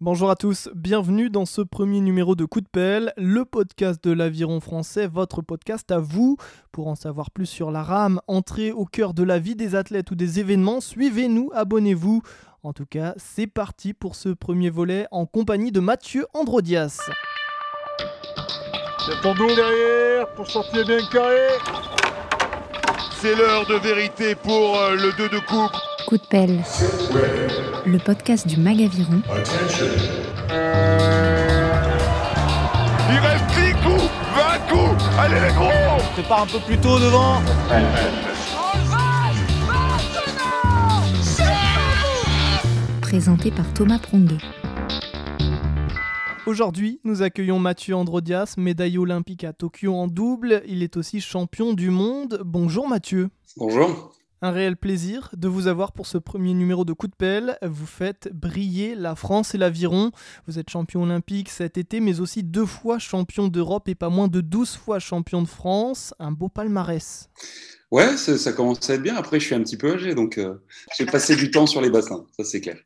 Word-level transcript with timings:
Bonjour 0.00 0.30
à 0.30 0.36
tous, 0.36 0.68
bienvenue 0.76 1.28
dans 1.28 1.44
ce 1.44 1.60
premier 1.60 1.98
numéro 2.00 2.36
de 2.36 2.44
Coup 2.44 2.60
de 2.60 2.68
pelle, 2.68 3.12
le 3.16 3.44
podcast 3.44 4.02
de 4.04 4.12
l'aviron 4.12 4.60
français, 4.60 5.08
votre 5.08 5.42
podcast 5.42 5.90
à 5.90 5.98
vous. 5.98 6.36
Pour 6.70 6.86
en 6.86 6.94
savoir 6.94 7.32
plus 7.32 7.46
sur 7.46 7.72
la 7.72 7.82
rame, 7.82 8.20
entrez 8.28 8.70
au 8.70 8.84
cœur 8.84 9.12
de 9.12 9.24
la 9.24 9.40
vie 9.40 9.56
des 9.56 9.74
athlètes 9.74 10.12
ou 10.12 10.14
des 10.14 10.38
événements, 10.38 10.80
suivez-nous, 10.80 11.50
abonnez-vous. 11.52 12.22
En 12.62 12.72
tout 12.72 12.86
cas, 12.86 13.14
c'est 13.16 13.48
parti 13.48 13.92
pour 13.92 14.14
ce 14.14 14.28
premier 14.28 14.70
volet 14.70 15.08
en 15.10 15.26
compagnie 15.26 15.72
de 15.72 15.80
Mathieu 15.80 16.28
Androdias. 16.32 17.10
C'est 19.04 19.20
ton 19.20 19.34
dos 19.34 19.52
derrière 19.52 20.32
pour 20.36 20.48
sortir 20.48 20.86
bien 20.86 21.04
carré. 21.10 21.48
C'est 23.16 23.34
l'heure 23.34 23.66
de 23.66 23.74
vérité 23.74 24.36
pour 24.36 24.78
euh, 24.78 24.94
le 24.94 25.10
2 25.16 25.28
de 25.28 25.40
coupe. 25.40 25.87
Coup 26.08 26.16
de 26.16 26.22
pelle, 26.22 26.64
le 27.84 27.98
podcast 27.98 28.48
du 28.48 28.56
Magaviron 28.58 29.20
Il 33.10 33.18
reste 33.18 33.44
10 33.48 33.72
coups, 33.84 34.08
20 34.34 34.58
coups. 34.70 35.04
Allez 35.18 35.38
les 35.38 35.52
gros 35.52 35.68
Prépare 36.14 36.44
un 36.44 36.46
peu 36.46 36.60
plus 36.60 36.78
tôt 36.78 36.98
devant. 36.98 37.42
présenté 43.02 43.50
par 43.50 43.70
Thomas 43.74 43.98
Pronguet. 43.98 44.38
Aujourd'hui, 46.46 47.00
nous 47.04 47.20
accueillons 47.20 47.58
Mathieu 47.58 47.94
Androdias, 47.94 48.54
médaillé 48.56 48.96
olympique 48.96 49.44
à 49.44 49.52
Tokyo 49.52 49.94
en 49.94 50.06
double. 50.06 50.62
Il 50.66 50.82
est 50.82 50.96
aussi 50.96 51.20
champion 51.20 51.74
du 51.74 51.90
monde. 51.90 52.40
Bonjour 52.46 52.88
Mathieu. 52.88 53.28
Bonjour. 53.58 54.17
Un 54.40 54.52
réel 54.52 54.76
plaisir 54.76 55.30
de 55.36 55.48
vous 55.48 55.66
avoir 55.66 55.92
pour 55.92 56.06
ce 56.06 56.16
premier 56.16 56.54
numéro 56.54 56.84
de 56.84 56.92
Coup 56.92 57.08
de 57.08 57.14
pelle. 57.14 57.58
Vous 57.62 57.86
faites 57.86 58.30
briller 58.32 58.94
la 58.94 59.16
France 59.16 59.54
et 59.54 59.58
l'aviron. 59.58 60.12
Vous 60.46 60.60
êtes 60.60 60.70
champion 60.70 61.02
olympique 61.02 61.48
cet 61.48 61.76
été, 61.76 61.98
mais 61.98 62.20
aussi 62.20 62.44
deux 62.44 62.66
fois 62.66 63.00
champion 63.00 63.48
d'Europe 63.48 63.88
et 63.88 63.96
pas 63.96 64.10
moins 64.10 64.28
de 64.28 64.40
12 64.40 64.76
fois 64.76 65.00
champion 65.00 65.42
de 65.42 65.48
France. 65.48 66.14
Un 66.20 66.30
beau 66.30 66.48
palmarès. 66.48 67.28
Ouais, 67.90 68.16
ça, 68.16 68.52
commence 68.52 68.88
à 68.90 68.94
être 68.94 69.02
bien. 69.02 69.16
Après, 69.16 69.40
je 69.40 69.46
suis 69.46 69.54
un 69.54 69.62
petit 69.62 69.76
peu 69.78 69.94
âgé, 69.94 70.14
donc 70.14 70.38
euh, 70.38 70.54
j'ai 70.96 71.06
passé 71.06 71.34
du 71.34 71.50
temps 71.50 71.66
sur 71.66 71.80
les 71.80 71.90
bassins, 71.90 72.26
ça 72.36 72.44
c'est 72.44 72.60
clair. 72.60 72.76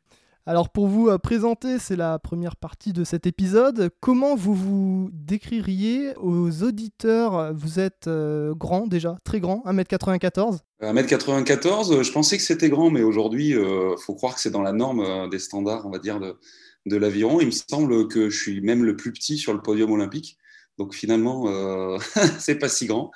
Alors 0.45 0.69
pour 0.69 0.87
vous 0.87 1.07
euh, 1.07 1.17
présenter, 1.17 1.79
c'est 1.79 1.95
la 1.95 2.19
première 2.19 2.57
partie 2.57 2.91
de 2.91 3.05
cet 3.05 3.25
épisode. 3.25 3.89
Comment 4.01 4.35
vous 4.35 4.53
vous 4.53 5.09
décririez 5.13 6.13
aux 6.17 6.63
auditeurs 6.63 7.53
Vous 7.53 7.79
êtes 7.79 8.07
euh, 8.07 8.53
grand 8.53 8.87
déjà, 8.87 9.15
très 9.23 9.39
grand, 9.39 9.63
1m94 9.65 10.59
1m94, 10.81 11.93
euh, 11.93 12.03
je 12.03 12.11
pensais 12.11 12.35
que 12.35 12.43
c'était 12.43 12.69
grand, 12.69 12.89
mais 12.89 13.03
aujourd'hui, 13.03 13.51
il 13.51 13.95
faut 14.05 14.15
croire 14.15 14.35
que 14.35 14.41
c'est 14.41 14.51
dans 14.51 14.61
la 14.61 14.73
norme 14.73 14.99
euh, 14.99 15.29
des 15.29 15.39
standards, 15.39 15.85
on 15.85 15.91
va 15.91 15.99
dire, 15.99 16.19
de, 16.19 16.37
de 16.85 16.97
l'aviron. 16.97 17.39
Il 17.39 17.47
me 17.47 17.51
semble 17.51 18.09
que 18.09 18.29
je 18.29 18.37
suis 18.37 18.61
même 18.61 18.83
le 18.83 18.95
plus 18.97 19.13
petit 19.13 19.37
sur 19.37 19.53
le 19.53 19.61
podium 19.61 19.91
olympique. 19.91 20.37
Donc 20.77 20.93
finalement, 20.93 21.47
euh, 21.47 21.97
c'est 22.39 22.55
pas 22.55 22.69
si 22.69 22.87
grand. 22.87 23.11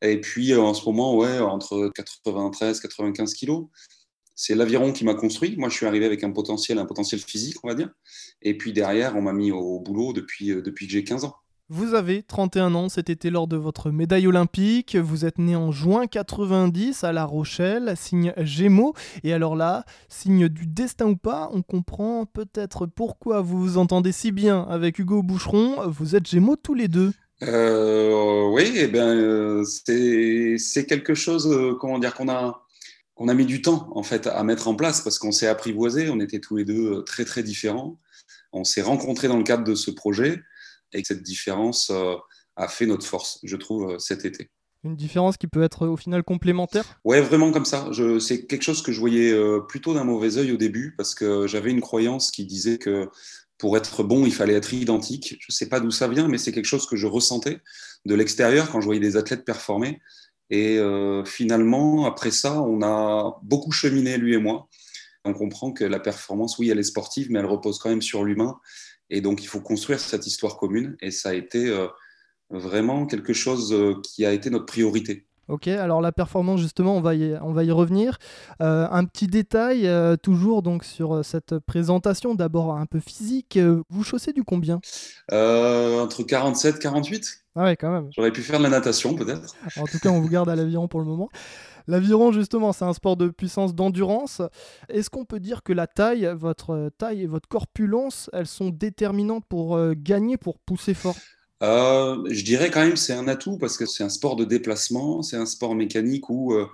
Et 0.00 0.20
puis 0.20 0.52
euh, 0.52 0.60
en 0.60 0.74
ce 0.74 0.84
moment, 0.84 1.16
ouais, 1.16 1.38
entre 1.38 1.90
93 1.94 2.80
95 2.80 3.34
kilos. 3.34 3.66
C'est 4.44 4.56
l'aviron 4.56 4.92
qui 4.92 5.04
m'a 5.04 5.14
construit. 5.14 5.54
Moi, 5.56 5.68
je 5.68 5.76
suis 5.76 5.86
arrivé 5.86 6.04
avec 6.04 6.24
un 6.24 6.32
potentiel, 6.32 6.80
un 6.80 6.84
potentiel 6.84 7.20
physique, 7.20 7.58
on 7.62 7.68
va 7.68 7.76
dire. 7.76 7.90
Et 8.42 8.58
puis 8.58 8.72
derrière, 8.72 9.14
on 9.14 9.22
m'a 9.22 9.32
mis 9.32 9.52
au 9.52 9.78
boulot 9.78 10.12
depuis, 10.12 10.50
euh, 10.50 10.60
depuis 10.60 10.88
que 10.88 10.92
j'ai 10.94 11.04
15 11.04 11.26
ans. 11.26 11.36
Vous 11.68 11.94
avez 11.94 12.24
31 12.24 12.74
ans 12.74 12.88
cet 12.88 13.08
été 13.08 13.30
lors 13.30 13.46
de 13.46 13.56
votre 13.56 13.92
médaille 13.92 14.26
olympique. 14.26 14.96
Vous 14.96 15.24
êtes 15.24 15.38
né 15.38 15.54
en 15.54 15.70
juin 15.70 16.08
90 16.08 17.04
à 17.04 17.12
La 17.12 17.24
Rochelle, 17.24 17.94
signe 17.96 18.34
Gémeaux. 18.36 18.94
Et 19.22 19.32
alors 19.32 19.54
là, 19.54 19.84
signe 20.08 20.48
du 20.48 20.66
destin 20.66 21.06
ou 21.06 21.16
pas, 21.16 21.48
on 21.52 21.62
comprend 21.62 22.26
peut-être 22.26 22.86
pourquoi 22.86 23.42
vous 23.42 23.62
vous 23.62 23.78
entendez 23.78 24.10
si 24.10 24.32
bien 24.32 24.62
avec 24.62 24.98
Hugo 24.98 25.22
Boucheron. 25.22 25.88
Vous 25.88 26.16
êtes 26.16 26.26
Gémeaux 26.26 26.56
tous 26.56 26.74
les 26.74 26.88
deux. 26.88 27.12
Euh, 27.42 28.48
oui, 28.52 28.72
eh 28.76 28.86
ben, 28.86 29.16
euh, 29.16 29.64
c'est 29.64 30.56
c'est 30.58 30.86
quelque 30.86 31.14
chose, 31.14 31.48
euh, 31.48 31.74
comment 31.74 31.98
dire, 31.98 32.14
qu'on 32.14 32.28
a, 32.28 32.61
qu'on 33.22 33.28
a 33.28 33.34
mis 33.34 33.46
du 33.46 33.62
temps 33.62 33.88
en 33.94 34.02
fait 34.02 34.26
à 34.26 34.42
mettre 34.42 34.66
en 34.66 34.74
place 34.74 35.00
parce 35.00 35.20
qu'on 35.20 35.30
s'est 35.30 35.46
apprivoisé. 35.46 36.10
On 36.10 36.18
était 36.18 36.40
tous 36.40 36.56
les 36.56 36.64
deux 36.64 36.98
euh, 36.98 37.02
très 37.02 37.24
très 37.24 37.44
différents. 37.44 38.00
On 38.52 38.64
s'est 38.64 38.82
rencontrés 38.82 39.28
dans 39.28 39.38
le 39.38 39.44
cadre 39.44 39.62
de 39.62 39.76
ce 39.76 39.92
projet 39.92 40.42
et 40.92 41.04
cette 41.04 41.22
différence 41.22 41.90
euh, 41.90 42.16
a 42.56 42.66
fait 42.66 42.84
notre 42.84 43.06
force, 43.06 43.38
je 43.44 43.56
trouve, 43.56 43.92
euh, 43.92 43.98
cet 44.00 44.24
été. 44.24 44.50
Une 44.82 44.96
différence 44.96 45.36
qui 45.36 45.46
peut 45.46 45.62
être 45.62 45.86
au 45.86 45.96
final 45.96 46.24
complémentaire? 46.24 46.98
Ouais, 47.04 47.20
vraiment 47.20 47.52
comme 47.52 47.64
ça. 47.64 47.86
Je, 47.92 48.18
c'est 48.18 48.46
quelque 48.46 48.64
chose 48.64 48.82
que 48.82 48.90
je 48.90 48.98
voyais 48.98 49.32
plutôt 49.68 49.94
d'un 49.94 50.02
mauvais 50.02 50.38
œil 50.38 50.50
au 50.50 50.56
début 50.56 50.96
parce 50.96 51.14
que 51.14 51.46
j'avais 51.46 51.70
une 51.70 51.80
croyance 51.80 52.32
qui 52.32 52.44
disait 52.44 52.78
que 52.78 53.08
pour 53.58 53.76
être 53.76 54.02
bon, 54.02 54.26
il 54.26 54.32
fallait 54.32 54.54
être 54.54 54.74
identique. 54.74 55.36
Je 55.38 55.52
sais 55.52 55.68
pas 55.68 55.78
d'où 55.78 55.92
ça 55.92 56.08
vient, 56.08 56.26
mais 56.26 56.36
c'est 56.36 56.50
quelque 56.50 56.66
chose 56.66 56.86
que 56.86 56.96
je 56.96 57.06
ressentais 57.06 57.60
de 58.04 58.14
l'extérieur 58.16 58.72
quand 58.72 58.80
je 58.80 58.86
voyais 58.86 59.00
des 59.00 59.16
athlètes 59.16 59.44
performer. 59.44 60.00
Et 60.52 60.76
euh, 60.76 61.24
finalement, 61.24 62.04
après 62.04 62.30
ça, 62.30 62.60
on 62.60 62.82
a 62.82 63.40
beaucoup 63.42 63.72
cheminé, 63.72 64.18
lui 64.18 64.34
et 64.34 64.38
moi. 64.38 64.68
On 65.24 65.32
comprend 65.32 65.72
que 65.72 65.82
la 65.82 65.98
performance, 65.98 66.58
oui, 66.58 66.68
elle 66.68 66.78
est 66.78 66.82
sportive, 66.82 67.28
mais 67.30 67.38
elle 67.38 67.46
repose 67.46 67.78
quand 67.78 67.88
même 67.88 68.02
sur 68.02 68.22
l'humain. 68.22 68.60
Et 69.08 69.22
donc, 69.22 69.42
il 69.42 69.46
faut 69.46 69.62
construire 69.62 69.98
cette 69.98 70.26
histoire 70.26 70.58
commune. 70.58 70.94
Et 71.00 71.10
ça 71.10 71.30
a 71.30 71.32
été 71.32 71.70
euh, 71.70 71.88
vraiment 72.50 73.06
quelque 73.06 73.32
chose 73.32 73.72
euh, 73.72 73.94
qui 74.04 74.26
a 74.26 74.32
été 74.32 74.50
notre 74.50 74.66
priorité. 74.66 75.26
Ok, 75.48 75.66
alors 75.68 76.00
la 76.00 76.12
performance 76.12 76.60
justement, 76.60 76.96
on 76.96 77.00
va 77.00 77.14
y, 77.14 77.36
on 77.42 77.52
va 77.52 77.64
y 77.64 77.70
revenir. 77.70 78.18
Euh, 78.60 78.86
un 78.90 79.04
petit 79.04 79.26
détail, 79.26 79.86
euh, 79.86 80.16
toujours 80.16 80.62
donc 80.62 80.84
sur 80.84 81.24
cette 81.24 81.58
présentation, 81.58 82.34
d'abord 82.34 82.74
un 82.76 82.86
peu 82.86 83.00
physique. 83.00 83.56
Euh, 83.56 83.82
Vous 83.90 84.04
chaussez 84.04 84.32
du 84.32 84.44
combien? 84.44 84.80
Entre 85.30 86.22
47 86.22 86.78
48, 86.78 87.41
Ah 87.54 87.64
ouais, 87.64 87.76
quand 87.76 87.92
même. 87.92 88.08
j'aurais 88.16 88.32
pu 88.32 88.42
faire 88.42 88.58
de 88.58 88.64
la 88.64 88.70
natation 88.70 89.14
peut-être. 89.14 89.54
En 89.76 89.84
tout 89.84 89.98
cas, 89.98 90.08
on 90.08 90.20
vous 90.20 90.28
garde 90.28 90.48
à 90.48 90.56
l'aviron 90.56 90.88
pour 90.88 91.00
le 91.00 91.06
moment. 91.06 91.28
L'aviron, 91.86 92.32
justement, 92.32 92.72
c'est 92.72 92.84
un 92.84 92.92
sport 92.92 93.16
de 93.16 93.28
puissance, 93.28 93.74
d'endurance. 93.74 94.40
Est-ce 94.88 95.10
qu'on 95.10 95.24
peut 95.24 95.40
dire 95.40 95.62
que 95.62 95.72
la 95.72 95.86
taille, 95.86 96.30
votre 96.34 96.90
taille 96.96 97.22
et 97.22 97.26
votre 97.26 97.48
corpulence, 97.48 98.30
elles 98.32 98.46
sont 98.46 98.70
déterminantes 98.70 99.44
pour 99.48 99.76
euh, 99.76 99.94
gagner, 99.96 100.36
pour 100.36 100.58
pousser 100.60 100.94
fort? 100.94 101.16
Euh, 101.62 102.24
je 102.28 102.42
dirais 102.42 102.70
quand 102.70 102.80
même 102.84 102.96
c'est 102.96 103.12
un 103.12 103.28
atout 103.28 103.56
parce 103.56 103.76
que 103.76 103.86
c'est 103.86 104.02
un 104.02 104.08
sport 104.08 104.34
de 104.34 104.44
déplacement, 104.44 105.22
c'est 105.22 105.36
un 105.36 105.46
sport 105.46 105.76
mécanique 105.76 106.28
où 106.28 106.54
euh, 106.54 106.66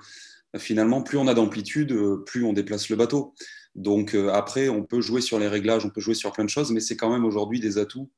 finalement 0.56 1.02
plus 1.02 1.18
on 1.18 1.26
a 1.28 1.34
d'amplitude, 1.34 1.92
euh, 1.92 2.22
plus 2.24 2.44
on 2.44 2.54
déplace 2.54 2.88
le 2.88 2.96
bateau. 2.96 3.34
Donc 3.74 4.14
euh, 4.14 4.30
après, 4.30 4.68
on 4.70 4.82
peut 4.84 5.02
jouer 5.02 5.20
sur 5.20 5.38
les 5.38 5.48
réglages, 5.48 5.84
on 5.84 5.90
peut 5.90 6.00
jouer 6.00 6.14
sur 6.14 6.32
plein 6.32 6.44
de 6.44 6.48
choses, 6.50 6.70
mais 6.70 6.80
c'est 6.80 6.96
quand 6.96 7.10
même 7.10 7.26
aujourd'hui 7.26 7.60
des 7.60 7.76
atouts 7.76 8.10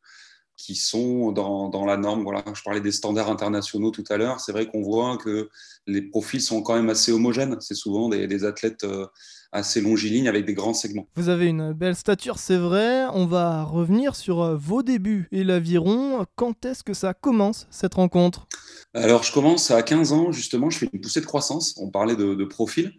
qui 0.60 0.74
sont 0.74 1.32
dans, 1.32 1.68
dans 1.68 1.86
la 1.86 1.96
norme. 1.96 2.22
Voilà, 2.22 2.44
je 2.54 2.62
parlais 2.62 2.80
des 2.80 2.92
standards 2.92 3.30
internationaux 3.30 3.90
tout 3.90 4.04
à 4.10 4.16
l'heure. 4.16 4.40
C'est 4.40 4.52
vrai 4.52 4.66
qu'on 4.66 4.82
voit 4.82 5.16
que 5.16 5.48
les 5.86 6.02
profils 6.02 6.42
sont 6.42 6.62
quand 6.62 6.74
même 6.74 6.90
assez 6.90 7.12
homogènes. 7.12 7.56
C'est 7.60 7.74
souvent 7.74 8.08
des, 8.08 8.26
des 8.26 8.44
athlètes 8.44 8.84
euh, 8.84 9.06
assez 9.52 9.80
longilignes 9.80 10.28
avec 10.28 10.44
des 10.44 10.54
grands 10.54 10.74
segments. 10.74 11.06
Vous 11.16 11.30
avez 11.30 11.46
une 11.46 11.72
belle 11.72 11.96
stature, 11.96 12.38
c'est 12.38 12.58
vrai. 12.58 13.06
On 13.14 13.26
va 13.26 13.64
revenir 13.64 14.14
sur 14.14 14.42
euh, 14.42 14.56
vos 14.56 14.82
débuts 14.82 15.28
et 15.32 15.44
l'aviron. 15.44 16.26
Quand 16.36 16.64
est-ce 16.66 16.84
que 16.84 16.94
ça 16.94 17.14
commence, 17.14 17.66
cette 17.70 17.94
rencontre? 17.94 18.46
Alors, 18.92 19.22
je 19.22 19.32
commence 19.32 19.70
à 19.70 19.82
15 19.82 20.12
ans, 20.12 20.32
justement, 20.32 20.68
je 20.68 20.78
fais 20.78 20.90
une 20.92 21.00
poussée 21.00 21.20
de 21.20 21.26
croissance. 21.26 21.74
On 21.78 21.90
parlait 21.90 22.16
de, 22.16 22.34
de 22.34 22.44
profil. 22.44 22.92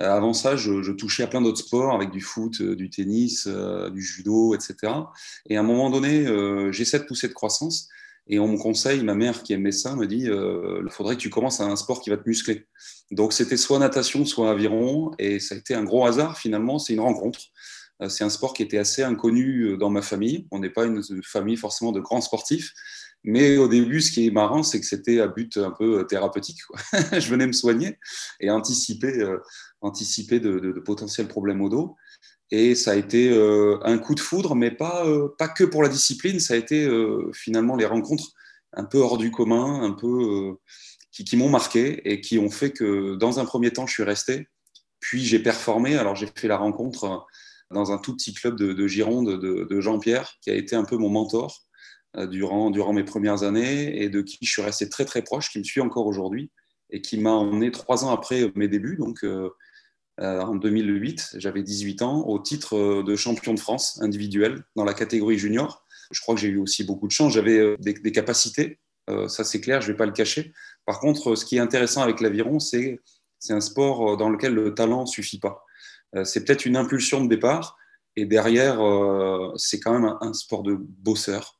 Euh, 0.00 0.10
avant 0.10 0.32
ça, 0.32 0.56
je, 0.56 0.92
touchais 0.92 1.22
à 1.22 1.26
plein 1.26 1.40
d'autres 1.40 1.58
sports, 1.58 1.94
avec 1.94 2.10
du 2.10 2.20
foot, 2.20 2.60
euh, 2.60 2.76
du 2.76 2.90
tennis, 2.90 3.46
euh, 3.46 3.90
du 3.90 4.02
judo, 4.02 4.54
etc. 4.54 4.92
Et 5.48 5.56
à 5.56 5.60
un 5.60 5.64
moment 5.64 5.90
donné, 5.90 6.26
j'ai 6.72 6.84
cette 6.84 7.06
poussée 7.06 7.28
de 7.28 7.32
croissance. 7.32 7.88
Et 8.30 8.38
on 8.38 8.48
me 8.48 8.58
conseille, 8.58 9.02
ma 9.02 9.14
mère 9.14 9.42
qui 9.42 9.54
est 9.54 9.58
médecin 9.58 9.96
me 9.96 10.06
dit, 10.06 10.26
il 10.26 10.90
faudrait 10.90 11.16
que 11.16 11.20
tu 11.20 11.30
commences 11.30 11.60
à 11.60 11.64
un 11.64 11.76
sport 11.76 12.02
qui 12.02 12.10
va 12.10 12.18
te 12.18 12.28
muscler. 12.28 12.66
Donc 13.10 13.32
c'était 13.32 13.56
soit 13.56 13.78
natation, 13.78 14.26
soit 14.26 14.50
aviron. 14.50 15.12
Et 15.18 15.40
ça 15.40 15.54
a 15.54 15.58
été 15.58 15.74
un 15.74 15.82
gros 15.82 16.04
hasard, 16.04 16.36
finalement, 16.36 16.78
c'est 16.78 16.92
une 16.92 17.00
rencontre. 17.00 17.40
C'est 18.08 18.24
un 18.24 18.30
sport 18.30 18.52
qui 18.52 18.62
était 18.62 18.76
assez 18.76 19.02
inconnu 19.02 19.78
dans 19.78 19.88
ma 19.88 20.02
famille. 20.02 20.46
On 20.50 20.58
n'est 20.58 20.70
pas 20.70 20.84
une 20.84 21.02
famille 21.24 21.56
forcément 21.56 21.90
de 21.90 22.00
grands 22.00 22.20
sportifs. 22.20 22.74
Mais 23.24 23.56
au 23.56 23.66
début, 23.66 24.00
ce 24.00 24.12
qui 24.12 24.26
est 24.26 24.30
marrant, 24.30 24.62
c'est 24.62 24.78
que 24.78 24.86
c'était 24.86 25.20
à 25.20 25.26
but 25.26 25.56
un 25.56 25.70
peu 25.70 26.06
thérapeutique. 26.06 26.60
je 27.12 27.30
venais 27.30 27.46
me 27.46 27.52
soigner 27.52 27.98
et 28.40 28.50
anticiper, 28.50 29.26
anticiper 29.80 30.40
de, 30.40 30.72
potentiels 30.84 31.28
problèmes 31.28 31.60
au 31.60 31.68
dos. 31.68 31.96
Et 32.50 32.74
ça 32.74 32.92
a 32.92 32.94
été 32.94 33.30
euh, 33.30 33.78
un 33.82 33.98
coup 33.98 34.14
de 34.14 34.20
foudre, 34.20 34.54
mais 34.54 34.70
pas, 34.70 35.06
euh, 35.06 35.28
pas 35.38 35.48
que 35.48 35.64
pour 35.64 35.82
la 35.82 35.88
discipline. 35.88 36.40
Ça 36.40 36.54
a 36.54 36.56
été 36.56 36.84
euh, 36.84 37.30
finalement 37.34 37.76
les 37.76 37.84
rencontres 37.84 38.32
un 38.72 38.84
peu 38.84 38.98
hors 38.98 39.18
du 39.18 39.30
commun, 39.30 39.82
un 39.82 39.92
peu 39.92 40.56
qui, 41.12 41.36
m'ont 41.36 41.48
marqué 41.48 42.10
et 42.10 42.20
qui 42.20 42.38
ont 42.38 42.50
fait 42.50 42.70
que 42.70 43.16
dans 43.16 43.38
un 43.38 43.44
premier 43.44 43.70
temps, 43.72 43.86
je 43.86 43.94
suis 43.94 44.02
resté. 44.02 44.48
Puis 45.00 45.24
j'ai 45.24 45.38
performé. 45.38 45.96
Alors 45.96 46.16
j'ai 46.16 46.28
fait 46.34 46.48
la 46.48 46.56
rencontre 46.56 47.26
dans 47.70 47.92
un 47.92 47.98
tout 47.98 48.14
petit 48.14 48.32
club 48.32 48.56
de, 48.56 48.72
de 48.72 48.86
Gironde 48.86 49.40
de, 49.40 49.80
Jean-Pierre, 49.80 50.34
qui 50.42 50.50
a 50.50 50.54
été 50.54 50.76
un 50.76 50.84
peu 50.84 50.96
mon 50.96 51.08
mentor 51.08 51.64
durant, 52.30 52.70
durant 52.70 52.92
mes 52.92 53.04
premières 53.04 53.42
années 53.42 54.02
et 54.02 54.08
de 54.08 54.22
qui 54.22 54.38
je 54.42 54.50
suis 54.50 54.62
resté 54.62 54.88
très 54.88 55.04
très 55.04 55.22
proche, 55.22 55.50
qui 55.50 55.58
me 55.58 55.64
suit 55.64 55.80
encore 55.80 56.06
aujourd'hui 56.06 56.50
et 56.90 57.00
qui 57.00 57.18
m'a 57.18 57.32
emmené 57.32 57.70
trois 57.70 58.04
ans 58.04 58.10
après 58.10 58.50
mes 58.54 58.68
débuts. 58.68 58.96
Donc 58.96 59.24
en 60.18 60.56
2008, 60.56 61.36
j'avais 61.36 61.62
18 61.62 62.02
ans, 62.02 62.26
au 62.26 62.38
titre 62.38 63.02
de 63.02 63.16
champion 63.16 63.54
de 63.54 63.60
France 63.60 64.00
individuel 64.02 64.64
dans 64.74 64.84
la 64.84 64.94
catégorie 64.94 65.38
junior. 65.38 65.84
Je 66.10 66.20
crois 66.20 66.34
que 66.34 66.40
j'ai 66.40 66.48
eu 66.48 66.58
aussi 66.58 66.84
beaucoup 66.84 67.06
de 67.06 67.12
chance. 67.12 67.32
J'avais 67.34 67.76
des, 67.78 67.94
des, 67.94 68.12
capacités, 68.12 68.80
ça 69.28 69.44
c'est 69.44 69.60
clair, 69.60 69.80
je 69.80 69.88
ne 69.88 69.92
vais 69.92 69.96
pas 69.96 70.06
le 70.06 70.12
cacher. 70.12 70.52
Par 70.86 71.00
contre, 71.00 71.36
ce 71.36 71.44
qui 71.44 71.56
est 71.56 71.60
intéressant 71.60 72.02
avec 72.02 72.20
l'aviron, 72.20 72.58
c'est 72.58 73.00
c'est 73.38 73.52
un 73.52 73.60
sport 73.60 74.16
dans 74.16 74.30
lequel 74.30 74.54
le 74.54 74.74
talent 74.74 75.02
ne 75.02 75.06
suffit 75.06 75.38
pas. 75.38 75.64
C'est 76.24 76.44
peut-être 76.44 76.66
une 76.66 76.76
impulsion 76.76 77.22
de 77.22 77.28
départ, 77.28 77.76
et 78.16 78.24
derrière, 78.24 78.80
c'est 79.56 79.78
quand 79.78 79.92
même 79.92 80.16
un, 80.20 80.32
sport 80.32 80.62
de 80.62 80.76
bosseur, 80.76 81.58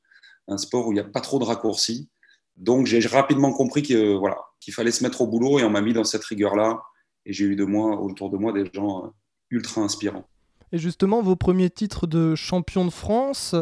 un 0.48 0.58
sport 0.58 0.88
où 0.88 0.92
il 0.92 0.94
n'y 0.94 1.00
a 1.00 1.04
pas 1.04 1.20
trop 1.20 1.38
de 1.38 1.44
raccourcis. 1.44 2.08
Donc 2.56 2.86
j'ai 2.86 2.98
rapidement 3.06 3.52
compris 3.52 3.82
que, 3.82 4.16
voilà, 4.16 4.38
qu'il 4.60 4.74
fallait 4.74 4.90
se 4.90 5.04
mettre 5.04 5.20
au 5.20 5.28
boulot 5.28 5.60
et 5.60 5.64
on 5.64 5.70
m'a 5.70 5.80
mis 5.80 5.92
dans 5.92 6.04
cette 6.04 6.24
rigueur-là. 6.24 6.82
Et 7.28 7.34
j'ai 7.34 7.44
eu 7.44 7.56
de 7.56 7.64
moi, 7.64 8.00
autour 8.00 8.30
de 8.30 8.38
moi 8.38 8.52
des 8.52 8.64
gens 8.72 9.04
euh, 9.04 9.08
ultra 9.50 9.82
inspirants. 9.82 10.26
Et 10.72 10.78
justement, 10.78 11.22
vos 11.22 11.36
premiers 11.36 11.68
titres 11.68 12.06
de 12.06 12.34
champion 12.34 12.86
de 12.86 12.90
France, 12.90 13.54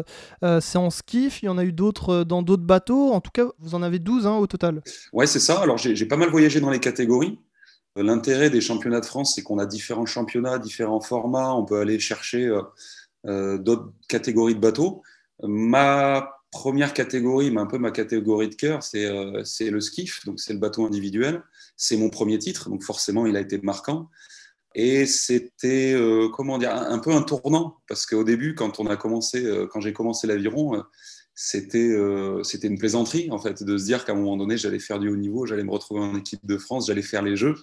euh, 0.43 0.61
c'est 0.61 0.77
en 0.77 0.89
skiff. 0.89 1.43
Il 1.43 1.47
y 1.47 1.49
en 1.49 1.57
a 1.57 1.65
eu 1.65 1.73
d'autres 1.73 2.09
euh, 2.09 2.23
dans 2.23 2.41
d'autres 2.41 2.63
bateaux. 2.63 3.11
En 3.11 3.19
tout 3.19 3.31
cas, 3.31 3.45
vous 3.59 3.75
en 3.75 3.83
avez 3.83 3.99
12 3.99 4.25
hein, 4.25 4.37
au 4.37 4.47
total. 4.47 4.81
Ouais, 5.11 5.27
c'est 5.27 5.39
ça. 5.39 5.59
Alors, 5.59 5.77
j'ai 5.77 6.05
pas 6.05 6.15
mal 6.15 6.29
voyagé 6.29 6.61
dans 6.61 6.69
les 6.69 6.79
catégories. 6.79 7.39
L'intérêt 7.97 8.49
des 8.49 8.61
championnats 8.61 9.01
de 9.01 9.05
France, 9.05 9.35
c'est 9.35 9.43
qu'on 9.43 9.57
a 9.57 9.65
différents 9.65 10.05
championnats, 10.05 10.59
différents 10.59 11.01
formats. 11.01 11.53
On 11.53 11.65
peut 11.65 11.79
aller 11.79 11.99
chercher 11.99 12.47
d'autres 13.25 13.91
catégories 14.07 14.53
de 14.53 14.59
bateaux. 14.59 15.01
Ma 15.41 16.36
première 16.57 16.95
catégorie, 16.95 17.51
mais 17.51 17.61
un 17.61 17.67
peu 17.67 17.77
ma 17.77 17.91
catégorie 17.91 18.49
de 18.49 18.55
cœur, 18.55 18.79
euh, 18.95 19.43
c'est 19.43 19.69
le 19.69 19.79
skiff, 19.79 20.25
donc 20.25 20.39
c'est 20.39 20.53
le 20.53 20.59
bateau 20.59 20.87
individuel. 20.87 21.43
C'est 21.75 21.97
mon 21.97 22.09
premier 22.09 22.39
titre, 22.39 22.71
donc 22.71 22.83
forcément 22.83 23.27
il 23.27 23.37
a 23.37 23.41
été 23.41 23.59
marquant. 23.59 24.09
Et 24.73 25.05
c'était 25.05 25.93
euh, 25.93 26.29
comment 26.29 26.57
dire 26.57 26.73
un, 26.73 26.97
peu 26.97 27.11
un 27.11 27.21
tournant 27.21 27.77
parce 27.87 28.07
qu'au 28.07 28.23
début, 28.23 28.55
quand 28.55 28.79
euh, 28.79 29.67
quand 29.67 29.81
j'ai 29.81 29.93
commencé 29.93 30.25
l'aviron, 30.25 30.83
c'était 31.35 31.95
c'était 32.43 32.67
une 32.67 32.79
plaisanterie 32.79 33.29
en 33.29 33.37
fait 33.37 33.63
de 33.63 33.77
se 33.77 33.85
dire 33.85 34.03
qu'à 34.03 34.13
un 34.13 34.15
moment 34.15 34.37
donné 34.37 34.57
j'allais 34.57 34.79
faire 34.79 34.97
du 34.97 35.09
haut 35.09 35.15
niveau, 35.15 35.45
j'allais 35.45 35.63
me 35.63 35.71
retrouver 35.71 36.01
en 36.01 36.15
équipe 36.17 36.43
de 36.43 36.57
France, 36.57 36.87
j'allais 36.87 37.03
faire 37.03 37.21
les 37.21 37.35
Jeux. 37.35 37.55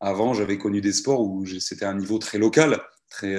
Avant, 0.00 0.34
j'avais 0.34 0.58
connu 0.58 0.82
des 0.82 0.92
sports 0.92 1.22
où 1.22 1.46
c'était 1.46 1.86
un 1.86 1.94
niveau 1.94 2.18
très 2.18 2.36
local, 2.36 2.82
très 3.08 3.34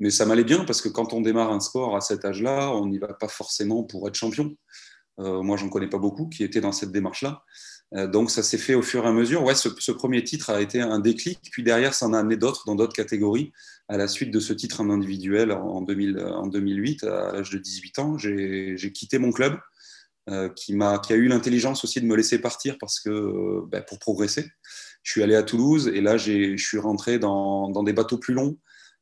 mais 0.00 0.10
ça 0.10 0.24
m'allait 0.24 0.44
bien 0.44 0.64
parce 0.64 0.80
que 0.80 0.88
quand 0.88 1.12
on 1.12 1.20
démarre 1.20 1.52
un 1.52 1.60
sport 1.60 1.94
à 1.94 2.00
cet 2.00 2.24
âge-là, 2.24 2.72
on 2.74 2.86
n'y 2.86 2.98
va 2.98 3.08
pas 3.08 3.28
forcément 3.28 3.84
pour 3.84 4.08
être 4.08 4.14
champion. 4.14 4.56
Euh, 5.18 5.42
moi, 5.42 5.58
j'en 5.58 5.68
connais 5.68 5.88
pas 5.88 5.98
beaucoup 5.98 6.28
qui 6.28 6.42
étaient 6.42 6.62
dans 6.62 6.72
cette 6.72 6.90
démarche-là. 6.90 7.44
Euh, 7.94 8.06
donc, 8.06 8.30
ça 8.30 8.42
s'est 8.42 8.58
fait 8.58 8.74
au 8.74 8.80
fur 8.80 9.04
et 9.04 9.08
à 9.08 9.12
mesure. 9.12 9.44
Ouais, 9.44 9.54
ce, 9.54 9.92
premier 9.92 10.24
titre 10.24 10.48
a 10.48 10.62
été 10.62 10.80
un 10.80 11.00
déclic. 11.00 11.40
Puis 11.52 11.62
derrière, 11.62 11.92
ça 11.92 12.06
en 12.06 12.14
a 12.14 12.18
amené 12.18 12.38
d'autres 12.38 12.64
dans 12.66 12.74
d'autres 12.74 12.94
catégories. 12.94 13.52
À 13.88 13.98
la 13.98 14.08
suite 14.08 14.30
de 14.30 14.40
ce 14.40 14.54
titre 14.54 14.80
en 14.80 14.88
individuel 14.88 15.52
en, 15.52 15.82
2000, 15.82 16.18
en 16.18 16.46
2008, 16.46 17.04
à 17.04 17.32
l'âge 17.32 17.50
de 17.50 17.58
18 17.58 17.98
ans, 17.98 18.16
j'ai 18.16 18.92
quitté 18.94 19.18
mon 19.18 19.32
club 19.32 19.58
euh, 20.30 20.48
qui, 20.48 20.80
a, 20.80 21.14
eu 21.14 21.28
l'intelligence 21.28 21.84
aussi 21.84 22.00
de 22.00 22.06
me 22.06 22.16
laisser 22.16 22.38
partir 22.38 22.76
parce 22.80 23.00
que, 23.00 23.66
ben, 23.66 23.84
pour 23.86 23.98
progresser. 23.98 24.48
Je 25.02 25.12
suis 25.12 25.22
allé 25.22 25.34
à 25.34 25.42
Toulouse 25.42 25.88
et 25.92 26.00
là, 26.00 26.16
je 26.16 26.56
suis 26.56 26.78
rentré 26.78 27.18
dans 27.18 27.82
des 27.82 27.92
bateaux 27.92 28.18
plus 28.18 28.32
longs 28.32 28.56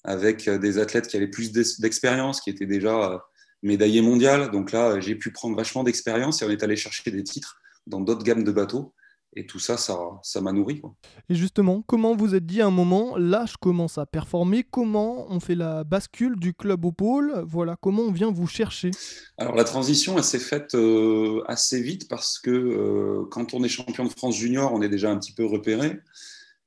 avec 0.04 0.48
euh, 0.48 0.58
des 0.58 0.78
athlètes 0.78 1.08
qui 1.08 1.16
avaient 1.16 1.28
plus 1.28 1.52
d'expérience, 1.52 2.40
qui 2.40 2.50
étaient 2.50 2.66
déjà 2.66 3.12
euh, 3.12 3.18
médaillés 3.62 4.02
mondial. 4.02 4.50
Donc 4.50 4.72
là, 4.72 5.00
j'ai 5.00 5.14
pu 5.14 5.32
prendre 5.32 5.56
vachement 5.56 5.84
d'expérience 5.84 6.42
et 6.42 6.44
on 6.44 6.50
est 6.50 6.62
allé 6.62 6.76
chercher 6.76 7.10
des 7.10 7.24
titres 7.24 7.60
dans 7.86 8.00
d'autres 8.00 8.24
gammes 8.24 8.44
de 8.44 8.52
bateaux. 8.52 8.94
Et 9.36 9.46
tout 9.46 9.58
ça, 9.58 9.76
ça 9.76 10.40
m'a 10.40 10.52
nourri. 10.52 10.80
Et 11.28 11.34
justement, 11.34 11.82
comment 11.82 12.16
vous 12.16 12.34
êtes 12.34 12.46
dit 12.46 12.62
à 12.62 12.66
un 12.66 12.70
moment, 12.70 13.16
là, 13.18 13.44
je 13.46 13.56
commence 13.60 13.98
à 13.98 14.06
performer 14.06 14.64
Comment 14.64 15.26
on 15.30 15.38
fait 15.38 15.54
la 15.54 15.84
bascule 15.84 16.36
du 16.36 16.54
club 16.54 16.86
au 16.86 16.92
pôle? 16.92 17.44
Voilà, 17.46 17.76
comment 17.80 18.04
on 18.04 18.10
vient 18.10 18.32
vous 18.32 18.46
chercher? 18.46 18.90
Alors, 19.36 19.54
la 19.54 19.64
transition, 19.64 20.16
elle 20.16 20.24
s'est 20.24 20.38
faite 20.38 20.74
euh, 20.74 21.42
assez 21.46 21.82
vite 21.82 22.08
parce 22.08 22.38
que 22.38 23.22
quand 23.30 23.52
on 23.52 23.62
est 23.62 23.68
champion 23.68 24.04
de 24.04 24.08
France 24.08 24.34
junior, 24.34 24.72
on 24.72 24.80
est 24.80 24.88
déjà 24.88 25.10
un 25.10 25.18
petit 25.18 25.32
peu 25.32 25.44
repéré. 25.44 26.00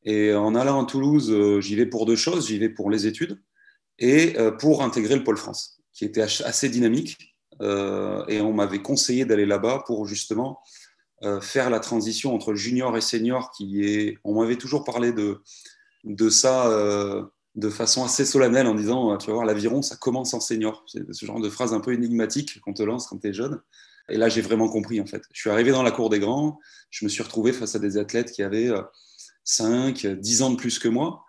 Et 0.04 0.34
en 0.34 0.56
allant 0.56 0.84
à 0.84 0.86
Toulouse, 0.86 1.32
euh, 1.32 1.62
j'y 1.62 1.76
vais 1.76 1.86
pour 1.86 2.06
deux 2.06 2.16
choses. 2.16 2.48
J'y 2.48 2.58
vais 2.58 2.70
pour 2.70 2.90
les 2.90 3.08
études 3.08 3.42
et 4.00 4.38
euh, 4.38 4.52
pour 4.52 4.84
intégrer 4.84 5.16
le 5.16 5.24
Pôle 5.24 5.38
France, 5.38 5.80
qui 5.94 6.06
était 6.06 6.22
assez 6.22 6.70
dynamique. 6.70 7.36
Euh, 7.62 8.26
et 8.28 8.42
on 8.42 8.54
m'avait 8.54 8.82
conseillé 8.82 9.26
d'aller 9.26 9.46
là-bas 9.46 9.84
pour 9.86 10.08
justement 10.08 10.60
faire 11.44 11.70
la 11.70 11.80
transition 11.80 12.34
entre 12.34 12.56
junior 12.56 12.98
et 12.98 13.02
senior, 13.02 13.52
qui 13.56 13.86
est. 13.86 14.18
On 14.24 14.42
m'avait 14.42 14.56
toujours 14.56 14.84
parlé 14.84 15.14
de, 15.14 15.44
de 16.04 16.30
ça 16.32 16.68
de 17.54 17.70
façon 17.70 18.04
assez 18.04 18.26
solennelle 18.26 18.66
en 18.66 18.74
disant, 18.74 19.16
tu 19.18 19.28
vas 19.28 19.34
voir, 19.34 19.46
l'aviron, 19.46 19.84
ça 19.84 19.96
commence 19.98 20.34
en 20.34 20.40
senior. 20.40 20.84
C'est 20.88 21.14
ce 21.14 21.24
genre 21.28 21.40
de 21.40 21.48
phrase 21.52 21.76
un 21.76 21.80
peu 21.80 21.94
énigmatique 21.94 22.60
qu'on 22.62 22.74
te 22.74 22.82
lance 22.82 23.06
quand 23.06 23.20
tu 23.20 23.28
es 23.28 23.34
jeune. 23.34 23.62
Et 24.10 24.18
là, 24.18 24.30
j'ai 24.30 24.42
vraiment 24.42 24.68
compris, 24.68 25.00
en 25.00 25.06
fait. 25.06 25.22
Je 25.32 25.42
suis 25.42 25.52
arrivé 25.52 25.70
dans 25.70 25.84
la 25.84 25.92
cour 25.92 26.10
des 26.10 26.18
grands, 26.18 26.58
je 26.90 27.06
me 27.06 27.10
suis 27.10 27.22
retrouvé 27.22 27.54
face 27.54 27.76
à 27.76 27.80
des 27.80 28.00
athlètes 28.00 28.32
qui 28.32 28.42
avaient 28.42 28.72
5, 29.44 30.06
10 30.06 30.42
ans 30.44 30.52
de 30.52 30.56
plus 30.56 30.80
que 30.80 30.88
moi. 30.88 31.26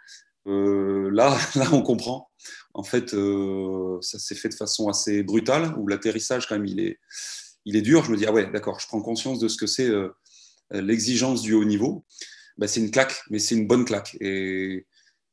Euh, 0.47 1.11
là, 1.13 1.39
là, 1.55 1.69
on 1.73 1.83
comprend. 1.83 2.31
En 2.75 2.83
fait, 2.83 3.15
euh, 3.15 3.99
ça 4.01 4.19
s'est 4.19 4.35
fait 4.35 4.49
de 4.49 4.55
façon 4.55 4.89
assez 4.89 5.23
brutale, 5.23 5.75
où 5.79 5.87
l'atterrissage, 5.87 6.47
quand 6.47 6.57
même, 6.57 6.67
il 6.67 6.81
est, 6.81 6.99
il 7.65 7.77
est 7.77 7.83
dur. 7.83 8.05
Je 8.05 8.11
me 8.11 8.17
dis, 8.17 8.27
ah 8.27 8.33
ouais, 8.33 8.51
d'accord, 8.51 8.81
je 8.81 8.87
prends 8.87 9.01
conscience 9.01 9.39
de 9.39 9.49
ce 9.49 9.57
que 9.57 9.67
c'est 9.67 9.89
euh, 9.89 10.09
l'exigence 10.71 11.43
du 11.43 11.55
haut 11.55 11.65
niveau. 11.65 12.05
Bah, 12.59 12.69
c'est 12.69 12.81
une 12.81 12.91
claque, 12.91 13.23
mais 13.31 13.39
c'est 13.39 13.55
une 13.55 13.67
bonne 13.67 13.85
claque. 13.85 14.17
Et, 14.21 14.87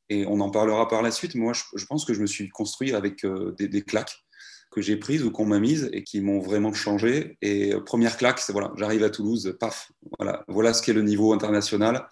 et, 0.08 0.26
on 0.26 0.40
en 0.40 0.50
parlera 0.50 0.88
par 0.88 1.02
la 1.02 1.10
suite. 1.10 1.34
Moi, 1.34 1.52
je, 1.54 1.84
pense 1.86 2.04
que 2.04 2.14
je 2.14 2.20
me 2.20 2.26
suis 2.26 2.48
construit 2.48 2.92
avec 2.94 3.26
des, 3.58 3.68
des, 3.68 3.82
claques 3.82 4.24
que 4.70 4.80
j'ai 4.80 4.96
prises 4.96 5.24
ou 5.24 5.30
qu'on 5.30 5.46
m'a 5.46 5.58
mises 5.58 5.90
et 5.92 6.04
qui 6.04 6.20
m'ont 6.20 6.40
vraiment 6.40 6.72
changé. 6.72 7.36
Et 7.42 7.74
première 7.84 8.16
claque, 8.16 8.38
c'est 8.38 8.52
voilà, 8.52 8.72
j'arrive 8.76 9.02
à 9.02 9.10
Toulouse, 9.10 9.56
paf, 9.58 9.92
voilà, 10.18 10.44
voilà 10.48 10.72
ce 10.72 10.82
qu'est 10.82 10.92
le 10.92 11.02
niveau 11.02 11.32
international. 11.32 12.08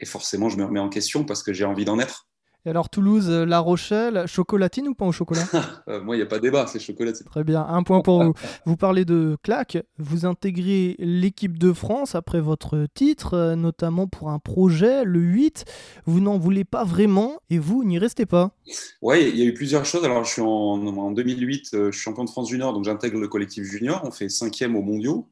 Et 0.00 0.06
forcément, 0.06 0.48
je 0.48 0.56
me 0.56 0.64
remets 0.64 0.80
en 0.80 0.88
question 0.88 1.24
parce 1.24 1.42
que 1.42 1.52
j'ai 1.52 1.64
envie 1.64 1.84
d'en 1.84 1.98
être. 1.98 2.26
Et 2.66 2.70
alors 2.70 2.90
Toulouse, 2.90 3.30
euh, 3.30 3.46
La 3.46 3.58
Rochelle, 3.58 4.24
chocolatine 4.26 4.86
ou 4.88 4.94
pas 4.94 5.06
au 5.06 5.12
chocolat? 5.12 5.44
Euh, 5.88 6.02
Moi, 6.02 6.14
il 6.14 6.18
n'y 6.18 6.22
a 6.22 6.26
pas 6.26 6.36
de 6.36 6.42
débat, 6.42 6.66
c'est 6.66 6.78
chocolatine. 6.78 7.26
Très 7.26 7.42
bien, 7.42 7.66
un 7.66 7.82
point 7.82 8.00
pour 8.02 8.22
vous. 8.22 8.34
Vous 8.66 8.76
parlez 8.76 9.04
de 9.06 9.36
claque, 9.42 9.78
vous 9.98 10.26
intégrez 10.26 10.94
l'équipe 10.98 11.58
de 11.58 11.72
France 11.72 12.14
après 12.14 12.40
votre 12.40 12.86
titre, 12.94 13.34
euh, 13.34 13.56
notamment 13.56 14.06
pour 14.06 14.28
un 14.28 14.38
projet, 14.38 15.04
le 15.04 15.20
8. 15.20 15.64
Vous 16.04 16.20
n'en 16.20 16.38
voulez 16.38 16.64
pas 16.64 16.84
vraiment 16.84 17.40
et 17.48 17.58
vous 17.58 17.82
n'y 17.82 17.98
restez 17.98 18.26
pas. 18.26 18.52
Oui, 19.00 19.30
il 19.32 19.38
y 19.38 19.42
a 19.42 19.46
eu 19.46 19.54
plusieurs 19.54 19.86
choses. 19.86 20.04
Alors, 20.04 20.22
je 20.24 20.32
suis 20.32 20.42
en, 20.42 20.46
en 20.46 21.10
2008, 21.12 21.70
je 21.72 21.90
suis 21.90 22.00
champion 22.02 22.24
de 22.24 22.30
France 22.30 22.50
junior, 22.50 22.74
donc 22.74 22.84
j'intègre 22.84 23.18
le 23.18 23.28
collectif 23.28 23.64
junior. 23.64 24.02
On 24.04 24.10
fait 24.10 24.28
cinquième 24.28 24.76
aux 24.76 24.82
mondiaux. 24.82 25.28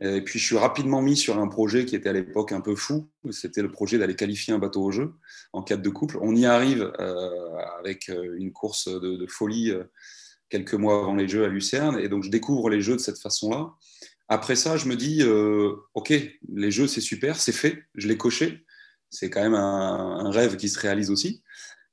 Et 0.00 0.22
puis 0.22 0.38
je 0.38 0.44
suis 0.44 0.56
rapidement 0.56 1.02
mis 1.02 1.16
sur 1.16 1.38
un 1.38 1.48
projet 1.48 1.84
qui 1.84 1.96
était 1.96 2.08
à 2.08 2.12
l'époque 2.12 2.52
un 2.52 2.60
peu 2.60 2.76
fou. 2.76 3.10
C'était 3.30 3.62
le 3.62 3.70
projet 3.70 3.98
d'aller 3.98 4.14
qualifier 4.14 4.54
un 4.54 4.58
bateau 4.58 4.84
au 4.84 4.90
jeu 4.92 5.14
en 5.52 5.62
cadre 5.62 5.82
de 5.82 5.88
couple. 5.88 6.18
On 6.20 6.36
y 6.36 6.46
arrive 6.46 6.92
euh, 7.00 7.56
avec 7.78 8.08
euh, 8.08 8.36
une 8.38 8.52
course 8.52 8.88
de, 8.88 9.26
folie 9.26 9.70
euh, 9.70 9.84
quelques 10.50 10.74
mois 10.74 11.00
avant 11.00 11.16
les 11.16 11.26
Jeux 11.26 11.44
à 11.44 11.48
Lucerne. 11.48 11.98
Et 11.98 12.08
donc 12.08 12.22
je 12.22 12.30
découvre 12.30 12.70
les 12.70 12.80
Jeux 12.80 12.94
de 12.94 13.00
cette 13.00 13.18
façon-là. 13.18 13.72
Après 14.28 14.56
ça, 14.56 14.76
je 14.76 14.86
me 14.86 14.94
dis, 14.94 15.24
OK, 15.94 16.12
les 16.52 16.70
Jeux, 16.70 16.86
c'est 16.86 17.00
super, 17.00 17.36
c'est 17.36 17.52
fait, 17.52 17.82
je 17.94 18.08
l'ai 18.08 18.18
coché. 18.18 18.66
C'est 19.08 19.30
quand 19.30 19.40
même 19.40 19.54
un, 19.54 20.30
rêve 20.30 20.56
qui 20.56 20.68
se 20.68 20.78
réalise 20.78 21.10
aussi. 21.10 21.42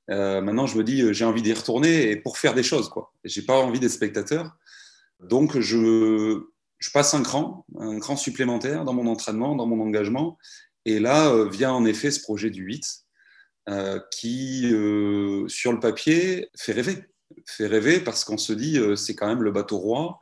maintenant, 0.10 0.68
je 0.68 0.78
me 0.78 0.84
dis, 0.84 1.14
j'ai 1.14 1.24
envie 1.24 1.42
d'y 1.42 1.54
retourner 1.54 2.12
et 2.12 2.18
pour 2.18 2.38
faire 2.38 2.54
des 2.54 2.62
choses. 2.62 2.90
quoi. 2.90 3.14
J'ai 3.24 3.42
pas 3.42 3.58
envie 3.58 3.80
d'être 3.80 3.90
spectateur. 3.92 4.52
Donc, 5.22 5.58
je, 5.62 6.44
je 6.80 6.92
passe 6.92 7.14
un 7.14 7.24
cran, 7.24 7.66
un 7.80 8.00
cran 8.00 8.16
supplémentaire 8.16 8.84
dans 8.84 8.94
mon 8.94 9.08
entraînement, 9.08 9.56
dans 9.56 9.66
mon 9.66 9.80
engagement. 9.82 10.38
Et 10.86 11.00
là 11.00 11.32
euh, 11.32 11.50
vient 11.50 11.74
en 11.74 11.86
effet 11.86 12.12
ce 12.12 12.22
projet 12.22 12.50
du 12.50 12.64
8 12.64 13.06
euh, 13.70 14.00
qui, 14.12 14.70
euh, 14.72 15.48
sur 15.48 15.72
le 15.72 15.80
papier, 15.80 16.50
fait 16.56 16.74
rêver. 16.74 17.04
Fait 17.48 17.68
rêver 17.68 18.00
parce 18.00 18.24
qu'on 18.24 18.38
se 18.38 18.54
dit, 18.54 18.80
c'est 18.96 19.16
quand 19.16 19.28
même 19.28 19.42
le 19.42 19.52
bateau 19.52 19.78
roi. 19.78 20.20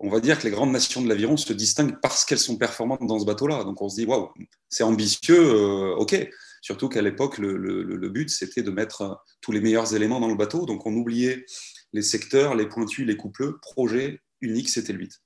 On 0.00 0.10
va 0.10 0.18
dire 0.18 0.38
que 0.38 0.44
les 0.44 0.50
grandes 0.50 0.72
nations 0.72 1.00
de 1.00 1.08
l'aviron 1.08 1.36
se 1.36 1.52
distinguent 1.52 2.00
parce 2.02 2.24
qu'elles 2.24 2.38
sont 2.38 2.56
performantes 2.56 3.06
dans 3.06 3.20
ce 3.20 3.24
bateau-là. 3.24 3.62
Donc 3.62 3.80
on 3.80 3.88
se 3.88 3.96
dit, 3.96 4.04
waouh, 4.04 4.30
c'est 4.68 4.82
ambitieux, 4.82 5.92
ok. 5.96 6.28
Surtout 6.60 6.88
qu'à 6.88 7.02
l'époque, 7.02 7.38
le, 7.38 7.56
le, 7.56 8.08
but, 8.08 8.28
c'était 8.28 8.62
de 8.62 8.70
mettre 8.70 9.22
tous 9.40 9.52
les 9.52 9.60
meilleurs 9.60 9.94
éléments 9.94 10.20
dans 10.20 10.28
le 10.28 10.34
bateau. 10.34 10.66
Donc 10.66 10.84
on 10.86 10.94
oubliait 10.94 11.44
les 11.92 12.02
secteurs, 12.02 12.54
les 12.56 12.68
pointus, 12.68 13.06
les 13.06 13.16
coupleux. 13.16 13.58
Projet 13.62 14.20
unique, 14.40 14.68
c'était 14.68 14.92
le 14.92 15.00
8. 15.00 15.21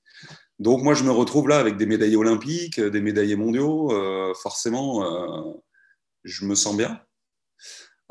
Donc 0.59 0.81
moi, 0.83 0.93
je 0.93 1.03
me 1.03 1.11
retrouve 1.11 1.47
là 1.47 1.59
avec 1.59 1.77
des 1.77 1.85
médaillés 1.85 2.15
olympiques, 2.15 2.79
des 2.79 3.01
médaillés 3.01 3.35
mondiaux. 3.35 3.91
Euh, 3.91 4.33
forcément, 4.41 5.03
euh, 5.03 5.53
je 6.23 6.45
me 6.45 6.55
sens 6.55 6.75
bien. 6.75 7.01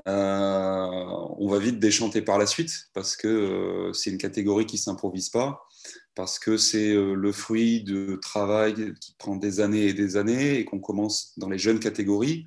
Euh, 0.07 1.07
on 1.39 1.49
va 1.49 1.59
vite 1.59 1.81
déchanter 1.81 2.23
par 2.23 2.39
la 2.39 2.47
suite 2.47 2.71
parce 2.95 3.17
que 3.17 3.91
c'est 3.93 4.11
une 4.11 4.19
catégorie 4.19 4.67
qui 4.67 4.79
s'improvise 4.79 5.31
pas, 5.31 5.67
parce 6.15 6.39
que 6.39 6.57
c'est 6.57 6.95
le 6.95 7.33
fruit 7.33 7.83
de 7.83 8.17
travail 8.23 8.95
qui 9.01 9.17
prend 9.19 9.35
des 9.35 9.59
années 9.61 9.87
et 9.87 9.95
des 9.95 10.17
années 10.17 10.59
et 10.59 10.65
qu'on 10.65 10.79
commence 10.79 11.33
dans 11.37 11.49
les 11.49 11.59
jeunes 11.59 11.81
catégories. 11.81 12.45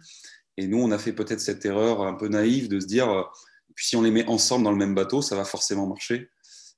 Et 0.60 0.68
nous, 0.68 0.79
on 0.79 0.91
a 0.91 0.98
fait 0.98 1.13
peut-être 1.13 1.39
cette 1.39 1.65
erreur 1.65 2.01
un 2.01 2.15
peu 2.15 2.27
naïve 2.27 2.68
de 2.68 2.82
se 2.82 2.86
dire, 2.86 3.10
euh, 3.10 3.24
puis 3.75 3.88
si 3.88 3.96
on 3.96 4.01
les 4.01 4.12
met 4.12 4.27
ensemble 4.27 4.65
dans 4.65 4.72
le 4.72 4.77
même 4.77 4.94
bateau, 4.94 5.22
ça 5.22 5.38
va 5.38 5.46
forcément 5.46 5.88
marcher. 5.88 6.29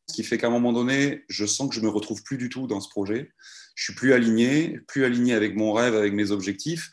Ce 0.08 0.16
qui 0.16 0.24
fait 0.24 0.38
qu'à 0.38 0.48
un 0.48 0.52
moment 0.52 0.74
donné, 0.74 1.24
je 1.30 1.46
sens 1.46 1.70
que 1.70 1.76
je 1.76 1.82
me 1.82 1.90
retrouve 1.90 2.22
plus 2.24 2.38
du 2.38 2.50
tout 2.50 2.68
dans 2.68 2.82
ce 2.82 2.90
projet. 2.90 3.32
Je 3.76 3.86
suis 3.86 3.94
plus 3.94 4.14
aligné, 4.14 4.80
plus 4.88 5.06
aligné 5.06 5.34
avec 5.34 5.56
mon 5.56 5.74
rêve, 5.74 5.96
avec 5.96 6.14
mes 6.14 6.32
objectifs, 6.32 6.92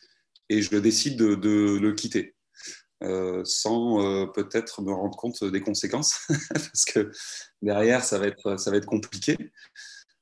et 0.48 0.62
je 0.62 0.76
décide 0.76 1.16
de, 1.16 1.78
le 1.78 1.92
quitter. 1.92 2.34
Euh, 3.04 3.42
sans 3.44 4.02
euh, 4.02 4.26
peut-être 4.26 4.82
me 4.82 4.92
rendre 4.92 5.16
compte 5.16 5.44
des 5.44 5.60
conséquences, 5.60 6.26
parce 6.52 6.84
que 6.84 7.10
derrière, 7.62 8.04
ça 8.04 8.18
va 8.18 8.26
être, 8.26 8.58
ça 8.58 8.70
va 8.70 8.76
être 8.76 8.86
compliqué, 8.86 9.36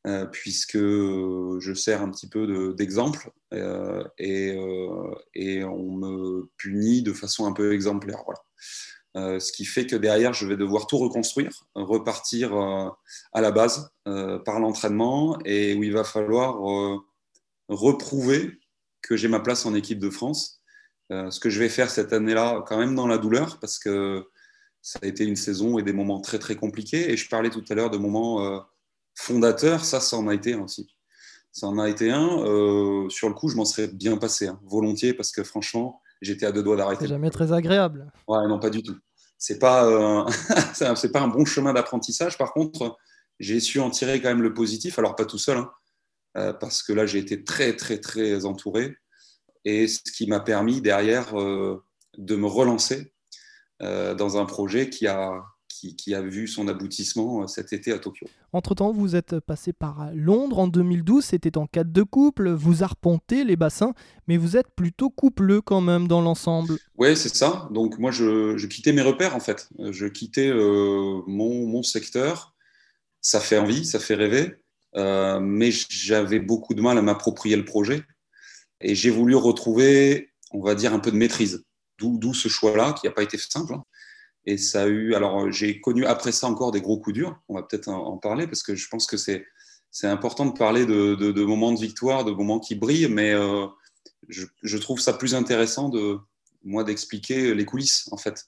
euh, 0.07 0.27
puisque 0.27 0.79
je 0.79 1.73
sers 1.75 2.03
un 2.03 2.11
petit 2.11 2.29
peu 2.29 2.75
d'exemple 2.75 3.31
et, 3.53 4.55
on 4.57 5.97
me 5.97 6.51
punit 6.57 7.03
de 7.03 7.13
façon 7.13 7.47
un 7.47 7.53
peu 7.53 7.73
exemplaire. 7.73 8.25
Ce 9.17 9.51
qui 9.51 9.65
fait 9.65 9.87
que 9.87 9.97
derrière, 9.97 10.35
je 10.35 10.47
vais 10.47 10.57
devoir 10.57 10.87
tout 10.87 10.99
reconstruire, 10.99 11.51
repartir 11.75 12.55
à 13.33 13.41
la 13.41 13.51
base 13.51 13.91
par 14.05 14.61
l'entraînement 14.61 15.39
et 15.45 15.75
où 15.75 15.83
il 15.83 15.93
va 15.93 16.05
falloir 16.05 16.59
reprouver 17.69 18.59
que 19.01 19.17
j'ai 19.17 19.29
ma 19.29 19.41
place 19.41 19.65
en 19.65 19.75
équipe 19.75 19.99
de 19.99 20.11
France 20.11 20.57
euh, 21.13 21.31
ce 21.31 21.39
que 21.39 21.51
je 21.51 21.61
vais 21.61 21.69
faire 21.69 21.91
cette 21.91 22.13
année-là, 22.13 22.65
quand 22.67 22.79
même 22.79 22.95
dans 22.95 23.07
la 23.07 23.19
douleur, 23.19 23.59
parce 23.61 23.79
que 23.79 24.29
ça 24.83 24.99
a 25.03 25.07
été 25.07 25.25
une 25.25 25.37
saison 25.37 25.79
et 25.79 25.83
des 25.83 25.93
moments 25.93 26.21
très 26.21 26.39
très 26.39 26.57
compliqués. 26.57 27.13
Et 27.13 27.17
je 27.17 27.29
parlais 27.29 27.51
tout 27.51 27.65
à 27.69 27.75
l'heure 27.75 27.91
de 27.91 27.99
moments 27.99 28.45
euh, 28.45 28.59
fondateurs, 29.15 29.85
ça, 29.85 30.01
ça 30.01 30.17
en 30.17 30.27
a 30.29 30.35
été 30.35 30.55
un 30.55 30.63
aussi. 30.63 30.89
Ça 31.53 31.69
en 31.69 31.79
a 31.79 31.89
été 31.89 32.11
un. 32.11 32.45
Euh, 32.45 33.09
sur 33.09 33.29
le 33.29 33.35
coup, 33.35 33.49
je 33.49 33.57
m'en 33.57 33.65
serais 33.65 33.89
bien 33.89 34.17
passé, 34.17 34.49
hein, 34.49 34.61
volontiers, 34.65 35.15
parce 35.15 35.31
que 35.31 35.45
franchement, 35.45 36.03
j'étais 36.21 36.45
à 36.45 36.53
deux 36.53 36.63
doigts 36.63 36.77
d'arrêter. 36.77 37.05
C'est 37.05 37.11
jamais 37.11 37.31
très 37.31 37.53
agréable. 37.53 38.11
Ouais, 38.27 38.47
non, 38.49 38.59
pas 38.59 38.71
du 38.71 38.83
tout. 38.83 38.97
C'est 39.39 39.59
pas, 39.59 40.27
c'est 40.75 41.13
pas 41.13 41.21
un 41.21 41.29
bon 41.29 41.45
chemin 41.45 41.73
d'apprentissage. 41.73 42.39
Par 42.39 42.53
contre, 42.53 42.97
j'ai 43.39 43.61
su 43.61 43.81
en 43.81 43.91
tirer 43.91 44.21
quand 44.21 44.29
même 44.29 44.43
le 44.43 44.55
positif. 44.55 44.99
Alors 44.99 45.17
pas 45.17 45.25
tout 45.25 45.39
seul, 45.39 45.59
hein, 45.59 46.53
parce 46.61 46.83
que 46.83 46.93
là, 46.93 47.07
j'ai 47.07 47.19
été 47.19 47.45
très 47.45 47.77
très 47.77 47.99
très 47.99 48.45
entouré 48.45 48.97
et 49.67 49.89
ce 49.89 50.01
qui 50.01 50.27
m'a 50.29 50.41
permis 50.41 50.81
derrière 50.81 51.39
euh, 51.39 51.85
de 52.17 52.37
me 52.37 52.47
relancer 52.47 53.13
euh, 53.83 54.15
dans 54.15 54.39
un 54.39 54.47
projet 54.47 54.89
qui 54.89 55.09
a, 55.09 55.45
qui, 55.97 56.15
a 56.15 56.23
vu 56.23 56.49
son 56.49 56.69
aboutissement 56.69 57.43
euh, 57.43 57.47
cet 57.47 57.73
été 57.73 57.93
à 57.93 57.99
Tokyo. 57.99 58.27
Entre-temps, 58.53 58.93
vous 58.93 59.17
êtes 59.17 59.41
passé 59.41 59.73
par 59.73 60.11
Londres 60.15 60.59
en 60.59 60.69
2012, 60.69 61.25
c'était 61.25 61.59
en 61.59 61.67
cadre 61.67 61.93
de 61.93 62.03
couple, 62.03 62.51
vous 62.51 62.83
arpentez 62.83 63.45
les 63.45 63.57
bassins, 63.57 63.95
mais 64.29 64.37
vous 64.37 64.57
êtes 64.57 64.69
plutôt 64.75 65.11
coupleux 65.11 65.61
quand 65.61 65.81
même 65.81 66.09
dans 66.09 66.21
l'ensemble. 66.21 66.79
Oui, 66.97 67.17
c'est 67.17 67.35
ça. 67.35 67.69
Donc 67.71 67.99
moi, 67.99 68.11
je, 68.11 68.67
quittais 68.67 68.93
mes 68.93 69.03
repères 69.03 69.37
en 69.37 69.41
fait. 69.41 69.69
Je 69.79 70.07
quittais 70.07 70.53
mon, 70.53 71.67
mon, 71.67 71.83
secteur. 71.83 72.55
Ça 73.21 73.41
fait 73.41 73.59
envie, 73.59 73.85
ça 73.85 73.99
fait 73.99 74.15
rêver, 74.15 74.57
mais 74.95 75.71
j'avais 75.89 76.41
beaucoup 76.41 76.75
de 76.75 76.83
mal 76.83 76.97
à 76.99 77.03
m'approprier 77.03 77.57
le 77.57 77.65
projet. 77.65 78.03
Et 78.81 78.95
j'ai 78.95 79.11
voulu 79.11 79.35
retrouver, 79.35 80.31
on 80.53 80.63
va 80.63 80.75
dire, 80.75 80.93
un 80.93 80.99
peu 80.99 81.11
de 81.11 81.17
maîtrise. 81.17 81.65
D'où 81.99 82.35
ce 82.35 82.49
choix-là, 82.49 82.93
qui 82.93 83.07
n'a 83.07 83.13
pas 83.13 83.23
été 83.23 83.39
simple. 83.39 83.75
Hein. 83.75 83.85
Et 84.47 84.59
ça 84.59 84.83
a 84.83 84.87
eu. 84.87 85.15
Alors, 85.15 85.51
j'ai 85.51 85.81
connu 85.81 86.07
après 86.07 86.33
ça 86.33 86.47
encore 86.47 86.71
des 86.71 86.81
gros 86.81 86.99
coups 86.99 87.15
durs. 87.15 87.39
On 87.49 87.55
va 87.55 87.63
peut-être 87.63 87.89
en, 87.89 88.17
parler 88.17 88.47
parce 88.47 88.63
que 88.63 88.75
je 88.75 88.89
pense 88.89 89.07
que 89.07 89.17
c'est 89.17 89.45
important 90.05 90.47
de 90.47 90.57
parler 90.57 90.87
de, 90.87 91.15
de, 91.15 91.45
moments 91.45 91.73
de 91.73 91.81
victoire, 91.81 92.25
de 92.25 92.31
moments 92.31 92.61
qui 92.61 92.77
brillent, 92.77 93.09
mais 93.09 93.33
euh, 93.33 93.67
je, 94.29 94.47
je, 94.63 94.79
trouve 94.79 95.01
ça 95.01 95.13
plus 95.13 95.35
intéressant 95.35 95.89
de 95.89 96.19
moi 96.63 96.85
d'expliquer 96.85 97.55
les 97.55 97.65
coulisses 97.65 98.09
en 98.13 98.17
fait 98.17 98.47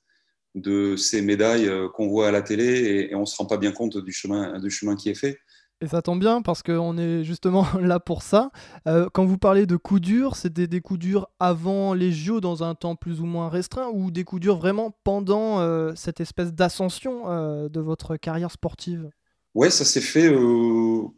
de 0.54 0.96
ces 0.96 1.20
médailles 1.20 1.68
euh, 1.68 1.88
qu'on 1.88 2.08
voit 2.08 2.28
à 2.28 2.30
la 2.30 2.42
télé 2.42 2.64
et, 2.64 3.10
et 3.10 3.14
on 3.14 3.26
se 3.26 3.36
rend 3.36 3.46
pas 3.46 3.58
bien 3.58 3.72
compte 3.72 3.98
du 3.98 4.12
chemin 4.12 4.58
du 4.58 4.70
chemin 4.70 4.96
qui 4.96 5.10
est 5.10 5.14
fait. 5.14 5.38
Et 5.80 5.86
ça 5.86 6.02
tombe 6.02 6.18
bien 6.18 6.42
parce 6.42 6.64
qu'on 6.64 6.98
est 6.98 7.22
justement 7.22 7.64
là 7.80 8.00
pour 8.00 8.22
ça. 8.22 8.50
Euh, 8.88 9.08
quand 9.12 9.24
vous 9.24 9.38
parlez 9.38 9.64
de 9.64 9.76
coups 9.76 10.00
durs, 10.00 10.34
c'était 10.34 10.66
des 10.66 10.80
coups 10.80 10.98
durs 10.98 11.28
avant 11.38 11.94
les 11.94 12.10
JO 12.10 12.40
dans 12.40 12.64
un 12.64 12.74
temps 12.74 12.96
plus 12.96 13.20
ou 13.20 13.26
moins 13.26 13.48
restreint 13.48 13.88
ou 13.92 14.10
des 14.10 14.24
coups 14.24 14.42
durs 14.42 14.58
vraiment 14.58 14.96
pendant 15.04 15.60
euh, 15.60 15.92
cette 15.94 16.20
espèce 16.20 16.52
d'ascension 16.52 17.30
euh, 17.30 17.68
de 17.68 17.80
votre 17.80 18.16
carrière 18.16 18.50
sportive? 18.50 19.08
Ouais, 19.54 19.70
ça 19.70 19.84
s'est 19.84 20.00
fait. 20.00 20.30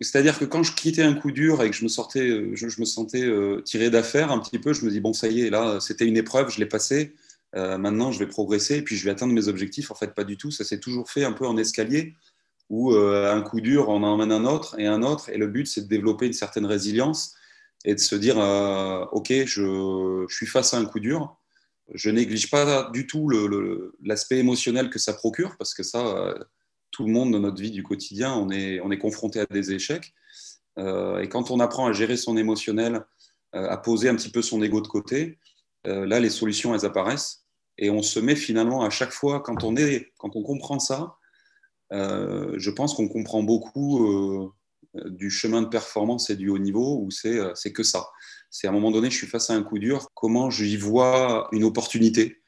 C'est-à-dire 0.00 0.38
que 0.38 0.44
quand 0.44 0.62
je 0.62 0.72
quittais 0.74 1.02
un 1.02 1.14
coup 1.14 1.30
dur 1.30 1.62
et 1.62 1.70
que 1.70 1.76
je 1.76 1.82
me, 1.82 1.88
sortais, 1.88 2.54
je, 2.54 2.80
me 2.80 2.84
sentais 2.86 3.28
tiré 3.64 3.90
d'affaire 3.90 4.30
un 4.30 4.38
petit 4.38 4.58
peu, 4.58 4.72
je 4.72 4.84
me 4.84 4.90
dis 4.90 5.00
bon, 5.00 5.12
ça 5.12 5.28
y 5.28 5.42
est, 5.42 5.50
là, 5.50 5.78
c'était 5.80 6.06
une 6.06 6.16
épreuve, 6.16 6.48
je 6.48 6.58
l'ai 6.58 6.66
passé. 6.66 7.12
maintenant, 7.54 8.12
je 8.12 8.18
vais 8.18 8.28
progresser 8.28 8.76
et 8.76 8.82
puis 8.82 8.96
je 8.96 9.04
vais 9.04 9.10
atteindre 9.10 9.34
mes 9.34 9.48
objectifs. 9.48 9.90
En 9.90 9.94
fait, 9.94 10.14
pas 10.14 10.24
du 10.24 10.38
tout. 10.38 10.50
Ça 10.50 10.64
s'est 10.64 10.78
toujours 10.78 11.10
fait 11.10 11.24
un 11.24 11.32
peu 11.32 11.46
en 11.46 11.58
escalier 11.58 12.14
où 12.70 12.94
euh, 12.94 13.34
un 13.34 13.42
coup 13.42 13.60
dur, 13.60 13.88
on 13.88 14.02
emmène 14.04 14.32
un 14.32 14.44
autre 14.44 14.78
et 14.78 14.86
un 14.86 15.02
autre. 15.02 15.28
Et 15.28 15.36
le 15.36 15.48
but, 15.48 15.66
c'est 15.66 15.82
de 15.82 15.88
développer 15.88 16.26
une 16.26 16.32
certaine 16.32 16.64
résilience 16.64 17.34
et 17.84 17.94
de 17.94 18.00
se 18.00 18.14
dire, 18.14 18.38
euh, 18.38 19.04
OK, 19.12 19.32
je, 19.44 20.24
suis 20.28 20.46
face 20.46 20.72
à 20.72 20.78
un 20.78 20.84
coup 20.84 21.00
dur. 21.00 21.36
Je 21.92 22.08
néglige 22.08 22.48
pas 22.48 22.88
du 22.92 23.08
tout 23.08 23.28
l'aspect 24.04 24.38
émotionnel 24.38 24.88
que 24.88 25.00
ça 25.00 25.12
procure, 25.12 25.56
parce 25.58 25.74
que 25.74 25.82
ça, 25.82 26.06
euh, 26.06 26.38
tout 26.92 27.04
le 27.04 27.10
monde 27.10 27.32
dans 27.32 27.40
notre 27.40 27.60
vie 27.60 27.72
du 27.72 27.82
quotidien, 27.82 28.32
on 28.34 28.50
est, 28.50 28.80
on 28.80 28.92
est 28.92 28.98
confronté 28.98 29.40
à 29.40 29.46
des 29.46 29.72
échecs. 29.72 30.14
et 30.78 31.28
quand 31.28 31.50
on 31.50 31.58
apprend 31.58 31.88
à 31.88 31.92
gérer 31.92 32.16
son 32.16 32.36
émotionnel, 32.36 33.04
à 33.52 33.76
poser 33.76 34.08
un 34.08 34.14
petit 34.14 34.30
peu 34.30 34.42
son 34.42 34.62
ego 34.62 34.80
de 34.80 34.86
côté, 34.86 35.38
là, 35.84 36.20
les 36.20 36.30
solutions, 36.30 36.74
elles 36.74 36.86
apparaissent. 36.86 37.44
Et 37.78 37.90
on 37.90 38.02
se 38.02 38.20
met 38.20 38.36
finalement 38.36 38.82
à 38.84 38.90
chaque 38.90 39.12
fois, 39.12 39.40
quand 39.40 39.64
on, 39.64 39.76
est, 39.76 40.12
quand 40.18 40.36
on 40.36 40.42
comprend 40.42 40.78
ça, 40.78 41.16
je 41.92 42.70
pense 42.70 42.94
qu'on 42.94 43.08
comprend 43.08 43.42
beaucoup 43.42 44.52
euh, 44.96 45.08
du 45.10 45.30
chemin 45.30 45.62
de 45.62 45.68
performance 45.68 46.30
et 46.30 46.36
du 46.36 46.48
haut 46.48 46.58
niveau 46.58 46.98
où 47.00 47.10
c'est 47.12 47.38
euh, 47.38 47.52
que 47.72 47.84
ça. 47.84 48.08
C'est 48.50 48.66
à 48.66 48.70
un 48.70 48.72
moment 48.72 48.90
donné, 48.90 49.08
je 49.08 49.16
suis 49.16 49.28
face 49.28 49.50
à 49.50 49.54
un 49.54 49.62
coup 49.62 49.78
dur, 49.78 50.08
comment 50.14 50.50
j'y 50.50 50.76
vois 50.76 51.48
une 51.52 51.62
opportunité 51.62 52.42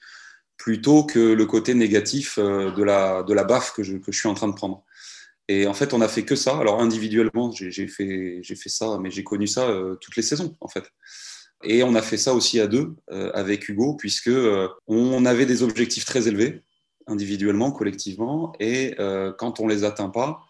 plutôt 0.56 1.04
que 1.04 1.20
le 1.20 1.46
côté 1.46 1.74
négatif 1.74 2.38
de 2.38 2.82
la, 2.82 3.22
de 3.22 3.32
la 3.32 3.44
baffe 3.44 3.72
que 3.72 3.82
je, 3.82 3.96
que 3.96 4.12
je 4.12 4.18
suis 4.18 4.28
en 4.28 4.34
train 4.34 4.48
de 4.48 4.54
prendre. 4.54 4.84
Et 5.48 5.66
en 5.66 5.74
fait, 5.74 5.92
on 5.92 6.00
a 6.00 6.08
fait 6.08 6.24
que 6.24 6.36
ça. 6.36 6.56
Alors 6.58 6.80
individuellement, 6.80 7.50
j'ai 7.52 7.88
fait, 7.88 8.42
fait 8.44 8.68
ça, 8.68 8.98
mais 9.00 9.10
j'ai 9.10 9.24
connu 9.24 9.48
ça 9.48 9.72
toutes 10.00 10.14
les 10.14 10.22
saisons, 10.22 10.56
en 10.60 10.68
fait. 10.68 10.84
Et 11.64 11.82
on 11.82 11.96
a 11.96 12.02
fait 12.02 12.16
ça 12.16 12.34
aussi 12.34 12.60
à 12.60 12.68
deux 12.68 12.94
avec 13.08 13.68
Hugo, 13.68 13.94
puisque 13.94 14.30
on 14.86 15.24
avait 15.24 15.46
des 15.46 15.64
objectifs 15.64 16.04
très 16.04 16.28
élevés 16.28 16.62
individuellement, 17.06 17.72
collectivement, 17.72 18.52
et 18.60 18.94
euh, 18.98 19.32
quand 19.32 19.60
on 19.60 19.66
les 19.66 19.84
atteint 19.84 20.08
pas, 20.08 20.40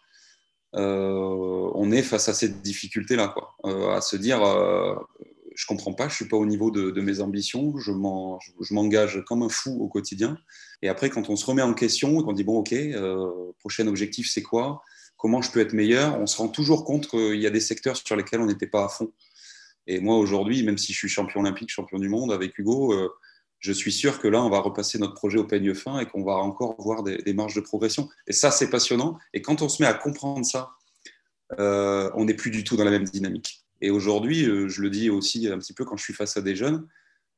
euh, 0.74 1.70
on 1.74 1.90
est 1.90 2.02
face 2.02 2.28
à 2.28 2.34
cette 2.34 2.62
difficulté-là, 2.62 3.34
euh, 3.66 3.90
à 3.90 4.00
se 4.00 4.16
dire, 4.16 4.40
je 5.54 5.66
comprends 5.66 5.92
pas, 5.92 6.08
je 6.08 6.14
suis 6.14 6.28
pas 6.28 6.36
au 6.36 6.46
niveau 6.46 6.70
de, 6.70 7.00
mes 7.00 7.20
ambitions, 7.20 7.76
je 7.78 7.92
m'engage 8.72 9.22
comme 9.26 9.42
un 9.42 9.48
fou 9.48 9.78
au 9.80 9.88
quotidien, 9.88 10.38
et 10.82 10.88
après, 10.88 11.10
quand 11.10 11.28
on 11.30 11.36
se 11.36 11.46
remet 11.46 11.62
en 11.62 11.74
question, 11.74 12.22
qu'on 12.22 12.32
dit 12.32 12.44
bon, 12.44 12.58
ok, 12.58 12.74
prochain 13.58 13.86
objectif, 13.86 14.30
c'est 14.30 14.42
quoi? 14.42 14.82
Comment 15.16 15.40
je 15.40 15.52
peux 15.52 15.60
être 15.60 15.72
meilleur? 15.72 16.18
On 16.20 16.26
se 16.26 16.36
rend 16.36 16.48
toujours 16.48 16.84
compte 16.84 17.06
qu'il 17.06 17.40
y 17.40 17.46
a 17.46 17.50
des 17.50 17.60
secteurs 17.60 17.96
sur 17.96 18.16
lesquels 18.16 18.40
on 18.40 18.46
n'était 18.46 18.66
pas 18.66 18.84
à 18.84 18.88
fond. 18.88 19.12
Et 19.86 20.00
moi, 20.00 20.16
aujourd'hui, 20.16 20.64
même 20.64 20.78
si 20.78 20.92
je 20.92 20.98
suis 20.98 21.08
champion 21.08 21.40
olympique, 21.40 21.70
champion 21.70 22.00
du 22.00 22.08
monde 22.08 22.32
avec 22.32 22.58
Hugo, 22.58 22.92
je 23.62 23.72
suis 23.72 23.92
sûr 23.92 24.18
que 24.18 24.26
là, 24.26 24.42
on 24.42 24.50
va 24.50 24.58
repasser 24.58 24.98
notre 24.98 25.14
projet 25.14 25.38
au 25.38 25.44
peigne 25.44 25.72
fin 25.72 26.00
et 26.00 26.06
qu'on 26.06 26.24
va 26.24 26.32
encore 26.32 26.74
voir 26.82 27.04
des, 27.04 27.32
marges 27.32 27.54
de 27.54 27.60
progression. 27.60 28.08
Et 28.26 28.32
ça, 28.32 28.50
c'est 28.50 28.68
passionnant. 28.68 29.18
Et 29.32 29.40
quand 29.40 29.62
on 29.62 29.68
se 29.68 29.80
met 29.80 29.88
à 29.88 29.94
comprendre 29.94 30.44
ça, 30.44 30.72
euh, 31.60 32.10
on 32.16 32.24
n'est 32.24 32.34
plus 32.34 32.50
du 32.50 32.64
tout 32.64 32.76
dans 32.76 32.84
la 32.84 32.90
même 32.90 33.04
dynamique. 33.04 33.64
Et 33.80 33.90
aujourd'hui, 33.90 34.44
euh, 34.46 34.68
je 34.68 34.82
le 34.82 34.90
dis 34.90 35.10
aussi 35.10 35.46
un 35.46 35.58
petit 35.58 35.74
peu 35.74 35.84
quand 35.84 35.96
je 35.96 36.02
suis 36.02 36.12
face 36.12 36.36
à 36.36 36.42
des 36.42 36.56
jeunes, 36.56 36.88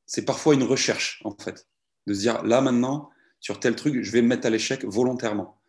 c'est 0.07 0.25
parfois 0.25 0.55
une 0.55 0.63
recherche, 0.63 1.21
en 1.25 1.35
fait, 1.39 1.67
de 2.07 2.13
se 2.15 2.19
dire, 2.21 2.43
là 2.43 2.59
maintenant, 2.59 3.11
sur 3.39 3.59
tel 3.59 3.75
truc, 3.75 4.01
je 4.01 4.11
vais 4.11 4.23
me 4.23 4.27
mettre 4.27 4.47
à 4.47 4.49
l'échec 4.49 4.83
volontairement. 4.83 5.61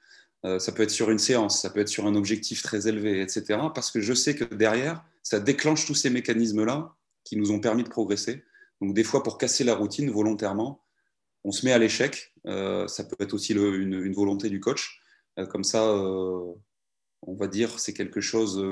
Euh, 0.47 0.59
ça 0.59 0.73
peut 0.73 0.83
être 0.83 0.91
sur 0.91 1.11
une 1.11 1.19
séance, 1.19 1.61
ça 1.61 1.69
peut 1.69 1.81
être 1.81 1.89
sur 1.89 2.07
un 2.07 2.15
objectif 2.15 2.63
très 2.63 2.89
élevé, 2.89 3.21
etc. 3.21 3.59
Parce 3.75 3.91
que 3.91 4.01
je 4.01 4.15
sais 4.15 4.35
que 4.35 4.45
derrière, 4.45 5.05
ça 5.23 5.39
déclenche 5.39 5.85
tous 5.85 5.95
ces 5.95 6.09
mécanismes-là 6.09 6.95
qui 7.25 7.37
nous 7.37 7.51
ont 7.51 7.61
permis 7.61 7.85
de 7.85 7.91
progresser 7.91 8.43
donc 8.81 8.95
des 8.95 9.05
fois, 9.05 9.23
pour 9.23 9.39
casser 9.39 9.65
la 9.65 9.75
routine 9.75 10.11
volontairement, 10.11 10.83
on 11.45 11.53
se 11.53 11.65
met 11.65 11.73
à 11.73 11.79
l'échec. 11.79 12.35
Euh, 12.47 12.87
ça 12.89 13.05
peut 13.05 13.17
être 13.21 13.33
aussi 13.33 13.53
une, 13.53 14.13
volonté 14.13 14.51
du 14.51 14.61
coach. 14.61 15.01
Euh, 15.39 15.47
comme 15.47 15.65
ça, 15.65 15.89
euh, 15.89 16.53
on 17.23 17.35
va 17.35 17.47
dire, 17.47 17.79
c'est 17.79 17.95
quelque 17.95 18.21
chose 18.21 18.63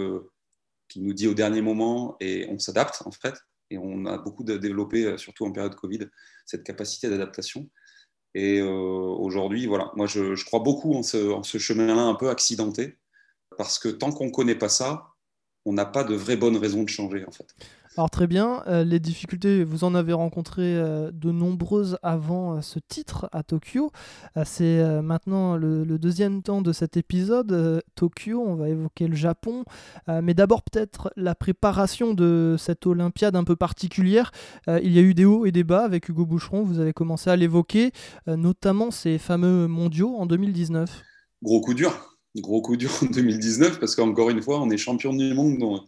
qui 0.89 1.01
nous 1.01 1.15
dit 1.15 1.27
au 1.27 1.35
dernier 1.35 1.63
moment 1.63 2.17
et 2.21 2.47
on 2.51 2.59
s'adapte 2.59 3.03
en 3.07 3.11
fait. 3.11 3.35
Et 3.71 3.79
on 3.79 4.05
a 4.07 4.19
beaucoup 4.19 4.45
développé, 4.45 5.17
surtout 5.17 5.47
en 5.47 5.53
période 5.53 5.75
Covid, 5.75 6.09
cette 6.45 6.65
capacité 6.65 7.09
d'adaptation. 7.09 7.71
Et 8.35 8.61
aujourd'hui, 8.61 9.67
voilà, 9.67 9.91
moi 9.97 10.07
je, 10.07 10.45
crois 10.45 10.61
beaucoup 10.61 10.95
en 10.95 11.03
ce, 11.03 11.31
en 11.31 11.43
chemin-là 11.43 12.03
un 12.03 12.15
peu 12.15 12.29
accidenté, 12.29 12.99
parce 13.57 13.79
que 13.79 13.89
tant 13.89 14.13
qu'on 14.13 14.27
ne 14.27 14.31
connaît 14.31 14.55
pas 14.55 14.69
ça, 14.69 15.15
on 15.65 15.73
n'a 15.73 15.87
pas 15.87 16.05
de 16.05 16.15
vraie 16.15 16.37
bonne 16.37 16.57
raison 16.57 16.83
de 16.83 16.89
changer 16.89 17.25
en 17.27 17.33
fait. 17.33 17.55
Alors 17.97 18.11
très 18.11 18.27
bien, 18.27 18.65
euh, 18.67 18.83
les 18.83 18.99
difficultés, 18.99 19.63
vous 19.63 19.85
en 19.85 19.95
avez 19.95 20.13
rencontré 20.13 20.63
euh, 20.63 21.13
de 21.13 21.31
nombreuses 21.31 21.97
avant 22.03 22.57
euh, 22.57 22.61
ce 22.61 22.81
titre 22.81 23.29
à 23.31 23.45
Tokyo. 23.45 23.93
C'est 24.45 24.83
maintenant 25.01 25.57
le, 25.57 25.85
deuxième 25.99 26.43
temps 26.43 26.61
de 26.61 26.73
cet 26.73 26.97
épisode, 26.97 27.83
Tokyo, 27.95 28.43
on 28.45 28.57
va 28.57 28.69
évoquer 28.69 29.07
le 29.07 29.15
Japon, 29.15 29.65
mais 30.09 30.35
d'abord 30.35 30.63
peut-être 30.63 31.13
la 31.17 31.37
préparation 31.37 32.15
de 32.15 32.57
cette 32.59 32.85
Olympiade 32.87 33.37
un 33.37 33.45
peu 33.45 33.55
particulière. 33.55 34.33
il 34.67 34.93
y 34.93 34.99
a 34.99 35.03
eu 35.03 35.15
des 35.15 35.25
hauts 35.25 35.47
et 35.47 35.53
des 35.53 35.63
bas 35.63 35.85
avec 35.85 36.09
Hugo 36.09 36.27
Boucheron, 36.27 36.65
vous 36.65 36.81
avez 36.81 36.93
commencé 36.93 37.31
à 37.31 37.37
l'évoquer, 37.37 37.93
notamment 38.27 38.91
ces 38.91 39.19
fameux 39.19 39.69
mondiaux 39.69 40.17
en 40.17 40.27
2019. 40.27 41.03
Gros 41.43 41.61
coup 41.61 41.75
dur, 41.75 42.19
gros 42.37 42.61
coup 42.61 42.77
dur 42.77 42.91
en 43.03 43.07
2019 43.07 43.79
parce 43.79 43.95
qu'encore 43.95 44.31
une 44.31 44.43
fois, 44.43 44.61
on 44.61 44.71
est 44.71 44.79
champion 44.79 45.15
du 45.15 45.33
monde. 45.33 45.59
Donc 45.59 45.87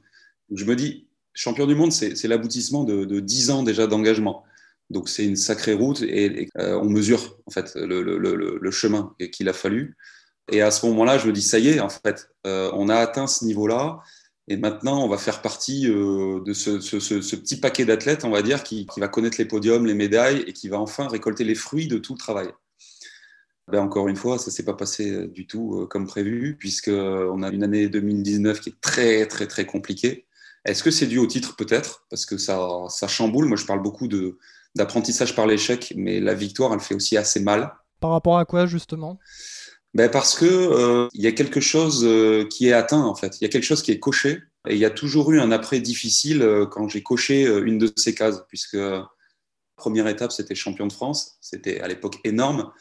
je 0.53 0.65
me 0.65 0.77
dis, 0.77 1.07
champion 1.37 1.67
du 1.67 1.75
monde, 1.75 1.93
c'est 1.93 2.27
l'aboutissement 2.27 2.83
de, 2.83 3.05
de, 3.05 3.21
10 3.21 3.51
ans 3.51 3.63
déjà 3.63 3.87
d'engagement. 3.87 4.43
Donc 4.91 5.09
c'est 5.09 5.25
une 5.25 5.37
sacrée 5.37 5.75
route 5.75 6.03
et, 6.03 6.49
euh, 6.59 6.79
on 6.81 6.89
mesure 6.89 7.39
en 7.47 7.51
fait 7.51 7.75
le, 7.77 8.71
chemin 8.71 9.15
qu'il 9.33 9.49
a 9.49 9.53
fallu. 9.53 9.97
Et 10.51 10.63
à 10.63 10.71
ce 10.71 10.87
moment-là, 10.87 11.19
je 11.19 11.27
me 11.27 11.33
dis 11.33 11.43
ça 11.43 11.59
y 11.59 11.69
est, 11.69 11.81
en 11.81 11.89
fait, 11.89 12.31
euh, 12.47 12.71
on 12.75 12.89
a 12.89 12.97
atteint 12.97 13.27
ce 13.27 13.45
niveau-là. 13.45 14.01
Et 14.49 14.57
maintenant, 14.57 15.05
on 15.05 15.09
va 15.09 15.19
faire 15.19 15.43
partie 15.43 15.89
euh, 15.89 16.41
de 16.45 16.53
ce, 16.53 17.37
petit 17.37 17.59
paquet 17.59 17.85
d'athlètes, 17.85 18.25
on 18.25 18.31
va 18.31 18.43
dire, 18.43 18.63
qui, 18.63 18.87
qui, 18.87 19.01
va 19.01 19.09
connaître 19.09 19.39
les 19.39 19.45
podiums, 19.45 19.87
les 19.87 19.95
médailles 19.95 20.45
et 20.47 20.53
qui 20.53 20.69
va 20.69 20.79
enfin 20.79 21.09
récolter 21.09 21.43
les 21.43 21.57
fruits 21.57 21.89
de 21.89 21.99
tout 21.99 22.13
le 22.15 22.19
travail. 22.19 22.49
Ben 23.69 23.81
encore 23.81 24.07
une 24.07 24.15
fois, 24.15 24.39
ça 24.39 24.53
s'est 24.53 24.65
pas 24.65 24.75
passé 24.75 25.27
du 25.27 25.49
tout 25.49 25.89
comme 25.91 26.07
prévu, 26.07 26.57
puisqu'on 26.57 27.43
a 27.43 27.51
une 27.51 27.65
année 27.65 27.89
2019 27.89 28.61
qui 28.61 28.69
est 28.69 28.81
très, 28.81 29.27
très, 29.27 29.49
très 29.49 29.67
compliquée. 29.67 30.27
Est-ce 30.67 30.83
que 30.83 30.91
c'est 30.91 31.07
dû 31.07 31.19
au 31.19 31.27
titre 31.27 31.55
peut-être? 31.57 32.05
Parce 32.11 32.27
que 32.27 32.37
ça, 32.37 32.59
ça 32.89 33.07
chamboule. 33.07 33.47
Moi, 33.47 33.57
je 33.57 33.65
parle 33.65 33.83
beaucoup 33.83 34.09
d'apprentissage 34.75 35.35
par 35.37 35.47
l'échec, 35.47 35.95
mais 35.97 36.19
la 36.21 36.35
victoire, 36.35 36.75
elle 36.75 36.81
fait 36.81 36.95
aussi 36.95 37.17
assez 37.17 37.41
mal. 37.41 37.73
Par 38.01 38.11
rapport 38.11 38.37
à 38.37 38.45
quoi, 38.45 38.67
justement? 38.67 39.19
Ben 39.95 40.11
Parce 40.11 40.37
qu'il 40.37 40.49
euh, 40.49 41.09
y 41.15 41.29
a 41.29 41.33
quelque 41.33 41.61
chose 41.61 42.05
euh, 42.05 42.47
qui 42.49 42.69
est 42.69 42.73
atteint, 42.73 43.03
en 43.03 43.15
fait. 43.15 43.41
Il 43.41 43.45
y 43.45 43.47
a 43.47 43.49
quelque 43.49 43.65
chose 43.65 43.83
qui 43.83 43.93
est 43.93 44.01
coché. 44.01 44.43
Et 44.69 44.75
il 44.75 44.79
y 44.81 44.85
a 44.85 44.91
toujours 44.91 45.31
eu 45.31 45.41
un 45.41 45.53
après 45.53 45.79
difficile 45.79 46.43
euh, 46.43 46.67
quand 46.67 46.89
j'ai 46.89 47.03
coché 47.03 47.45
une 47.45 47.79
de 47.79 47.91
ces 47.97 48.15
cases, 48.15 48.43
puisque 48.49 48.75
la 48.75 49.09
première 49.77 50.09
étape, 50.09 50.33
c'était 50.33 50.57
champion 50.57 50.89
de 50.89 50.93
France. 50.93 51.39
C'était 51.41 51.81
à 51.81 51.87
l'époque 51.87 52.19
énorme. 52.25 52.73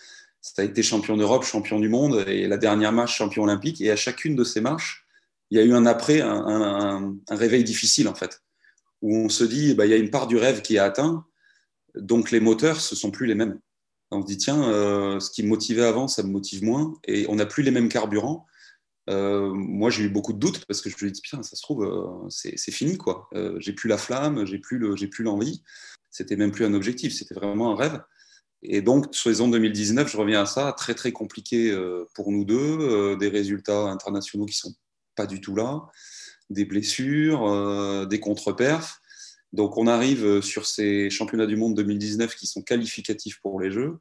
Ça 0.42 0.64
a 0.64 0.66
été 0.66 0.82
champion 0.82 1.18
d'Europe, 1.18 1.44
champion 1.44 1.80
du 1.80 1.88
monde, 1.88 2.26
et 2.28 2.48
la 2.48 2.58
dernière 2.58 2.92
marche, 2.92 3.16
champion 3.16 3.44
olympique. 3.44 3.80
Et 3.82 3.92
à 3.92 3.96
chacune 3.96 4.36
de 4.36 4.44
ces 4.44 4.60
marches, 4.60 5.05
il 5.52 5.58
y 5.58 5.62
a 5.62 5.64
eu 5.64 5.74
un 5.74 5.86
après, 5.86 6.22
un, 6.22 7.16
réveil 7.30 7.64
difficile 7.64 8.08
en 8.08 8.16
fait, 8.16 8.42
où 9.02 9.16
on 9.16 9.30
se 9.30 9.44
dit, 9.44 9.76
bah, 9.76 9.86
il 9.86 9.90
y 9.90 9.94
a 9.94 9.98
une 9.98 10.10
part 10.10 10.28
du 10.28 10.38
rêve 10.38 10.62
qui 10.62 10.76
est 10.76 10.80
atteint, 10.80 11.26
donc 11.96 12.32
les 12.32 12.40
moteurs, 12.40 12.82
ce 12.82 12.96
sont 12.96 13.12
plus 13.12 13.26
les 13.26 13.36
mêmes. 13.36 13.60
On 14.12 14.22
se 14.22 14.28
dit, 14.28 14.38
tiens, 14.38 14.70
euh, 14.70 15.20
ce 15.20 15.32
qui 15.32 15.44
me 15.44 15.50
motivait 15.50 15.84
avant, 15.84 16.08
ça 16.08 16.24
me 16.24 16.30
motive 16.30 16.64
moins, 16.64 16.94
et 17.06 17.26
on 17.30 17.36
n'a 17.36 17.46
plus 17.46 17.64
les 17.64 17.72
mêmes 17.72 17.90
carburants. 17.90 18.46
Euh, 19.10 19.52
moi, 19.54 19.90
j'ai 19.90 20.04
eu 20.04 20.10
beaucoup 20.10 20.34
de 20.34 20.40
doutes 20.40 20.66
parce 20.66 20.82
que 20.82 20.90
je 20.90 21.06
me 21.06 21.12
dis, 21.12 21.22
putain, 21.22 21.44
ça 21.44 21.56
se 21.56 21.62
trouve, 21.62 21.84
euh, 21.84 22.30
c'est 22.30 22.72
fini, 22.72 22.98
quoi. 22.98 23.30
j'ai 23.58 23.74
plus 23.74 23.90
la 23.90 23.98
flamme, 23.98 24.46
j'ai 24.46 24.60
plus 24.60 24.78
le, 24.78 24.96
l'envie. 25.20 25.64
C'était 26.12 26.36
même 26.36 26.52
plus 26.52 26.66
un 26.66 26.74
objectif, 26.74 27.14
c'était 27.14 27.36
vraiment 27.36 27.72
un 27.72 27.76
rêve. 27.76 28.02
Et 28.62 28.82
donc, 28.82 29.14
saison 29.14 29.48
2019, 29.50 30.10
je 30.10 30.18
reviens 30.18 30.44
à 30.44 30.46
ça, 30.46 30.74
très 30.74 30.96
très 30.96 31.12
compliqué 31.12 31.76
pour 32.16 32.32
nous 32.32 32.46
deux, 32.46 33.16
des 33.18 33.28
résultats 33.28 33.84
internationaux 33.90 34.46
qui 34.46 34.56
sont 34.56 34.74
pas 35.16 35.26
du 35.26 35.42
tout 35.42 35.56
là, 35.56 35.88
des 36.50 36.66
blessures, 36.66 37.48
euh, 37.48 38.06
des 38.06 38.20
contre-perfs. 38.20 39.02
Donc 39.54 39.78
on 39.78 39.88
arrive 39.88 40.42
sur 40.42 40.66
ces 40.66 41.10
championnats 41.10 41.46
du 41.46 41.56
monde 41.56 41.76
2019 41.76 42.36
qui 42.36 42.48
sont 42.48 42.62
qualificatifs 42.62 43.40
pour 43.42 43.60
les 43.60 43.72
Jeux, 43.72 43.98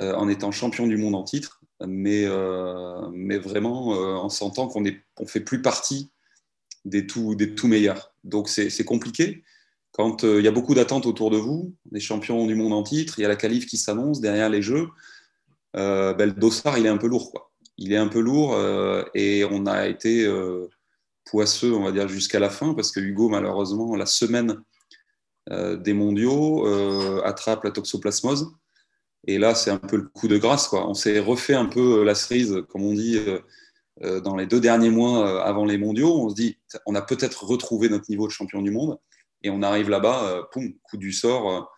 euh, 0.00 0.14
en 0.14 0.28
étant 0.28 0.52
champion 0.52 0.86
du 0.86 0.96
monde 0.96 1.14
en 1.14 1.24
titre, 1.24 1.60
mais, 1.84 2.24
euh, 2.24 3.10
vraiment 3.40 3.88
en 3.88 4.28
sentant 4.28 4.68
qu'on 4.68 4.82
ne 4.82 4.92
fait 5.26 5.40
plus 5.40 5.60
partie 5.60 6.10
des 6.84 7.06
tout, 7.06 7.36
meilleurs. 7.64 8.14
Donc 8.22 8.48
c'est 8.48 8.84
compliqué. 8.84 9.42
Quand 9.90 10.22
il 10.22 10.44
y 10.44 10.48
a 10.48 10.52
beaucoup 10.52 10.74
d'attentes 10.74 11.06
autour 11.06 11.30
de 11.30 11.36
vous, 11.36 11.74
les 11.90 12.00
champions 12.00 12.46
du 12.46 12.54
monde 12.54 12.72
en 12.72 12.82
titre, 12.82 13.18
il 13.18 13.22
y 13.22 13.24
a 13.24 13.28
la 13.28 13.36
qualif 13.36 13.66
qui 13.66 13.78
s'annonce 13.78 14.20
derrière 14.20 14.50
les 14.50 14.62
Jeux, 14.62 14.88
ben, 15.74 16.16
le 16.16 16.32
dossard 16.32 16.78
il 16.78 16.86
est 16.86 16.90
un 16.90 16.98
peu 16.98 17.08
lourd. 17.08 17.50
Il 17.78 17.92
est 17.92 17.96
un 17.96 18.08
peu 18.08 18.20
lourd 18.20 18.54
euh, 18.54 19.04
et 19.14 19.44
on 19.44 19.66
a 19.66 19.86
été 19.86 20.24
euh, 20.24 20.68
poisseux, 21.24 21.74
on 21.74 21.84
va 21.84 21.92
dire, 21.92 22.08
jusqu'à 22.08 22.38
la 22.38 22.50
fin 22.50 22.74
parce 22.74 22.90
que 22.90 23.00
Hugo, 23.00 23.28
malheureusement, 23.28 23.96
la 23.96 24.06
semaine 24.06 24.62
euh, 25.50 25.76
des 25.76 25.92
mondiaux, 25.92 26.66
attrape 27.24 27.64
la 27.64 27.70
toxoplasmose. 27.70 28.52
Et 29.28 29.38
là, 29.38 29.54
c'est 29.54 29.70
un 29.70 29.78
peu 29.78 29.96
le 29.96 30.08
coup 30.08 30.28
de 30.28 30.38
grâce. 30.38 30.68
Quoi. 30.68 30.88
On 30.88 30.94
s'est 30.94 31.18
refait 31.18 31.54
un 31.54 31.66
peu 31.66 32.04
la 32.04 32.14
cerise, 32.14 32.62
comme 32.68 32.84
on 32.84 32.94
dit, 32.94 33.18
dans 34.00 34.36
les 34.36 34.46
deux 34.46 34.60
derniers 34.60 34.90
mois 34.90 35.42
avant 35.42 35.64
les 35.64 35.78
mondiaux. 35.78 36.16
On 36.16 36.30
se 36.30 36.36
dit, 36.36 36.58
on 36.86 36.94
a 36.94 37.02
peut-être 37.02 37.44
retrouvé 37.44 37.88
notre 37.88 38.08
niveau 38.08 38.28
de 38.28 38.32
champion 38.32 38.62
du 38.62 38.70
monde. 38.70 38.98
Et 39.42 39.50
on 39.50 39.62
arrive 39.62 39.90
là-bas, 39.90 40.48
coup 40.52 40.96
du 40.96 41.12
sort 41.12 41.75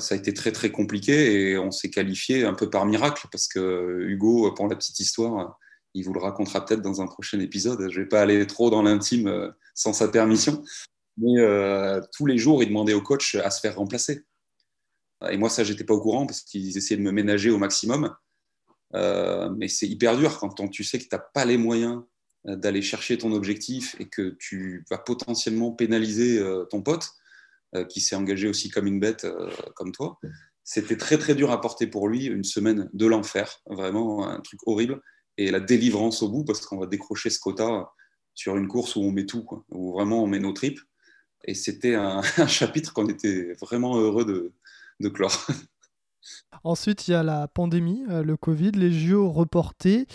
ça 0.00 0.14
a 0.14 0.18
été 0.18 0.34
très 0.34 0.52
très 0.52 0.70
compliqué 0.70 1.50
et 1.50 1.58
on 1.58 1.70
s'est 1.70 1.90
qualifié 1.90 2.44
un 2.44 2.54
peu 2.54 2.68
par 2.68 2.86
miracle 2.86 3.28
parce 3.30 3.46
que 3.46 4.04
Hugo, 4.08 4.52
pour 4.52 4.66
la 4.68 4.74
petite 4.74 4.98
histoire, 4.98 5.58
il 5.96 6.04
vous 6.04 6.12
le 6.12 6.20
racontera 6.20 6.64
peut-être 6.64 6.82
dans 6.82 7.00
un 7.00 7.06
prochain 7.06 7.40
épisode. 7.40 7.80
Je 7.90 7.98
ne 7.98 8.04
vais 8.04 8.08
pas 8.08 8.20
aller 8.20 8.46
trop 8.46 8.68
dans 8.68 8.82
l'intime 8.82 9.28
euh, 9.28 9.50
sans 9.74 9.94
sa 9.94 10.08
permission, 10.08 10.62
mais 11.16 11.38
euh, 11.38 12.00
tous 12.14 12.26
les 12.26 12.36
jours, 12.36 12.62
il 12.62 12.68
demandait 12.68 12.92
au 12.92 13.00
coach 13.00 13.34
à 13.36 13.50
se 13.50 13.60
faire 13.60 13.76
remplacer. 13.76 14.24
Et 15.30 15.38
moi, 15.38 15.48
ça, 15.48 15.64
j'étais 15.64 15.84
pas 15.84 15.94
au 15.94 16.00
courant 16.00 16.26
parce 16.26 16.42
qu'ils 16.42 16.76
essayaient 16.76 16.98
de 16.98 17.02
me 17.02 17.12
ménager 17.12 17.50
au 17.50 17.56
maximum. 17.56 18.14
mais 18.92 19.68
c'est 19.68 19.88
hyper 19.88 20.16
dur 20.18 20.38
quand 20.38 20.68
tu 20.68 20.84
sais 20.84 20.98
que 20.98 21.04
tu 21.04 21.08
n'as 21.12 21.18
pas 21.18 21.46
les 21.46 21.56
moyens 21.56 22.02
d'aller 22.44 22.82
chercher 22.82 23.16
ton 23.16 23.32
objectif 23.32 23.96
et 23.98 24.08
que 24.08 24.36
tu 24.38 24.84
vas 24.90 24.98
potentiellement 24.98 25.72
pénaliser 25.72 26.44
ton 26.68 26.82
pote. 26.82 27.08
Euh, 27.76 27.84
qui 27.84 28.00
s'est 28.00 28.16
engagé 28.16 28.48
aussi 28.48 28.70
comme 28.70 28.86
une 28.86 29.00
bête, 29.00 29.24
euh, 29.24 29.50
comme 29.74 29.92
toi. 29.92 30.18
C'était 30.64 30.96
très 30.96 31.18
très 31.18 31.34
dur 31.34 31.50
à 31.50 31.60
porter 31.60 31.86
pour 31.86 32.08
lui, 32.08 32.24
une 32.26 32.44
semaine 32.44 32.88
de 32.92 33.06
l'enfer, 33.06 33.60
vraiment 33.66 34.26
un 34.26 34.40
truc 34.40 34.60
horrible. 34.66 35.00
Et 35.36 35.50
la 35.50 35.60
délivrance 35.60 36.22
au 36.22 36.28
bout, 36.28 36.44
parce 36.44 36.64
qu'on 36.64 36.78
va 36.78 36.86
décrocher 36.86 37.30
ce 37.30 37.38
quota 37.38 37.90
sur 38.34 38.56
une 38.56 38.66
course 38.66 38.96
où 38.96 39.00
on 39.00 39.12
met 39.12 39.26
tout, 39.26 39.46
où 39.70 39.92
vraiment 39.92 40.22
on 40.22 40.26
met 40.26 40.38
nos 40.38 40.52
tripes. 40.52 40.80
Et 41.44 41.54
c'était 41.54 41.94
un, 41.94 42.22
chapitre 42.48 42.92
qu'on 42.92 43.08
était 43.08 43.52
vraiment 43.60 43.96
heureux 43.98 44.24
de, 44.24 44.52
de 45.00 45.08
clore. 45.08 45.46
Ensuite, 46.64 47.06
il 47.06 47.12
y 47.12 47.14
a 47.14 47.22
la 47.22 47.46
pandémie, 47.48 48.04
euh, 48.10 48.22
le 48.22 48.36
Covid, 48.36 48.72
les 48.72 48.90
JO 48.90 49.30
reportés. 49.30 50.06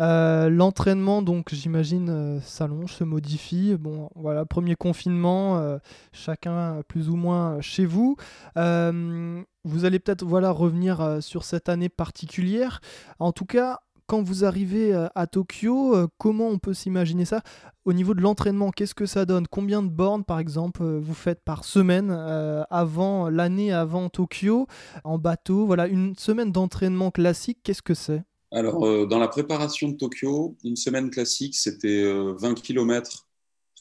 Euh, 0.00 0.48
l'entraînement, 0.48 1.22
donc 1.22 1.52
j'imagine, 1.52 2.08
euh, 2.10 2.40
s'allonge, 2.40 2.94
se 2.94 3.04
modifie. 3.04 3.76
Bon, 3.76 4.10
voilà, 4.16 4.44
premier 4.44 4.74
confinement, 4.74 5.78
chacun 6.12 6.82
plus 6.88 7.08
ou 7.08 7.16
moins 7.16 7.60
chez 7.60 7.84
vous. 7.84 8.16
vous 8.56 9.84
allez 9.84 9.98
peut-être 9.98 10.24
voilà, 10.24 10.50
revenir 10.50 11.18
sur 11.20 11.44
cette 11.44 11.68
année 11.68 11.88
particulière. 11.88 12.80
En 13.18 13.32
tout 13.32 13.44
cas, 13.44 13.80
quand 14.10 14.22
vous 14.22 14.44
arrivez 14.44 14.92
euh, 14.92 15.06
à 15.14 15.28
Tokyo, 15.28 15.94
euh, 15.94 16.08
comment 16.18 16.48
on 16.48 16.58
peut 16.58 16.74
s'imaginer 16.74 17.24
ça? 17.24 17.42
Au 17.84 17.92
niveau 17.92 18.12
de 18.12 18.20
l'entraînement, 18.20 18.72
qu'est-ce 18.72 18.96
que 18.96 19.06
ça 19.06 19.24
donne? 19.24 19.46
Combien 19.46 19.84
de 19.84 19.88
bornes, 19.88 20.24
par 20.24 20.40
exemple, 20.40 20.82
euh, 20.82 20.98
vous 21.00 21.14
faites 21.14 21.44
par 21.44 21.62
semaine 21.62 22.10
avant 22.70 23.30
l'année 23.30 23.72
avant 23.72 24.08
Tokyo 24.08 24.66
en 25.04 25.16
bateau? 25.16 25.64
Voilà, 25.64 25.86
une 25.86 26.16
semaine 26.16 26.50
d'entraînement 26.50 27.12
classique, 27.12 27.58
qu'est-ce 27.62 27.82
que 27.82 27.94
c'est? 27.94 28.24
Alors, 28.50 29.06
dans 29.06 29.20
la 29.20 29.28
préparation 29.28 29.90
de 29.90 29.96
Tokyo, 29.96 30.56
une 30.64 30.74
semaine 30.74 31.10
classique, 31.10 31.54
c'était 31.54 32.02
20 32.36 32.54
km. 32.54 33.28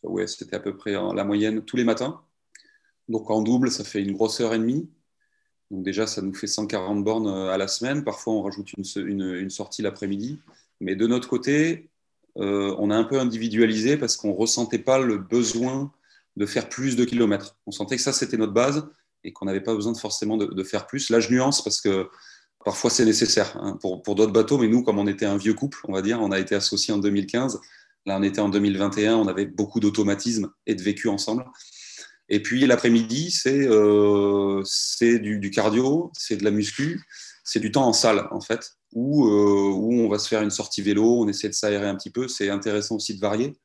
Ouais, 0.03 0.27
c'était 0.27 0.57
à 0.57 0.59
peu 0.59 0.77
près 0.77 0.91
la 0.91 1.23
moyenne 1.23 1.63
tous 1.63 1.75
les 1.75 1.83
matins. 1.83 2.21
Donc 3.07 3.31
en 3.31 3.41
double, 3.41 3.71
ça 3.71 3.83
fait 3.83 4.03
une 4.03 4.11
grosse 4.11 4.39
heure 4.41 4.53
et 4.53 4.59
demie. 4.59 4.87
Donc 5.71 5.84
déjà, 5.84 6.08
ça 6.08 6.21
nous 6.21 6.34
fait 6.34 6.47
140 6.47 7.03
bornes 7.03 7.27
euh, 7.27 7.51
à 7.51 7.58
la 7.58 7.67
semaine. 7.67 8.03
Parfois, 8.03 8.34
on 8.34 8.41
rajoute 8.41 8.73
une, 8.73 9.49
sortie 9.49 9.82
l'après-midi. 9.82 10.39
Mais 10.82 10.95
de 10.95 11.08
notre 11.08 11.27
côté, 11.27 11.89
euh, 12.38 12.75
on 12.79 12.89
a 12.89 12.95
un 12.95 13.03
peu 13.03 13.19
individualisé 13.19 13.97
parce 13.97 14.15
qu'on 14.17 14.29
ne 14.29 14.38
ressentait 14.38 14.79
pas 14.79 14.99
le 14.99 15.17
besoin 15.17 15.91
de 16.38 16.45
faire 16.45 16.69
plus 16.69 16.95
de 16.95 17.05
kilomètres. 17.05 17.58
On 17.67 17.71
sentait 17.71 17.97
que 17.97 18.01
ça, 18.01 18.13
c'était 18.13 18.38
notre 18.38 18.53
base 18.53 18.88
et 19.23 19.34
qu'on 19.34 19.45
n'avait 19.45 19.62
pas 19.62 19.75
besoin 19.75 19.91
de, 19.91 19.97
forcément 19.97 20.38
de, 20.38 20.63
faire 20.63 20.88
plus. 20.88 21.10
Là, 21.10 21.19
je 21.19 21.29
nuance 21.29 21.63
parce 21.63 21.82
que 21.82 22.08
parfois, 22.63 22.89
c'est 22.89 23.05
nécessaire 23.05 23.58
hein, 23.62 23.77
pour, 23.82 24.15
d'autres 24.15 24.32
bateaux. 24.32 24.58
Mais 24.58 24.67
nous, 24.67 24.82
comme 24.82 24.97
on 24.97 25.08
était 25.08 25.25
un 25.25 25.38
vieux 25.38 25.53
couple, 25.53 25.79
on 25.88 25.93
va 25.93 26.01
dire, 26.01 26.19
on 26.21 26.32
a 26.32 26.39
été 26.39 26.55
associés 26.55 26.93
en 26.93 26.97
2015. 26.97 27.60
Là, 28.05 28.17
on 28.17 28.23
était 28.23 28.39
en 28.39 28.49
2021. 28.49 29.17
On 29.17 29.27
avait 29.27 29.45
beaucoup 29.45 29.79
d'automatisme 29.79 30.49
et 30.65 30.73
de 30.73 30.82
vécu 30.82 31.10
ensemble. 31.10 31.45
Et 32.29 32.41
puis 32.41 32.65
l'après-midi, 32.65 33.31
c'est 33.31 33.67
euh, 33.67 34.63
du, 35.01 35.51
cardio, 35.51 36.11
c'est 36.17 36.37
de 36.37 36.43
la 36.43 36.51
muscu, 36.51 37.01
c'est 37.43 37.59
du 37.59 37.71
temps 37.71 37.87
en 37.87 37.93
salle 37.93 38.27
en 38.31 38.39
fait, 38.39 38.73
où, 38.93 39.27
euh, 39.27 39.71
où, 39.73 39.93
on 40.01 40.07
va 40.07 40.19
se 40.19 40.27
faire 40.27 40.41
une 40.41 40.51
sortie 40.51 40.81
vélo, 40.81 41.21
on 41.21 41.27
essaie 41.27 41.49
de 41.49 41.53
s'aérer 41.53 41.87
un 41.87 41.95
petit 41.95 42.11
peu, 42.11 42.27
c'est 42.27 42.49
intéressant 42.49 42.95
aussi 42.95 43.15
de 43.15 43.19
varier. 43.19 43.57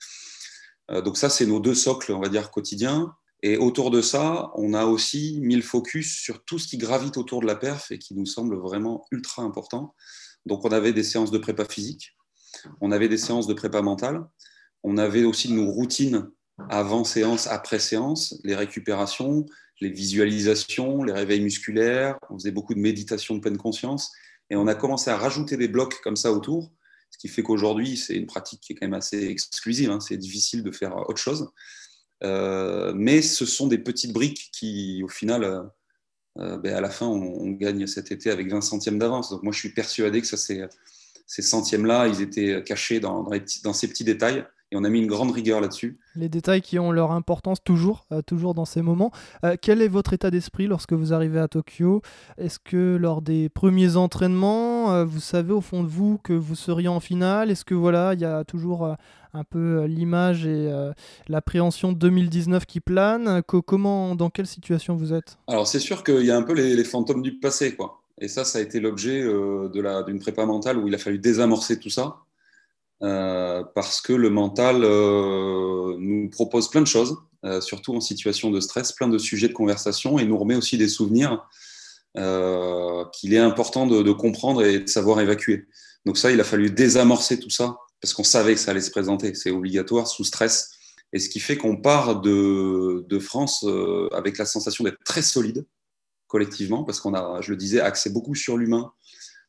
Euh, 0.91 1.03
donc 1.03 1.19
ça, 1.19 1.29
c'est 1.29 1.47
nos 1.47 1.61
deux 1.61 1.75
socles, 1.75 2.13
on 2.13 2.21
va 2.21 2.29
dire, 2.29 2.51
quotidiens. 2.51 3.15
Et 3.43 3.59
autour 3.59 3.91
de 3.91 4.01
ça, 4.01 4.51
on 4.55 4.73
a 4.73 4.87
aussi 4.87 5.39
mis 5.43 5.57
le 5.57 5.63
focus 5.63 6.19
sur 6.19 6.43
tout 6.45 6.59
ce 6.59 6.67
qui 6.67 6.79
gravite 6.79 7.19
autour 7.19 7.43
de 7.43 7.47
la 7.47 7.57
perf 7.57 7.91
et 7.91 7.99
qui 7.99 8.15
nous 8.15 8.25
semble 8.25 8.57
vraiment 8.57 9.05
ultra 9.11 9.43
important. 9.43 9.95
Donc, 10.47 10.65
on 10.65 10.71
avait 10.71 10.95
des 10.95 11.03
séances 11.03 11.31
de 11.31 11.37
prépa 11.37 11.67
physique, 11.67 12.17
on 12.81 12.91
avait 12.91 13.09
des 13.09 13.19
séances 13.19 13.47
de 13.47 13.53
prépa 13.53 13.83
mentale, 13.83 14.25
on 14.83 14.97
avait 14.97 15.25
aussi 15.25 15.53
nos 15.53 15.71
routines 15.71 16.31
avant 16.69 17.05
séance, 17.05 17.47
après 17.47 17.79
séance, 17.79 18.41
les 18.45 18.55
récupérations, 18.55 19.45
les 19.81 19.91
visualisations, 19.91 21.03
les 21.03 21.13
réveils 21.13 21.41
musculaires, 21.41 22.17
on 22.31 22.39
faisait 22.39 22.53
beaucoup 22.53 22.75
de 22.75 22.81
méditation 22.81 23.35
de 23.35 23.41
pleine 23.41 23.57
conscience 23.57 24.13
et 24.51 24.57
on 24.57 24.67
a 24.67 24.75
commencé 24.75 25.11
à 25.11 25.17
rajouter 25.17 25.57
des 25.57 25.69
blocs 25.69 26.01
comme 26.03 26.17
ça 26.17 26.33
autour, 26.33 26.71
ce 27.11 27.19
qui 27.19 27.29
fait 27.29 27.43
qu'aujourd'hui, 27.43 27.97
c'est 27.97 28.15
une 28.15 28.27
pratique 28.27 28.61
qui 28.61 28.73
est 28.73 28.77
quand 28.77 28.87
même 28.87 28.95
assez 28.95 29.27
exclusive, 29.27 29.91
hein. 29.91 30.01
c'est 30.01 30.17
difficile 30.17 30.63
de 30.63 30.71
faire 30.71 30.97
autre 31.09 31.21
chose. 31.21 31.49
Euh, 32.23 32.93
mais 32.95 33.23
ce 33.23 33.45
sont 33.47 33.67
des 33.67 33.79
petites 33.79 34.13
briques 34.13 34.51
qui, 34.53 35.03
au 35.05 35.09
final, 35.09 35.45
euh, 35.45 35.63
euh, 36.39 36.57
ben, 36.59 36.75
à 36.75 36.81
la 36.81 36.91
fin, 36.91 37.07
on, 37.07 37.51
gagne 37.51 37.87
cet 37.87 38.11
été 38.11 38.31
avec 38.31 38.51
20 38.51 38.61
centièmes 38.61 38.99
d'avance. 38.99 39.31
Donc 39.31 39.43
moi, 39.43 39.53
je 39.53 39.59
suis 39.59 39.69
persuadé 39.71 40.21
que 40.21 40.27
ça, 40.27 40.37
ces 40.37 41.43
centièmes-là, 41.43 42.09
ils 42.09 42.21
étaient 42.21 42.63
cachés 42.65 43.01
dans, 43.01 43.29
dans 43.63 43.73
ces 43.73 43.89
petits 43.89 44.05
détails 44.05 44.45
et 44.71 44.77
on 44.77 44.85
a 44.85 44.89
mis 44.89 45.01
une 45.01 45.07
grande 45.07 45.31
rigueur 45.31 45.61
là-dessus. 45.61 45.99
Les 46.17 46.29
détails 46.29 46.63
qui 46.63 46.79
ont 46.79 46.91
leur 46.91 47.13
importance 47.13 47.59
toujours, 47.63 48.07
euh, 48.13 48.23
toujours 48.23 48.55
dans 48.55 48.65
ces 48.65 48.83
moments. 48.83 49.13
Euh, 49.45 49.57
quel 49.61 49.83
est 49.83 49.89
votre 49.89 50.13
état 50.13 50.31
d'esprit 50.31 50.67
lorsque 50.67 50.93
vous 50.93 51.13
arrivez 51.13 51.39
à 51.39 51.49
Tokyo? 51.49 52.03
Est-ce 52.39 52.59
que 52.59 52.97
lors 52.97 53.23
des 53.23 53.49
premiers 53.49 53.97
entraînements, 53.97 54.93
euh, 54.93 55.05
vous 55.05 55.21
savez 55.21 55.53
au 55.53 55.61
fond 55.61 55.83
de 55.83 55.89
vous 55.89 56.19
que 56.19 56.33
vous 56.33 56.55
seriez 56.55 56.89
en 56.89 57.01
finale? 57.01 57.51
Est-ce 57.51 57.65
que 57.65 57.75
voilà, 57.75 58.15
il 58.15 58.21
y 58.21 58.25
a 58.25 58.45
toujours 58.45 58.97
un 59.33 59.45
peu 59.45 59.85
l'image 59.85 60.47
et 60.47 60.71
l'appréhension 61.29 61.93
2019 61.93 62.67
qui 62.67 62.81
plane? 62.81 63.43
Comment, 63.43 64.15
dans 64.15 64.31
quelle 64.31 64.47
situation 64.47 64.97
vous 64.97 65.13
êtes? 65.13 65.39
Alors 65.47 65.67
c'est 65.67 65.79
sûr 65.79 66.05
qu'il 66.05 66.25
y 66.25 66.31
a 66.31 66.37
un 66.37 66.43
peu 66.43 66.55
les, 66.55 66.75
les, 66.75 66.85
fantômes 66.85 67.23
du 67.23 67.39
passé, 67.39 67.75
quoi. 67.75 68.01
Et 68.21 68.29
ça, 68.29 68.45
ça 68.45 68.59
a 68.59 68.63
été 68.63 68.81
l'objet 68.81 69.23
d'une 69.73 70.19
prépa 70.21 70.47
mentale 70.47 70.79
où 70.79 70.89
il 70.89 70.95
a 70.95 70.99
fallu 70.99 71.19
désamorcer 71.19 71.79
tout 71.79 71.91
ça. 71.91 72.17
Euh, 73.03 73.65
parce 73.75 74.01
que 74.01 74.13
le 74.13 74.31
mental 74.31 74.85
euh, 74.85 75.97
nous 75.99 76.31
propose 76.31 76.71
plein 76.71 76.81
de 76.81 76.87
choses, 76.87 77.17
euh, 77.45 77.61
surtout 77.61 77.95
en 77.95 78.01
situation 78.01 78.51
de 78.51 78.61
stress, 78.61 78.93
plein 78.93 79.09
de 79.09 79.19
sujets 79.19 79.49
de 79.49 79.53
conversation 79.53 80.19
et 80.19 80.25
nous 80.25 80.39
remet 80.39 80.55
aussi 80.55 80.79
des 80.79 80.89
souvenirs 80.89 81.47
qu'il 83.13 83.35
est 83.35 83.39
important 83.39 83.89
de, 83.89 84.13
comprendre 84.13 84.65
et 84.65 84.79
de 84.79 84.89
savoir 84.89 85.21
évacuer. 85.21 85.67
Donc 86.07 86.17
ça, 86.17 86.31
il 86.31 86.41
a 86.41 86.45
fallu 86.45 86.71
désamorcer 86.71 87.41
tout 87.41 87.51
ça 87.51 87.77
parce 88.01 88.15
qu'on 88.15 88.23
savait 88.23 88.55
que 88.55 88.61
ça 88.61 88.71
allait 88.71 88.81
se 88.81 88.93
présenter. 88.93 89.35
C'est 89.35 89.51
obligatoire, 89.51 90.07
sous 90.07 90.23
stress. 90.23 90.71
Et 91.13 91.19
ce 91.19 91.29
qui 91.29 91.41
fait 91.41 91.57
qu'on 91.57 91.77
part 91.77 92.21
de, 92.21 93.05
de 93.09 93.19
France 93.19 93.67
avec 94.13 94.39
la 94.39 94.45
sensation 94.45 94.85
d'être 94.85 95.03
très 95.05 95.23
solide 95.23 95.67
collectivement, 96.29 96.85
parce 96.85 97.01
qu'on 97.01 97.15
a, 97.15 97.41
je 97.41 97.51
le 97.51 97.57
disais, 97.57 97.81
axé 97.81 98.11
beaucoup 98.11 98.37
sur 98.37 98.57
l'humain. 98.57 98.93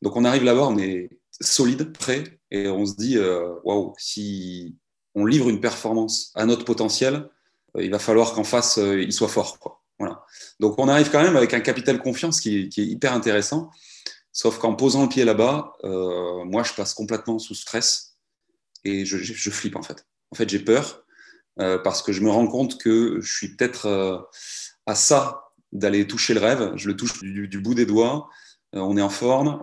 Donc 0.01 0.15
on 0.15 0.25
arrive 0.25 0.43
là-bas, 0.43 0.67
on 0.67 0.77
est 0.79 1.09
solide, 1.41 1.91
prêt, 1.93 2.23
et 2.55 2.69
on 2.69 2.85
se 2.85 2.95
dit, 2.95 3.17
euh, 3.17 3.53
waouh, 3.63 3.93
si 3.97 4.75
on 5.13 5.25
livre 5.25 5.49
une 5.49 5.59
performance 5.59 6.31
à 6.35 6.45
notre 6.45 6.63
potentiel, 6.63 7.29
euh, 7.75 7.83
il 7.83 7.91
va 7.91 7.99
falloir 7.99 8.33
qu'en 8.33 8.45
face, 8.45 8.77
euh, 8.77 9.01
il 9.01 9.11
soit 9.11 9.27
fort. 9.27 9.81
Voilà. 9.99 10.23
Donc 10.59 10.79
on 10.79 10.87
arrive 10.87 11.09
quand 11.11 11.21
même 11.21 11.35
avec 11.35 11.53
un 11.53 11.59
capital 11.59 12.01
confiance 12.01 12.39
qui 12.39 12.69
est, 12.75 12.77
hyper 12.77 13.13
intéressant, 13.13 13.71
sauf 14.31 14.57
qu'en 14.57 14.75
posant 14.75 15.03
le 15.03 15.09
pied 15.09 15.23
là-bas, 15.23 15.73
moi, 16.45 16.63
je 16.63 16.73
passe 16.73 16.93
complètement 16.93 17.39
sous 17.39 17.55
stress 17.55 18.17
et 18.83 19.05
je, 19.05 19.17
je 19.17 19.49
flippe 19.49 19.77
en 19.77 19.81
fait. 19.81 20.05
En 20.31 20.35
fait, 20.35 20.49
j'ai 20.49 20.59
peur 20.59 21.05
parce 21.55 22.01
que 22.01 22.11
je 22.11 22.19
me 22.19 22.29
rends 22.29 22.47
compte 22.47 22.77
que 22.77 23.21
je 23.21 23.33
suis 23.33 23.55
peut-être 23.55 24.27
à 24.85 24.95
ça 24.95 25.45
d'aller 25.71 26.05
toucher 26.05 26.33
le 26.33 26.41
rêve, 26.41 26.73
je 26.75 26.89
le 26.89 26.97
touche 26.97 27.21
du, 27.21 27.59
bout 27.61 27.73
des 27.73 27.85
doigts, 27.85 28.27
on 28.73 28.97
est 28.97 29.01
en 29.01 29.09
forme, 29.09 29.57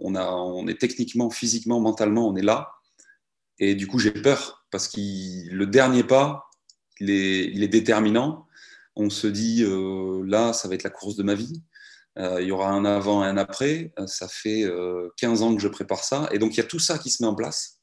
on, 0.00 0.14
a, 0.14 0.30
on 0.30 0.66
est 0.68 0.80
techniquement, 0.80 1.30
physiquement, 1.30 1.80
mentalement, 1.80 2.28
on 2.28 2.36
est 2.36 2.42
là. 2.42 2.70
Et 3.58 3.74
du 3.74 3.86
coup, 3.86 3.98
j'ai 3.98 4.10
peur 4.10 4.66
parce 4.70 4.88
que 4.88 4.98
le 4.98 5.66
dernier 5.66 6.02
pas, 6.02 6.50
il 7.00 7.10
est, 7.62 7.68
déterminant. 7.68 8.46
On 8.96 9.10
se 9.10 9.26
dit, 9.26 9.62
euh, 9.64 10.22
là, 10.26 10.52
ça 10.52 10.68
va 10.68 10.74
être 10.74 10.82
la 10.82 10.90
course 10.90 11.16
de 11.16 11.22
ma 11.22 11.34
vie. 11.34 11.62
Euh, 12.18 12.42
il 12.42 12.48
y 12.48 12.52
aura 12.52 12.70
un 12.70 12.84
avant 12.84 13.24
et 13.24 13.26
un 13.26 13.36
après. 13.36 13.92
Euh, 13.98 14.06
ça 14.06 14.28
fait 14.28 14.68
15 15.16 15.42
ans 15.42 15.54
que 15.54 15.62
je 15.62 15.68
prépare 15.68 16.04
ça. 16.04 16.28
Et 16.32 16.38
donc, 16.38 16.54
il 16.54 16.58
y 16.58 16.60
a 16.60 16.66
tout 16.66 16.78
ça 16.78 16.98
qui 16.98 17.10
se 17.10 17.22
met 17.22 17.28
en 17.28 17.34
place. 17.34 17.78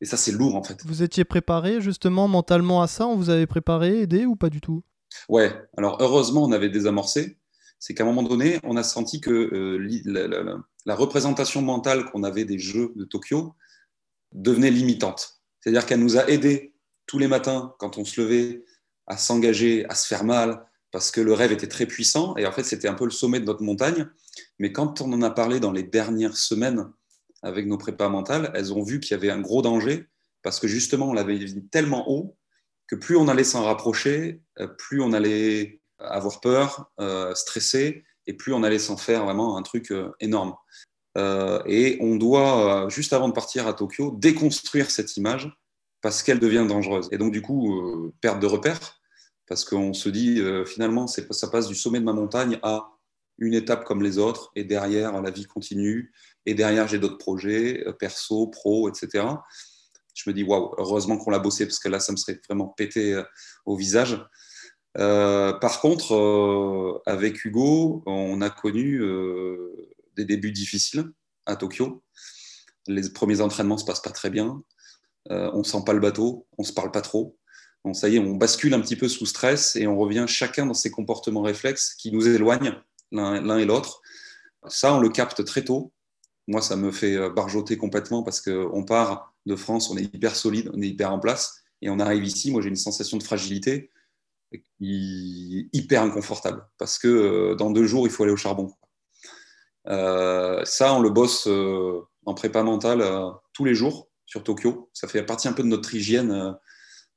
Et 0.00 0.06
ça, 0.06 0.16
c'est 0.16 0.32
lourd, 0.32 0.56
en 0.56 0.62
fait. 0.62 0.78
Vous 0.84 1.02
étiez 1.02 1.24
préparé 1.24 1.80
justement 1.80 2.26
mentalement 2.26 2.82
à 2.82 2.86
ça? 2.86 3.06
On 3.06 3.16
vous 3.16 3.30
avait 3.30 3.46
préparé, 3.46 4.00
aidé 4.00 4.24
ou 4.24 4.36
pas 4.36 4.48
du 4.48 4.60
tout? 4.60 4.82
Ouais. 5.28 5.52
Alors, 5.76 5.98
heureusement, 6.00 6.44
on 6.44 6.52
avait 6.52 6.70
désamorcé. 6.70 7.38
C'est 7.78 7.94
qu'à 7.94 8.04
un 8.04 8.06
moment 8.06 8.22
donné, 8.22 8.58
on 8.62 8.76
a 8.76 8.82
senti 8.82 9.20
que 9.20 9.78
la 10.06 10.56
représentation 10.86 11.62
mentale 11.62 12.06
qu'on 12.06 12.22
avait 12.22 12.44
des 12.44 12.58
Jeux 12.58 12.92
de 12.96 13.04
Tokyo 13.04 13.54
devenait 14.32 14.70
limitante. 14.70 15.40
C'est-à-dire 15.60 15.86
qu'elle 15.86 16.00
nous 16.00 16.16
a 16.16 16.28
aidés 16.28 16.74
tous 17.06 17.18
les 17.18 17.28
matins, 17.28 17.74
quand 17.78 17.98
on 17.98 18.04
se 18.04 18.20
levait, 18.20 18.64
à 19.06 19.16
s'engager, 19.16 19.84
à 19.88 19.94
se 19.94 20.06
faire 20.06 20.24
mal, 20.24 20.64
parce 20.92 21.10
que 21.10 21.20
le 21.20 21.32
rêve 21.32 21.52
était 21.52 21.66
très 21.66 21.86
puissant. 21.86 22.36
Et 22.36 22.46
en 22.46 22.52
fait, 22.52 22.64
c'était 22.64 22.88
un 22.88 22.94
peu 22.94 23.04
le 23.04 23.10
sommet 23.10 23.40
de 23.40 23.44
notre 23.44 23.62
montagne. 23.62 24.08
Mais 24.58 24.72
quand 24.72 25.00
on 25.00 25.12
en 25.12 25.22
a 25.22 25.30
parlé 25.30 25.60
dans 25.60 25.72
les 25.72 25.82
dernières 25.82 26.36
semaines 26.36 26.90
avec 27.42 27.66
nos 27.66 27.78
prépas 27.78 28.08
mentales, 28.08 28.50
elles 28.54 28.72
ont 28.72 28.82
vu 28.82 29.00
qu'il 29.00 29.12
y 29.12 29.14
avait 29.14 29.30
un 29.30 29.40
gros 29.40 29.62
danger, 29.62 30.08
parce 30.42 30.60
que 30.60 30.68
justement, 30.68 31.10
on 31.10 31.12
l'avait 31.12 31.36
vu 31.36 31.66
tellement 31.68 32.08
haut 32.10 32.36
que 32.86 32.96
plus 32.96 33.16
on 33.16 33.28
allait 33.28 33.44
s'en 33.44 33.64
rapprocher, 33.64 34.42
euh, 34.58 34.66
plus 34.66 35.00
on 35.00 35.12
allait 35.12 35.80
avoir 35.98 36.40
peur, 36.40 36.90
euh, 37.00 37.34
stresser, 37.34 38.04
et 38.30 38.32
plus 38.32 38.54
on 38.54 38.62
allait 38.62 38.78
s'en 38.78 38.96
faire 38.96 39.24
vraiment 39.24 39.56
un 39.56 39.62
truc 39.62 39.90
euh, 39.90 40.12
énorme. 40.20 40.54
Euh, 41.18 41.60
et 41.66 41.98
on 42.00 42.14
doit, 42.14 42.84
euh, 42.84 42.88
juste 42.88 43.12
avant 43.12 43.28
de 43.28 43.32
partir 43.32 43.66
à 43.66 43.72
Tokyo, 43.72 44.12
déconstruire 44.16 44.88
cette 44.92 45.16
image 45.16 45.52
parce 46.00 46.22
qu'elle 46.22 46.38
devient 46.38 46.64
dangereuse. 46.66 47.08
Et 47.10 47.18
donc, 47.18 47.32
du 47.32 47.42
coup, 47.42 48.10
perte 48.22 48.40
de 48.40 48.46
repère, 48.46 48.78
parce 49.46 49.66
qu'on 49.66 49.92
se 49.92 50.08
dit, 50.08 50.40
finalement, 50.64 51.06
ça 51.06 51.48
passe 51.48 51.68
du 51.68 51.74
sommet 51.74 52.00
de 52.00 52.06
ma 52.06 52.14
montagne 52.14 52.58
à 52.62 52.88
une 53.36 53.52
étape 53.52 53.84
comme 53.84 54.02
les 54.02 54.16
autres, 54.16 54.50
et 54.56 54.64
derrière, 54.64 55.20
la 55.20 55.30
vie 55.30 55.44
continue, 55.44 56.10
et 56.46 56.54
derrière, 56.54 56.88
j'ai 56.88 56.98
d'autres 56.98 57.18
projets, 57.18 57.84
perso, 57.98 58.46
pro, 58.46 58.88
etc. 58.88 59.26
Je 60.14 60.30
me 60.30 60.32
dis, 60.32 60.42
waouh, 60.42 60.74
heureusement 60.78 61.18
qu'on 61.18 61.30
l'a 61.30 61.38
bossé, 61.38 61.66
parce 61.66 61.78
que 61.78 61.90
là, 61.90 62.00
ça 62.00 62.12
me 62.12 62.16
serait 62.16 62.40
vraiment 62.48 62.68
pété 62.68 63.22
au 63.66 63.76
visage. 63.76 64.18
Euh, 64.98 65.52
par 65.52 65.80
contre, 65.80 66.14
euh, 66.14 67.00
avec 67.06 67.44
Hugo, 67.44 68.02
on 68.06 68.40
a 68.42 68.50
connu 68.50 69.00
euh, 69.00 69.92
des 70.16 70.24
débuts 70.24 70.52
difficiles 70.52 71.04
à 71.46 71.56
Tokyo. 71.56 72.02
Les 72.86 73.08
premiers 73.10 73.40
entraînements 73.40 73.78
se 73.78 73.84
passent 73.84 74.02
pas 74.02 74.10
très 74.10 74.30
bien. 74.30 74.62
on 75.28 75.62
sent 75.62 75.82
pas 75.86 75.92
le 75.92 76.00
bateau, 76.00 76.46
on 76.58 76.64
se 76.64 76.72
parle 76.72 76.90
pas 76.90 77.02
trop. 77.02 77.36
Bon, 77.84 77.94
ça 77.94 78.08
y 78.08 78.16
est, 78.16 78.18
on 78.18 78.34
bascule 78.34 78.74
un 78.74 78.80
petit 78.80 78.96
peu 78.96 79.08
sous 79.08 79.26
stress 79.26 79.76
et 79.76 79.86
on 79.86 79.96
revient 79.96 80.26
chacun 80.28 80.66
dans 80.66 80.74
ses 80.74 80.90
comportements 80.90 81.42
réflexes 81.42 81.94
qui 81.94 82.12
nous 82.12 82.26
éloignent 82.28 82.74
l'un 83.12 83.58
et 83.58 83.64
l'autre. 83.64 84.02
Ça, 84.68 84.94
on 84.94 85.00
le 85.00 85.08
capte 85.08 85.44
très 85.44 85.64
tôt. 85.64 85.92
Moi, 86.48 86.62
ça 86.62 86.76
me 86.76 86.90
fait 86.90 87.30
barjoter 87.30 87.76
complètement 87.76 88.22
parce 88.22 88.40
qu'on 88.40 88.84
part 88.84 89.34
de 89.46 89.56
France, 89.56 89.90
on 89.90 89.96
est 89.96 90.14
hyper 90.14 90.34
solide, 90.36 90.70
on 90.74 90.82
est 90.82 90.88
hyper 90.88 91.12
en 91.12 91.18
place, 91.20 91.62
et 91.80 91.90
on 91.90 92.00
arrive 92.00 92.24
ici. 92.24 92.50
Moi, 92.50 92.60
j'ai 92.60 92.68
une 92.68 92.76
sensation 92.76 93.16
de 93.16 93.22
fragilité 93.22 93.90
hyper 94.80 96.02
inconfortable 96.02 96.66
parce 96.78 96.98
que 96.98 97.08
euh, 97.08 97.54
dans 97.54 97.70
deux 97.70 97.86
jours, 97.86 98.06
il 98.06 98.10
faut 98.10 98.24
aller 98.24 98.32
au 98.32 98.36
charbon. 98.36 98.72
Euh, 99.86 100.64
ça, 100.64 100.94
on 100.94 101.00
le 101.00 101.10
bosse 101.10 101.46
euh, 101.46 102.00
en 102.26 102.34
prépa 102.34 102.62
mentale 102.62 103.04
tous 103.52 103.64
les 103.64 103.74
jours 103.74 104.08
sur 104.26 104.42
Tokyo. 104.42 104.90
Ça 104.92 105.08
fait 105.08 105.24
partie 105.24 105.48
un 105.48 105.52
peu 105.52 105.62
de 105.62 105.68
notre 105.68 105.94
hygiène 105.94 106.56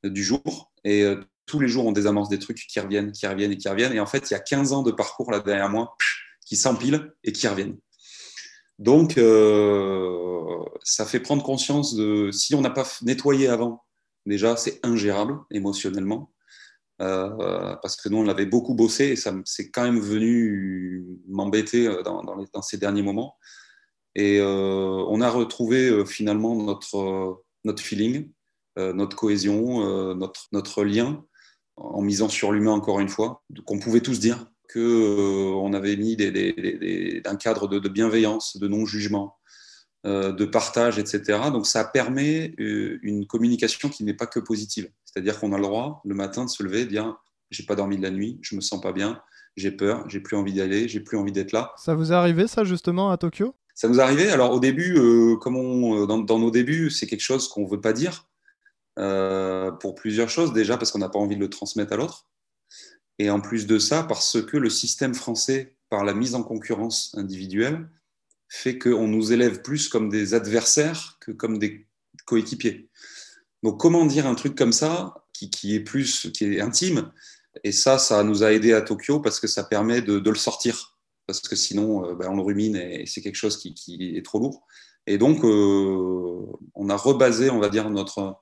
du 0.04 0.24
jour. 0.24 0.72
Et 0.84 1.06
tous 1.46 1.60
les 1.60 1.68
jours, 1.68 1.86
on 1.86 1.92
désamorce 1.92 2.30
des 2.30 2.40
trucs 2.40 2.58
qui 2.58 2.80
reviennent, 2.80 3.12
qui 3.12 3.28
reviennent 3.28 3.52
et 3.52 3.58
qui 3.58 3.70
reviennent. 3.70 3.94
Et 3.94 4.00
en 4.00 4.06
fait, 4.06 4.30
il 4.30 4.34
y 4.34 4.36
a 4.36 4.40
15 4.40 4.74
ans 4.74 4.82
de 4.82 4.92
parcours 4.92 5.32
là 5.32 5.40
derrière 5.40 5.70
moi 5.70 5.96
qui 6.46 6.56
s'empilent 6.56 7.14
et 7.24 7.32
qui 7.32 7.48
reviennent. 7.48 7.78
Donc, 8.80 9.20
ça 10.84 11.06
fait 11.06 11.20
prendre 11.20 11.44
conscience 11.44 11.96
de 11.96 12.32
si 12.32 12.56
on 12.56 12.62
n'a 12.62 12.72
pas 12.72 12.88
nettoyé 13.04 13.48
avant, 13.48 13.84
déjà, 14.26 14.56
c'est 14.58 14.80
ingérable 14.84 15.40
émotionnellement. 15.52 16.33
Euh, 17.02 17.76
parce 17.82 17.96
que 17.96 18.10
nous, 18.10 18.18
on 18.18 18.24
l'avait 18.24 18.46
beaucoup 18.46 18.76
bossé 18.76 19.06
et 19.06 19.16
ça 19.16 19.34
c'est 19.46 19.72
quand 19.72 19.84
même 19.84 20.00
venu 20.00 21.06
m'embêter 21.28 21.88
euh, 21.88 22.04
dans, 22.04 22.62
ces 22.62 22.78
derniers 22.78 23.02
moments. 23.02 23.36
Et 24.16 24.40
euh, 24.40 24.46
on 25.08 25.22
a 25.22 25.30
retrouvé 25.30 26.06
finalement 26.06 26.56
notre, 26.56 27.42
feeling, 27.82 28.32
notre 28.78 29.16
cohésion, 29.16 30.16
notre, 30.16 30.84
lien, 30.84 31.26
en 31.78 32.02
misant 32.02 32.30
sur 32.30 32.52
l'humain 32.52 32.72
encore 32.72 33.00
une 33.00 33.10
fois, 33.10 33.44
qu'on 33.66 33.80
pouvait 33.80 34.02
tous 34.02 34.20
dire 34.20 34.46
qu'on 34.72 35.74
avait 35.74 35.96
mis 35.96 36.16
des, 36.16 37.22
un 37.26 37.36
cadre 37.36 37.68
de 37.68 37.90
bienveillance, 37.90 38.58
de 38.58 38.68
non-jugement, 38.68 39.38
de 40.04 40.46
partage, 40.46 41.00
etc. 41.00 41.50
Donc 41.52 41.66
ça 41.66 41.84
permet 41.84 42.54
une 42.60 43.26
communication 43.26 43.90
qui 43.90 44.04
n'est 44.04 44.14
pas 44.14 44.28
que 44.28 44.40
positive. 44.40 44.90
C'est-à-dire 45.14 45.40
qu'on 45.40 45.54
a 45.54 45.58
le 45.58 45.64
droit 45.64 46.02
le 46.06 46.16
matin 46.16 46.46
de 46.46 46.50
se 46.50 46.64
lever 46.64 46.82
et 46.82 46.86
de 46.86 46.90
dire 46.90 47.16
j'ai 47.52 47.64
pas 47.64 47.76
dormi 47.76 47.98
de 47.98 48.02
la 48.02 48.10
nuit, 48.10 48.40
je 48.42 48.56
me 48.56 48.62
sens 48.62 48.82
pas 48.82 48.94
bien, 48.94 49.22
j'ai 49.56 49.72
peur, 49.72 50.10
j'ai 50.10 50.20
plus 50.20 50.36
envie 50.36 50.54
d'y 50.54 50.62
aller, 50.62 50.88
j'ai 50.88 51.02
plus 51.02 51.18
envie 51.18 51.32
d'être 51.32 51.52
là. 51.52 51.72
Ça 51.78 51.94
vous 51.94 52.12
est 52.12 52.16
arrivé 52.16 52.48
ça 52.48 52.64
justement 52.64 53.12
à 53.12 53.18
Tokyo? 53.18 53.54
Ça 53.76 53.88
nous 53.88 54.00
est 54.00 54.02
arrivé. 54.02 54.30
Alors 54.30 54.52
au 54.52 54.60
début, 54.60 54.98
euh, 54.98 55.36
comme 55.36 55.56
on, 55.56 56.08
dans, 56.08 56.18
dans 56.18 56.40
nos 56.40 56.50
débuts, 56.50 56.90
c'est 56.90 57.06
quelque 57.06 57.22
chose 57.22 57.48
qu'on 57.48 57.68
veut 57.68 57.82
pas 57.82 57.94
dire 57.94 58.28
euh, 58.98 59.72
pour 59.72 59.94
plusieurs 59.94 60.30
choses. 60.30 60.52
Déjà 60.52 60.78
parce 60.78 60.92
qu'on 60.92 61.00
n'a 61.00 61.10
pas 61.10 61.20
envie 61.20 61.36
de 61.36 61.42
le 61.42 61.50
transmettre 61.50 61.94
à 61.94 61.98
l'autre, 61.98 62.28
et 63.20 63.30
en 63.30 63.40
plus 63.40 63.68
de 63.68 63.78
ça 63.78 64.02
parce 64.04 64.42
que 64.42 64.58
le 64.58 64.70
système 64.70 65.14
français, 65.14 65.76
par 65.90 66.04
la 66.04 66.16
mise 66.16 66.34
en 66.34 66.42
concurrence 66.42 67.14
individuelle, 67.16 67.88
fait 68.50 68.80
qu'on 68.80 69.08
nous 69.08 69.32
élève 69.32 69.62
plus 69.62 69.90
comme 69.90 70.10
des 70.10 70.34
adversaires 70.34 71.18
que 71.20 71.32
comme 71.32 71.60
des 71.60 71.88
coéquipiers. 72.26 72.90
Donc 73.64 73.80
comment 73.80 74.06
dire 74.06 74.28
un 74.28 74.36
truc 74.36 74.56
comme 74.56 74.74
ça 74.74 75.16
qui, 75.32 75.76
est 75.76 75.80
plus, 75.80 76.30
qui 76.34 76.46
est 76.46 76.62
intime? 76.62 77.12
Et 77.64 77.72
ça, 77.72 77.98
ça 77.98 78.24
nous 78.24 78.44
a 78.44 78.52
aidé 78.52 78.74
à 78.74 78.82
Tokyo 78.82 79.20
parce 79.20 79.40
que 79.40 79.48
ça 79.48 79.64
permet 79.64 80.02
de, 80.02 80.18
le 80.18 80.36
sortir. 80.36 80.98
Parce 81.28 81.40
que 81.40 81.56
sinon, 81.56 82.06
euh, 82.06 82.16
ben, 82.16 82.30
on 82.30 82.36
le 82.36 82.42
rumine 82.42 82.76
et, 82.76 83.06
c'est 83.06 83.22
quelque 83.22 83.36
chose 83.36 83.58
qui, 83.58 84.16
est 84.18 84.26
trop 84.26 84.40
lourd. 84.40 84.66
Et 85.08 85.18
donc, 85.18 85.44
euh, 85.44 86.46
on 86.76 86.90
a 86.90 86.96
rebasé, 86.96 87.50
on 87.50 87.60
va 87.60 87.70
dire, 87.70 87.90
notre, 87.90 88.38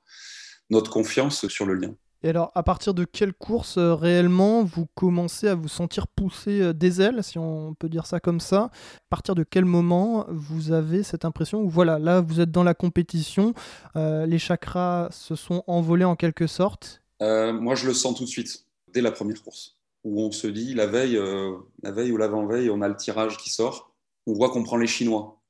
notre 0.70 0.92
confiance 0.92 1.48
sur 1.48 1.66
le 1.66 1.76
lien. 1.76 1.96
Et 2.24 2.30
alors, 2.30 2.52
à 2.56 2.64
partir 2.64 2.94
de 2.94 3.04
quelle 3.04 3.34
course 3.34 3.78
euh, 3.78 3.96
réellement 3.96 4.64
vous 4.64 4.86
commencez 4.96 5.48
à 5.48 5.56
vous 5.56 5.68
sentir 5.68 6.08
pousser 6.08 6.74
des 6.74 7.02
ailes, 7.02 7.24
si 7.24 7.38
on 7.38 7.74
peut 7.74 7.90
dire 7.90 8.06
ça 8.06 8.20
comme 8.20 8.40
ça? 8.40 8.66
À 8.66 9.10
partir 9.10 9.36
de 9.36 9.44
quel 9.44 9.66
moment 9.66 10.26
vous 10.30 10.72
avez 10.72 11.04
cette 11.04 11.26
impression 11.26 11.62
où 11.62 11.70
voilà, 11.70 12.00
là 12.00 12.22
vous 12.22 12.40
êtes 12.40 12.52
dans 12.52 12.64
la 12.64 12.74
compétition, 12.74 13.54
les 13.96 14.40
chakras 14.40 15.10
se 15.12 15.36
sont 15.36 15.64
envolés 15.68 16.06
en 16.06 16.16
quelque 16.16 16.48
sorte? 16.48 17.02
Moi, 17.20 17.76
je 17.76 17.88
le 17.88 17.94
sens 17.94 18.18
tout 18.18 18.24
de 18.24 18.30
suite 18.30 18.66
dès 18.94 19.02
la 19.02 19.12
première 19.12 19.42
course, 19.42 19.78
où 20.04 20.22
on 20.22 20.32
se 20.32 20.48
dit 20.48 20.74
la 20.74 20.88
veille, 20.88 21.18
euh, 21.18 21.58
la 21.84 21.92
veille 21.92 22.12
ou 22.12 22.18
l'avant-veille, 22.18 22.70
on 22.70 22.82
a 22.82 22.88
le 22.88 22.96
tirage 22.96 23.38
qui 23.38 23.50
sort. 23.50 23.94
On 24.28 24.34
voit 24.34 24.50
qu'on 24.50 24.64
prend 24.64 24.78
les 24.78 24.88
Chinois. 24.88 25.42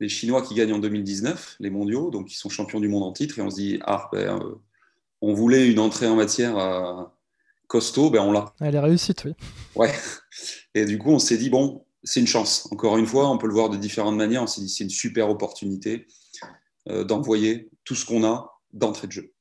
Les 0.00 0.08
Chinois 0.08 0.42
qui 0.42 0.54
gagnent 0.54 0.74
en 0.74 0.78
2019, 0.78 1.56
les 1.60 1.70
mondiaux, 1.70 2.10
donc 2.10 2.28
qui 2.28 2.36
sont 2.36 2.48
champions 2.48 2.80
du 2.80 2.88
monde 2.88 3.02
en 3.02 3.12
titre, 3.12 3.38
et 3.38 3.42
on 3.42 3.50
se 3.50 3.56
dit 3.56 3.80
ah, 3.84 4.08
ben, 4.12 4.40
euh, 4.40 4.54
on 5.20 5.34
voulait 5.34 5.70
une 5.70 5.78
entrée 5.78 6.06
en 6.06 6.16
matière 6.16 6.58
euh, 6.58 7.02
costaud, 7.66 8.10
ben 8.10 8.22
on 8.22 8.32
l'a. 8.32 8.54
Elle 8.60 8.74
est 8.74 8.80
réussie, 8.80 9.14
oui. 9.24 9.32
Ouais. 9.74 9.94
Et 10.74 10.84
du 10.84 10.98
coup, 10.98 11.10
on 11.10 11.18
s'est 11.18 11.38
dit 11.38 11.50
bon, 11.50 11.84
c'est 12.02 12.20
une 12.20 12.26
chance. 12.26 12.68
Encore 12.70 12.98
une 12.98 13.06
fois, 13.06 13.30
on 13.30 13.38
peut 13.38 13.46
le 13.46 13.54
voir 13.54 13.70
de 13.70 13.76
différentes 13.76 14.16
manières. 14.16 14.42
On 14.42 14.46
s'est 14.46 14.60
dit 14.60 14.68
c'est 14.68 14.84
une 14.84 14.90
super 14.90 15.28
opportunité 15.28 16.06
d'envoyer 16.86 17.68
tout 17.84 17.94
ce 17.94 18.06
qu'on 18.06 18.24
a 18.24 18.58
d'entrée 18.72 19.08
de 19.08 19.12
jeu. 19.12 19.34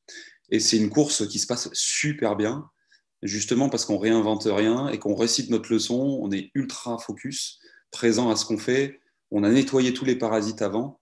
Et 0.50 0.60
c'est 0.60 0.78
une 0.78 0.90
course 0.90 1.28
qui 1.28 1.40
se 1.40 1.48
passe 1.48 1.70
super 1.74 2.36
bien 2.36 2.70
justement 3.24 3.70
parce 3.70 3.86
qu'on 3.86 3.98
réinvente 3.98 4.48
rien 4.50 4.90
et 4.90 5.00
qu'on 5.00 5.16
récite 5.16 5.50
notre 5.50 5.72
leçon, 5.72 6.20
on 6.22 6.32
est 6.32 6.52
ultra 6.54 6.98
focus, 6.98 7.60
présent 7.92 8.30
à 8.30 8.36
ce 8.36 8.46
qu'on 8.46 8.58
fait. 8.58 9.00
On 9.32 9.44
a 9.44 9.50
nettoyé 9.50 9.94
tous 9.94 10.06
les 10.06 10.16
parasites 10.16 10.62
avant. 10.62 11.00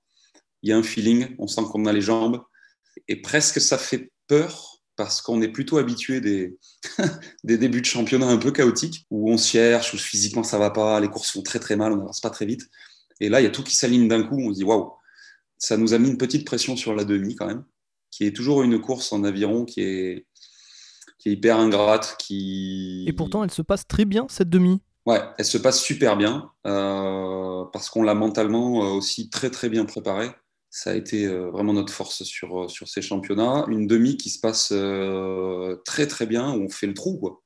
Il 0.61 0.69
y 0.69 0.73
a 0.73 0.77
un 0.77 0.83
feeling, 0.83 1.35
on 1.37 1.47
sent 1.47 1.61
qu'on 1.71 1.85
a 1.85 1.93
les 1.93 2.01
jambes. 2.01 2.41
Et 3.07 3.21
presque 3.21 3.59
ça 3.59 3.77
fait 3.77 4.11
peur 4.27 4.81
parce 4.95 5.21
qu'on 5.21 5.41
est 5.41 5.49
plutôt 5.49 5.77
habitué 5.77 6.21
des, 6.21 6.57
des 7.43 7.57
débuts 7.57 7.81
de 7.81 7.85
championnat 7.85 8.27
un 8.27 8.37
peu 8.37 8.51
chaotiques 8.51 9.05
où 9.09 9.31
on 9.31 9.37
se 9.37 9.49
cherche, 9.49 9.93
où 9.93 9.97
physiquement 9.97 10.43
ça 10.43 10.57
va 10.57 10.69
pas, 10.69 10.99
les 10.99 11.09
courses 11.09 11.31
font 11.31 11.41
très 11.41 11.59
très 11.59 11.75
mal, 11.75 11.91
on 11.91 11.97
n'avance 11.97 12.21
pas 12.21 12.29
très 12.29 12.45
vite. 12.45 12.69
Et 13.19 13.29
là, 13.29 13.41
il 13.41 13.43
y 13.43 13.47
a 13.47 13.51
tout 13.51 13.63
qui 13.63 13.75
s'aligne 13.75 14.07
d'un 14.07 14.23
coup. 14.23 14.39
On 14.39 14.49
se 14.49 14.55
dit 14.55 14.63
waouh, 14.63 14.93
ça 15.57 15.77
nous 15.77 15.93
a 15.93 15.97
mis 15.97 16.09
une 16.09 16.17
petite 16.17 16.45
pression 16.45 16.75
sur 16.75 16.95
la 16.95 17.03
demi 17.03 17.35
quand 17.35 17.47
même, 17.47 17.63
qui 18.11 18.25
est 18.25 18.35
toujours 18.35 18.63
une 18.63 18.79
course 18.79 19.11
en 19.11 19.23
aviron 19.23 19.65
qui 19.65 19.81
est 19.81 20.25
qui 21.17 21.29
est 21.29 21.33
hyper 21.33 21.57
ingrate. 21.57 22.15
Qui... 22.19 23.05
Et 23.07 23.13
pourtant, 23.13 23.43
elle 23.43 23.51
se 23.51 23.61
passe 23.61 23.87
très 23.87 24.05
bien, 24.05 24.27
cette 24.29 24.49
demi. 24.49 24.81
Ouais, 25.05 25.21
elle 25.37 25.45
se 25.45 25.57
passe 25.57 25.81
super 25.81 26.17
bien, 26.17 26.49
euh, 26.65 27.63
parce 27.71 27.89
qu'on 27.89 28.01
l'a 28.01 28.15
mentalement 28.15 28.83
euh, 28.83 28.87
aussi 28.97 29.29
très 29.29 29.49
très 29.49 29.69
bien 29.69 29.85
préparée. 29.85 30.31
Ça 30.77 30.89
a 30.89 30.93
été 30.93 31.25
euh, 31.25 31.49
vraiment 31.51 31.71
notre 31.71 31.93
force 31.93 32.23
sur, 32.23 32.69
sur 32.69 32.89
ces 32.89 33.01
championnats. 33.01 33.63
Une 33.69 33.87
demi 33.87 34.17
qui 34.17 34.29
se 34.29 34.41
passe 34.41 34.73
très 35.85 36.05
très 36.05 36.25
bien, 36.25 36.53
où 36.53 36.63
on 36.63 36.69
fait 36.69 36.85
le 36.85 36.93
trou. 36.93 37.17
Quoi. 37.17 37.41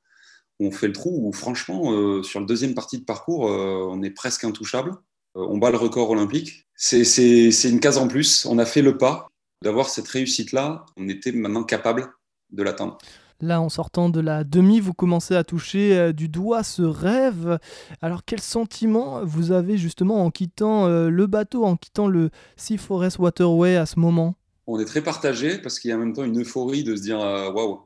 On 0.58 0.72
fait 0.72 0.88
le 0.88 0.92
trou, 0.92 1.28
où 1.28 1.32
franchement, 1.32 2.24
sur 2.24 2.40
la 2.40 2.46
deuxième 2.46 2.74
partie 2.74 2.98
de 2.98 3.04
parcours, 3.04 3.42
on 3.42 4.02
est 4.02 4.10
presque 4.10 4.42
intouchable. 4.42 4.96
on 5.36 5.58
bat 5.58 5.70
le 5.70 5.76
record 5.76 6.10
olympique. 6.10 6.66
C'est 6.74 7.70
une 7.70 7.78
case 7.78 7.98
en 7.98 8.08
plus. 8.08 8.46
On 8.46 8.58
a 8.58 8.66
fait 8.66 8.82
le 8.82 8.98
pas. 8.98 9.28
D'avoir 9.62 9.90
cette 9.90 10.08
réussite-là, 10.08 10.84
on 10.96 11.08
était 11.08 11.30
maintenant 11.30 11.62
capable 11.62 12.12
de 12.50 12.64
l'atteindre. 12.64 12.98
Là, 13.42 13.62
en 13.62 13.70
sortant 13.70 14.10
de 14.10 14.20
la 14.20 14.44
demi, 14.44 14.80
vous 14.80 14.92
commencez 14.92 15.34
à 15.34 15.44
toucher 15.44 15.96
euh, 15.96 16.12
du 16.12 16.28
doigt 16.28 16.62
ce 16.62 16.82
rêve. 16.82 17.58
Alors, 18.02 18.22
quel 18.26 18.40
sentiment 18.40 19.24
vous 19.24 19.50
avez 19.50 19.78
justement 19.78 20.22
en 20.22 20.30
quittant 20.30 20.86
euh, 20.86 21.08
le 21.08 21.26
bateau, 21.26 21.64
en 21.64 21.76
quittant 21.76 22.06
le 22.06 22.28
Sea 22.56 22.76
Forest 22.76 23.18
Waterway 23.18 23.76
à 23.76 23.86
ce 23.86 23.98
moment? 23.98 24.34
On 24.66 24.78
est 24.78 24.84
très 24.84 25.00
partagé 25.00 25.56
parce 25.56 25.80
qu'il 25.80 25.88
y 25.88 25.92
a 25.92 25.96
en 25.96 26.00
même 26.00 26.12
temps 26.12 26.24
une 26.24 26.38
euphorie 26.42 26.84
de 26.84 26.94
se 26.94 27.00
dire 27.00 27.20
euh, 27.20 27.50
waouh, 27.50 27.80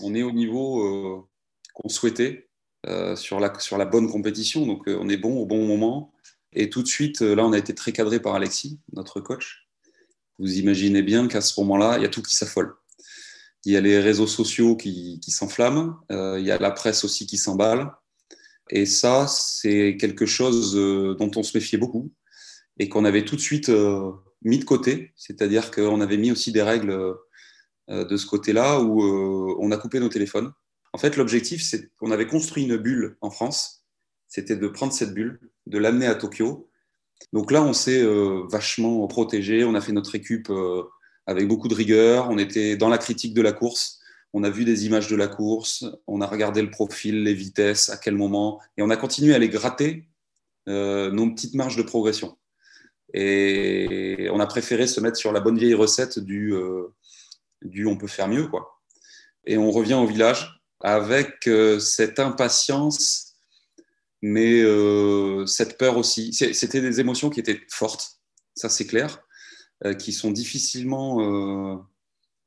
on 0.00 0.14
est 0.14 0.22
au 0.22 0.32
niveau 0.32 1.28
qu'on 1.74 1.88
souhaitait 1.88 2.48
sur, 3.16 3.38
la, 3.38 3.58
sur 3.58 3.76
la 3.76 3.84
bonne 3.86 4.10
compétition. 4.10 4.66
Donc, 4.66 4.84
on 4.86 5.08
est 5.08 5.16
bon 5.16 5.36
au 5.40 5.46
bon 5.46 5.66
moment. 5.66 6.12
Et 6.52 6.70
tout 6.70 6.82
de 6.82 6.88
suite, 6.88 7.20
là, 7.20 7.44
on 7.44 7.52
a 7.52 7.58
été 7.58 7.74
très 7.74 7.92
cadré 7.92 8.20
par 8.20 8.34
Alexis, 8.34 8.80
notre 8.92 9.20
coach. 9.20 9.68
Vous 10.38 10.58
imaginez 10.58 11.02
bien 11.02 11.28
qu'à 11.28 11.40
ce 11.40 11.60
moment-là, 11.60 11.96
il 11.98 12.02
y 12.02 12.06
a 12.06 12.08
tout 12.08 12.22
qui 12.22 12.34
s'affole 12.34 12.74
il 13.64 13.72
y 13.72 13.76
a 13.76 13.80
les 13.80 13.98
réseaux 13.98 14.26
sociaux 14.26 14.76
qui, 14.76 15.20
s'enflamment, 15.28 15.98
euh, 16.12 16.38
il 16.38 16.46
y 16.46 16.50
a 16.50 16.58
la 16.58 16.70
presse 16.70 17.04
aussi 17.04 17.26
qui 17.26 17.38
s'emballe. 17.38 17.90
Et 18.70 18.86
ça, 18.86 19.26
c'est 19.26 19.96
quelque 19.98 20.26
chose 20.26 20.76
euh, 20.76 21.14
dont 21.14 21.30
on 21.36 21.42
se 21.42 21.56
méfiait 21.56 21.78
beaucoup 21.78 22.12
et 22.78 22.88
qu'on 22.88 23.04
avait 23.04 23.24
tout 23.24 23.36
de 23.36 23.40
suite 23.40 23.68
euh, 23.68 24.10
mis 24.42 24.58
de 24.58 24.64
côté. 24.64 25.12
C'est-à-dire 25.16 25.70
qu'on 25.70 26.00
avait 26.00 26.16
mis 26.16 26.30
aussi 26.30 26.52
des 26.52 26.62
règles 26.62 27.14
de 27.88 28.16
ce 28.16 28.24
côté-là 28.24 28.80
où 28.80 29.02
on 29.02 29.70
a 29.70 29.76
coupé 29.76 30.00
nos 30.00 30.08
téléphones. 30.08 30.52
En 30.94 30.98
fait, 30.98 31.16
l'objectif, 31.16 31.62
c'est 31.62 31.90
qu'on 31.96 32.10
avait 32.10 32.26
construit 32.26 32.64
une 32.64 32.76
bulle 32.76 33.16
en 33.20 33.30
France. 33.30 33.84
C'était 34.26 34.56
de 34.56 34.68
prendre 34.68 34.92
cette 34.92 35.12
bulle, 35.12 35.38
de 35.66 35.76
l'amener 35.76 36.06
à 36.06 36.14
Tokyo. 36.14 36.70
Donc 37.34 37.50
là, 37.50 37.62
on 37.62 37.74
s'est 37.74 38.02
vachement 38.50 39.06
protégé. 39.06 39.64
On 39.64 39.74
a 39.74 39.82
fait 39.82 39.92
notre 39.92 40.12
récup 40.12 40.50
avec 41.26 41.48
beaucoup 41.48 41.68
de 41.68 41.74
rigueur. 41.74 42.28
On 42.30 42.38
était 42.38 42.76
dans 42.76 42.88
la 42.88 42.98
critique 42.98 43.34
de 43.34 43.42
la 43.42 43.52
course. 43.52 44.00
On 44.36 44.42
a 44.42 44.50
vu 44.50 44.64
des 44.64 44.84
images 44.86 45.06
de 45.06 45.14
la 45.14 45.28
course, 45.28 45.84
on 46.08 46.20
a 46.20 46.26
regardé 46.26 46.60
le 46.60 46.68
profil, 46.68 47.22
les 47.22 47.34
vitesses, 47.34 47.88
à 47.88 47.96
quel 47.96 48.16
moment, 48.16 48.60
et 48.76 48.82
on 48.82 48.90
a 48.90 48.96
continué 48.96 49.32
à 49.32 49.38
les 49.38 49.48
gratter 49.48 50.08
euh, 50.68 51.12
nos 51.12 51.30
petites 51.30 51.54
marges 51.54 51.76
de 51.76 51.82
progression. 51.82 52.36
Et 53.12 54.28
on 54.32 54.40
a 54.40 54.46
préféré 54.46 54.88
se 54.88 55.00
mettre 55.00 55.16
sur 55.16 55.30
la 55.30 55.38
bonne 55.38 55.56
vieille 55.56 55.74
recette 55.74 56.18
du, 56.18 56.52
euh, 56.52 56.88
on 57.86 57.96
peut 57.96 58.08
faire 58.08 58.26
mieux. 58.26 58.48
quoi. 58.48 58.80
Et 59.46 59.56
on 59.56 59.70
revient 59.70 59.94
au 59.94 60.06
village 60.06 60.60
avec 60.80 61.46
euh, 61.46 61.78
cette 61.78 62.18
impatience, 62.18 63.36
mais 64.20 64.64
cette 65.46 65.78
peur 65.78 65.96
aussi. 65.96 66.32
C'était 66.32 66.80
des 66.80 66.98
émotions 66.98 67.30
qui 67.30 67.38
étaient 67.38 67.60
fortes, 67.68 68.18
ça 68.56 68.68
c'est 68.68 68.86
clair. 68.86 69.22
Euh, 69.84 69.92
qui 69.92 70.12
sont 70.12 70.30
difficilement 70.30 71.20
euh, 71.20 71.76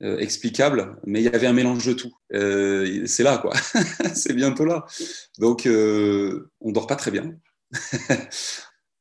euh, 0.01 0.17
explicables, 0.17 0.97
mais 1.05 1.19
il 1.19 1.25
y 1.25 1.27
avait 1.27 1.45
un 1.45 1.53
mélange 1.53 1.85
de 1.85 1.91
tout. 1.91 2.13
c'est 2.31 3.23
là, 3.23 3.37
quoi. 3.39 3.53
c'est 4.15 4.33
bientôt 4.33 4.63
là. 4.63 4.85
Donc, 5.37 5.67
on 5.67 6.71
dort 6.71 6.87
pas 6.87 6.95
très 6.95 7.11
bien. 7.11 7.35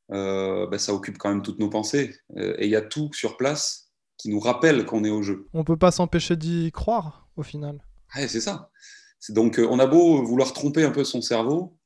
Ben, 0.08 0.78
ça 0.78 0.94
occupe 0.94 1.18
quand 1.18 1.30
même 1.30 1.42
toutes 1.42 1.58
nos 1.58 1.68
pensées. 1.68 2.16
et 2.36 2.66
il 2.66 2.70
y 2.70 2.76
a 2.76 2.80
tout 2.80 3.10
sur 3.12 3.36
place 3.36 3.90
qui 4.16 4.28
nous 4.28 4.38
rappelle 4.38 4.86
qu'on 4.86 5.02
est 5.02 5.10
au 5.10 5.20
jeu. 5.20 5.48
On 5.52 5.64
peut 5.64 5.76
pas 5.76 5.90
s'empêcher 5.90 6.36
d'y 6.36 6.70
croire, 6.70 7.28
au 7.36 7.42
final. 7.42 7.84
Ouais, 8.14 8.28
c'est 8.28 8.40
ça. 8.40 8.70
Donc, 9.30 9.58
on 9.58 9.80
a 9.80 9.86
beau 9.86 10.22
vouloir 10.22 10.52
tromper 10.52 10.84
un 10.84 10.92
peu 10.92 11.02
son 11.02 11.22
cerveau, 11.22 11.76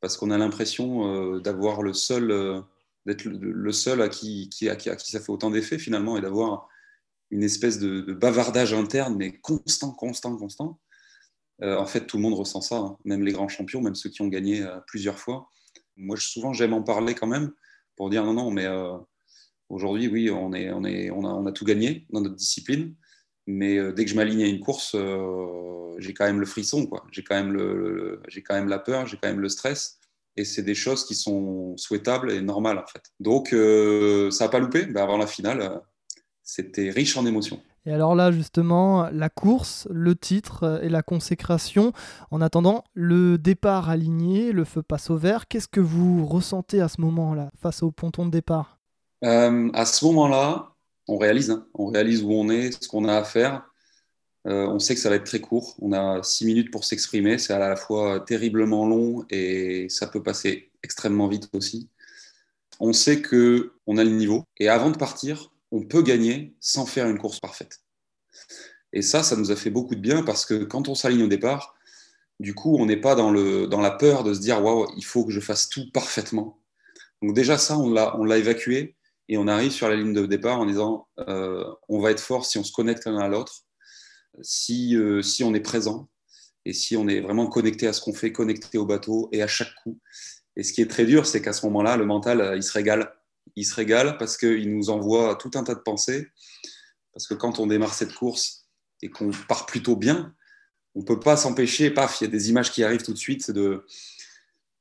parce 0.00 0.16
qu'on 0.16 0.30
a 0.30 0.38
l'impression 0.38 1.40
d'avoir 1.40 1.82
le 1.82 1.92
seul 1.92 2.62
d'être 3.06 3.24
le, 3.24 3.72
seul 3.72 4.02
à 4.02 4.08
qui, 4.08 4.50
qui, 4.50 4.68
à 4.68 4.76
qui, 4.76 5.10
ça 5.10 5.20
fait 5.20 5.30
autant 5.30 5.50
d'effet 5.50 5.78
finalement 5.78 6.18
et 6.18 6.20
d'avoir 6.20 6.68
une 7.30 7.44
espèce 7.44 7.78
de, 7.78 8.12
bavardage 8.12 8.74
interne, 8.74 9.16
mais 9.16 9.38
constant, 9.38 9.92
constant, 9.92 10.36
constant. 10.36 10.80
Euh, 11.62 11.78
en 11.78 11.86
fait, 11.86 12.06
tout 12.06 12.18
le 12.18 12.22
monde 12.22 12.34
ressent 12.34 12.60
ça, 12.60 12.76
hein. 12.76 12.98
même 13.04 13.24
les 13.24 13.32
grands 13.32 13.48
champions, 13.48 13.80
même 13.80 13.94
ceux 13.94 14.10
qui 14.10 14.22
ont 14.22 14.28
gagné 14.28 14.62
euh, 14.62 14.78
plusieurs 14.86 15.18
fois. 15.18 15.48
Moi, 15.96 16.16
souvent, 16.18 16.52
j'aime 16.52 16.74
en 16.74 16.82
parler 16.82 17.14
quand 17.14 17.26
même 17.26 17.52
pour 17.96 18.10
dire 18.10 18.24
non, 18.24 18.34
non, 18.34 18.50
mais 18.50 18.66
euh, 18.66 18.98
aujourd'hui, 19.68 20.08
oui, 20.08 20.30
on, 20.30 20.52
est, 20.52 20.70
on, 20.70 20.84
est, 20.84 21.10
on, 21.10 21.24
a, 21.24 21.28
on 21.28 21.46
a 21.46 21.52
tout 21.52 21.64
gagné 21.64 22.06
dans 22.10 22.20
notre 22.20 22.34
discipline. 22.34 22.94
Mais 23.46 23.92
dès 23.92 24.04
que 24.04 24.10
je 24.10 24.16
m'aligne 24.16 24.42
à 24.42 24.48
une 24.48 24.58
course, 24.58 24.96
j'ai 25.98 26.14
quand 26.14 26.24
même 26.24 26.40
le 26.40 26.46
frisson, 26.46 26.84
quoi. 26.86 27.06
J'ai 27.12 27.22
quand 27.22 27.36
même 27.36 27.52
le 27.52 28.20
j'ai 28.26 28.42
quand 28.42 28.54
même 28.54 28.66
la 28.68 28.80
peur, 28.80 29.06
j'ai 29.06 29.16
quand 29.18 29.28
même 29.28 29.38
le 29.38 29.48
stress 29.48 30.00
et 30.36 30.44
c'est 30.44 30.62
des 30.62 30.74
choses 30.74 31.04
qui 31.04 31.14
sont 31.14 31.76
souhaitables 31.76 32.30
et 32.30 32.40
normales 32.40 32.78
en 32.78 32.86
fait. 32.86 33.02
Donc 33.20 33.52
euh, 33.52 34.30
ça 34.30 34.44
n'a 34.44 34.50
pas 34.50 34.58
loupé, 34.58 34.84
ben, 34.86 35.02
avant 35.02 35.18
la 35.18 35.26
finale, 35.26 35.60
euh, 35.62 35.78
c'était 36.42 36.90
riche 36.90 37.16
en 37.16 37.26
émotions. 37.26 37.60
Et 37.86 37.92
alors 37.92 38.16
là, 38.16 38.32
justement, 38.32 39.08
la 39.12 39.28
course, 39.28 39.86
le 39.92 40.16
titre 40.16 40.80
et 40.82 40.88
la 40.88 41.02
consécration. 41.02 41.92
En 42.32 42.40
attendant, 42.40 42.82
le 42.94 43.38
départ 43.38 43.88
aligné, 43.88 44.50
le 44.50 44.64
feu 44.64 44.82
passe 44.82 45.08
au 45.08 45.16
vert. 45.16 45.46
Qu'est-ce 45.46 45.68
que 45.68 45.78
vous 45.78 46.26
ressentez 46.26 46.80
à 46.80 46.88
ce 46.88 47.00
moment-là, 47.00 47.50
face 47.62 47.84
au 47.84 47.92
ponton 47.92 48.26
de 48.26 48.32
départ? 48.32 48.80
Euh, 49.24 49.70
À 49.72 49.86
ce 49.86 50.04
moment-là, 50.04 50.72
on 51.06 51.16
réalise. 51.16 51.50
Hein. 51.50 51.64
on 51.74 51.86
réalise 51.86 52.24
où 52.24 52.32
on 52.32 52.48
est, 52.50 52.72
ce 52.82 52.88
qu'on 52.88 53.06
a 53.06 53.14
à 53.14 53.22
faire. 53.22 53.62
Euh, 54.46 54.66
on 54.68 54.78
sait 54.78 54.94
que 54.94 55.00
ça 55.00 55.10
va 55.10 55.16
être 55.16 55.24
très 55.24 55.40
court. 55.40 55.74
On 55.80 55.92
a 55.92 56.22
six 56.22 56.46
minutes 56.46 56.70
pour 56.70 56.84
s'exprimer. 56.84 57.38
C'est 57.38 57.52
à 57.52 57.58
la 57.58 57.76
fois 57.76 58.20
terriblement 58.20 58.86
long 58.86 59.24
et 59.30 59.88
ça 59.88 60.06
peut 60.06 60.22
passer 60.22 60.70
extrêmement 60.82 61.28
vite 61.28 61.48
aussi. 61.52 61.88
On 62.78 62.92
sait 62.92 63.22
que 63.22 63.72
on 63.86 63.98
a 63.98 64.04
le 64.04 64.10
niveau 64.10 64.44
et 64.58 64.68
avant 64.68 64.90
de 64.90 64.96
partir, 64.96 65.52
on 65.72 65.82
peut 65.82 66.02
gagner 66.02 66.54
sans 66.60 66.86
faire 66.86 67.08
une 67.08 67.18
course 67.18 67.40
parfaite. 67.40 67.80
Et 68.92 69.02
ça, 69.02 69.22
ça 69.22 69.36
nous 69.36 69.50
a 69.50 69.56
fait 69.56 69.70
beaucoup 69.70 69.94
de 69.94 70.00
bien 70.00 70.22
parce 70.22 70.46
que 70.46 70.64
quand 70.64 70.88
on 70.88 70.94
s'aligne 70.94 71.24
au 71.24 71.28
départ, 71.28 71.74
du 72.38 72.54
coup, 72.54 72.76
on 72.78 72.86
n'est 72.86 72.98
pas 72.98 73.14
dans, 73.14 73.32
la 73.32 73.90
peur 73.90 74.22
de 74.22 74.34
se 74.34 74.40
dire 74.40 74.62
waouh, 74.62 74.86
il 74.96 75.04
faut 75.04 75.24
que 75.24 75.32
je 75.32 75.40
fasse 75.40 75.68
tout 75.68 75.90
parfaitement. 75.92 76.60
Donc 77.22 77.34
déjà 77.34 77.58
ça, 77.58 77.78
on 77.78 77.90
l'a, 77.90 78.16
on 78.18 78.24
l'a 78.24 78.38
évacué 78.38 78.94
et 79.28 79.38
on 79.38 79.48
arrive 79.48 79.72
sur 79.72 79.88
la 79.88 79.96
ligne 79.96 80.12
de 80.12 80.26
départ 80.26 80.60
en 80.60 80.66
disant 80.66 81.08
euh, 81.28 81.64
on 81.88 81.98
va 81.98 82.10
être 82.10 82.20
fort 82.20 82.44
si 82.44 82.58
on 82.58 82.64
se 82.64 82.72
connecte 82.72 83.06
l'un 83.06 83.18
à 83.18 83.28
l'autre 83.28 83.66
si, 84.42 84.96
euh, 84.96 85.22
si 85.22 85.44
on 85.44 85.54
est 85.54 85.60
présent 85.60 86.08
et 86.64 86.72
si 86.72 86.96
on 86.96 87.08
est 87.08 87.20
vraiment 87.20 87.46
connecté 87.46 87.86
à 87.86 87.92
ce 87.92 88.00
qu'on 88.00 88.12
fait, 88.12 88.32
connecté 88.32 88.78
au 88.78 88.86
bateau 88.86 89.28
et 89.32 89.42
à 89.42 89.46
chaque 89.46 89.74
coup. 89.82 89.98
Et 90.56 90.62
ce 90.62 90.72
qui 90.72 90.80
est 90.82 90.90
très 90.90 91.04
dur, 91.04 91.26
c'est 91.26 91.42
qu'à 91.42 91.52
ce 91.52 91.64
moment-là, 91.66 91.96
le 91.96 92.06
mental, 92.06 92.40
euh, 92.40 92.56
il 92.56 92.62
se 92.62 92.72
régale. 92.72 93.12
Il 93.54 93.64
se 93.64 93.74
régale 93.74 94.18
parce 94.18 94.36
qu'il 94.36 94.74
nous 94.74 94.90
envoie 94.90 95.36
tout 95.36 95.50
un 95.54 95.62
tas 95.62 95.74
de 95.74 95.80
pensées. 95.80 96.28
Parce 97.12 97.26
que 97.26 97.34
quand 97.34 97.60
on 97.60 97.66
démarre 97.66 97.94
cette 97.94 98.12
course 98.12 98.66
et 99.02 99.08
qu'on 99.08 99.30
part 99.48 99.66
plutôt 99.66 99.96
bien, 99.96 100.34
on 100.94 101.00
ne 101.00 101.04
peut 101.04 101.20
pas 101.20 101.36
s'empêcher, 101.36 101.90
paf, 101.90 102.20
il 102.20 102.24
y 102.24 102.26
a 102.26 102.30
des 102.30 102.50
images 102.50 102.72
qui 102.72 102.82
arrivent 102.82 103.02
tout 103.02 103.12
de 103.12 103.18
suite 103.18 103.50
de, 103.50 103.84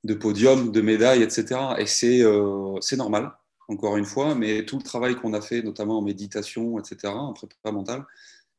de 0.05 0.13
podium, 0.13 0.71
de 0.71 0.81
médailles, 0.81 1.23
etc. 1.23 1.59
Et 1.77 1.85
c'est 1.85 2.21
euh, 2.21 2.79
normal, 2.97 3.31
encore 3.67 3.97
une 3.97 4.05
fois, 4.05 4.33
mais 4.33 4.65
tout 4.65 4.77
le 4.77 4.83
travail 4.83 5.15
qu'on 5.15 5.33
a 5.33 5.41
fait, 5.41 5.61
notamment 5.61 5.99
en 5.99 6.01
méditation, 6.01 6.79
etc., 6.79 7.13
en 7.13 7.33
préparation 7.33 7.79
mentale, 7.79 8.05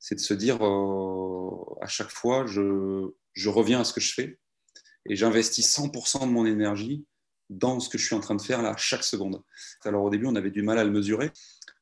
c'est 0.07 0.15
de 0.15 0.21
se 0.21 0.35
dire 0.35 0.65
euh, 0.65 1.83
à 1.83 1.89
chaque 1.89 2.11
fois, 2.11 2.47
je, 2.47 3.11
je, 3.33 3.49
reviens 3.49 3.81
à 3.81 3.85
ce 3.85 3.93
que 3.93 4.01
je 4.01 4.15
fais 4.15 4.39
et 5.09 5.17
j'investis 5.17 5.67
100% 5.77 6.21
de 6.21 6.27
mon 6.27 6.47
énergie 6.47 7.05
dans 7.51 7.81
ce 7.81 7.89
que 7.89 7.99
je 7.99 8.07
suis 8.07 8.15
en 8.15 8.21
train 8.21 8.37
de 8.37 8.43
faire 8.43 8.63
là, 8.63 8.77
chaque 8.77 9.03
seconde. 9.03 9.43
Alors 9.85 10.05
au 10.05 10.11
début, 10.11 10.27
on 10.27 10.37
avait 10.37 10.53
du 10.53 10.63
mal 10.63 10.79
à 10.79 10.85
le 10.85 10.93
mesurer 10.93 11.33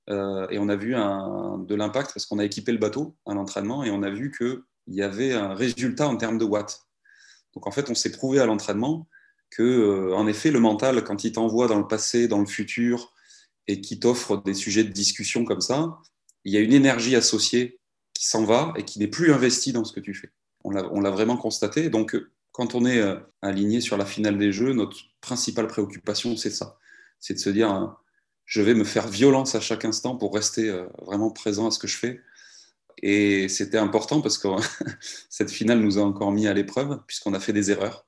euh, 0.08 0.46
et 0.48 0.58
on 0.58 0.70
a 0.70 0.76
vu 0.76 0.94
un, 0.94 1.58
de 1.58 1.74
l'impact 1.74 2.14
parce 2.14 2.24
qu'on 2.24 2.38
a 2.38 2.46
équipé 2.46 2.72
le 2.72 2.78
bateau 2.78 3.14
à 3.26 3.34
l'entraînement 3.34 3.84
et 3.84 3.90
on 3.90 4.02
a 4.02 4.08
vu 4.08 4.32
qu'il 4.34 4.62
y 4.86 5.02
avait 5.02 5.34
un 5.34 5.52
résultat 5.52 6.08
en 6.08 6.16
termes 6.16 6.38
de 6.38 6.46
watts. 6.46 6.80
Donc 7.52 7.66
en 7.66 7.72
fait, 7.72 7.90
on 7.90 7.94
s'est 7.94 8.10
prouvé 8.10 8.40
à 8.40 8.46
l'entraînement 8.46 9.06
que, 9.50 9.62
euh, 9.62 10.16
en 10.16 10.26
effet, 10.26 10.50
le 10.50 10.60
mental, 10.60 11.04
quand 11.04 11.24
il 11.24 11.32
t'envoie 11.32 11.68
dans 11.68 11.78
le 11.78 11.86
passé, 11.86 12.26
dans 12.26 12.40
le 12.40 12.46
futur, 12.46 13.12
et 13.66 13.82
qui 13.82 14.00
t'offre 14.00 14.42
des 14.42 14.54
sujets 14.54 14.84
de 14.84 14.92
discussion 14.92 15.44
comme 15.44 15.60
ça, 15.60 15.98
il 16.44 16.54
y 16.54 16.56
a 16.56 16.60
une 16.60 16.72
énergie 16.72 17.16
associée 17.16 17.80
s'en 18.26 18.44
va 18.44 18.72
et 18.76 18.84
qui 18.84 18.98
n'est 18.98 19.08
plus 19.08 19.32
investi 19.32 19.72
dans 19.72 19.84
ce 19.84 19.92
que 19.92 20.00
tu 20.00 20.14
fais. 20.14 20.30
On 20.64 20.70
l'a 20.70 21.10
vraiment 21.10 21.36
constaté. 21.36 21.90
Donc, 21.90 22.14
euh, 22.14 22.30
quand 22.52 22.74
on 22.74 22.86
est 22.86 22.98
euh, 22.98 23.16
aligné 23.42 23.82
sur 23.82 23.98
la 23.98 24.06
finale 24.06 24.38
des 24.38 24.50
Jeux, 24.50 24.72
notre 24.72 24.96
principale 25.20 25.66
préoccupation, 25.66 26.36
c'est 26.36 26.50
ça. 26.50 26.78
C'est 27.20 27.34
de 27.34 27.38
se 27.38 27.50
dire, 27.50 27.74
euh, 27.74 27.86
je 28.46 28.62
vais 28.62 28.74
me 28.74 28.84
faire 28.84 29.08
violence 29.08 29.54
à 29.54 29.60
chaque 29.60 29.84
instant 29.84 30.16
pour 30.16 30.34
rester 30.34 30.84
vraiment 31.02 31.30
présent 31.30 31.66
à 31.66 31.70
ce 31.70 31.78
que 31.78 31.86
je 31.86 31.96
fais. 31.96 32.20
Et 33.02 33.48
c'était 33.48 33.78
important 33.78 34.22
parce 34.22 34.38
que 34.38 34.48
cette 35.28 35.50
finale 35.50 35.80
nous 35.80 35.98
a 35.98 36.02
encore 36.02 36.32
mis 36.32 36.46
à 36.46 36.54
l'épreuve, 36.54 37.00
puisqu'on 37.06 37.34
a 37.34 37.40
fait 37.40 37.52
des 37.52 37.70
erreurs. 37.70 38.06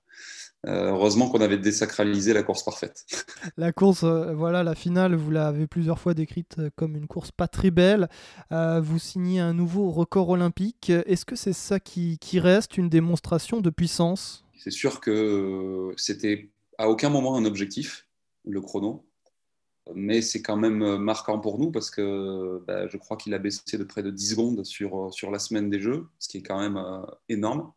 Euh, 0.67 0.91
heureusement 0.91 1.29
qu'on 1.29 1.41
avait 1.41 1.59
désacralisé 1.59 2.33
la 2.33 2.43
course 2.43 2.65
parfaite. 2.65 3.05
La 3.57 3.73
course, 3.73 4.03
euh, 4.03 4.35
voilà, 4.35 4.65
la 4.65 4.75
finale, 4.75 5.15
vous 5.15 5.31
l'avez 5.31 5.69
plusieurs 5.69 6.01
fois 6.01 6.13
décrite 6.13 6.57
euh, 6.59 6.71
comme 6.75 6.97
une 6.97 7.07
course 7.07 7.31
pas 7.31 7.47
très 7.47 7.71
belle. 7.71 8.09
vous 8.51 8.99
signez 8.99 9.39
un 9.39 9.55
nouveau 9.55 9.91
record 9.91 10.31
olympique. 10.31 10.91
Est-ce 10.91 11.25
que 11.25 11.37
c'est 11.37 11.53
ça 11.53 11.79
qui, 11.79 12.19
reste 12.35 12.77
une 12.77 12.89
démonstration 12.89 13.61
de 13.61 13.71
puissance? 13.71 14.45
C'est 14.59 14.71
sûr 14.71 15.01
que 15.01 15.95
c'était 15.97 16.51
à 16.79 16.89
aucun 16.91 17.11
moment 17.11 17.37
un 17.37 17.45
objectif, 17.45 18.07
le 18.45 18.61
chrono. 18.61 19.05
Mais 19.95 20.21
c'est 20.21 20.43
quand 20.43 20.57
même 20.57 20.97
marquant 20.97 21.39
pour 21.39 21.61
nous 21.61 21.71
parce 21.71 21.91
que 21.91 22.61
bah, 22.67 22.89
je 22.89 22.97
crois 22.97 23.17
qu'il 23.17 23.33
a 23.35 23.39
baissé 23.39 23.79
de 23.79 23.85
près 23.85 24.03
de 24.03 24.11
10 24.11 24.31
secondes 24.31 24.65
sur, 24.65 25.15
sur 25.15 25.31
la 25.31 25.39
semaine 25.39 25.71
des 25.71 25.81
Jeux, 25.81 26.09
ce 26.19 26.29
qui 26.29 26.39
est 26.39 26.43
quand 26.43 26.59
même 26.59 26.83
énorme 27.29 27.73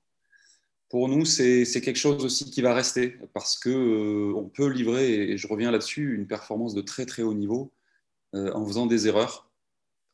pour 0.89 1.08
nous, 1.08 1.23
c'est 1.23 1.65
quelque 1.82 1.97
chose 1.97 2.25
aussi 2.25 2.49
qui 2.49 2.62
va 2.62 2.73
rester 2.73 3.19
parce 3.34 3.58
que 3.60 3.69
euh, 3.69 4.34
on 4.36 4.49
peut 4.49 4.67
livrer, 4.67 5.32
et 5.32 5.38
je 5.38 5.47
reviens 5.47 5.69
là-dessus, 5.69 6.15
une 6.15 6.25
performance 6.25 6.73
de 6.73 6.82
très 6.82 7.06
très 7.06 7.21
haut 7.21 7.36
niveau 7.36 7.71
euh, 8.34 8.52
en 8.54 8.65
faisant 8.65 8.88
des 8.88 9.08
erreurs. 9.08 9.52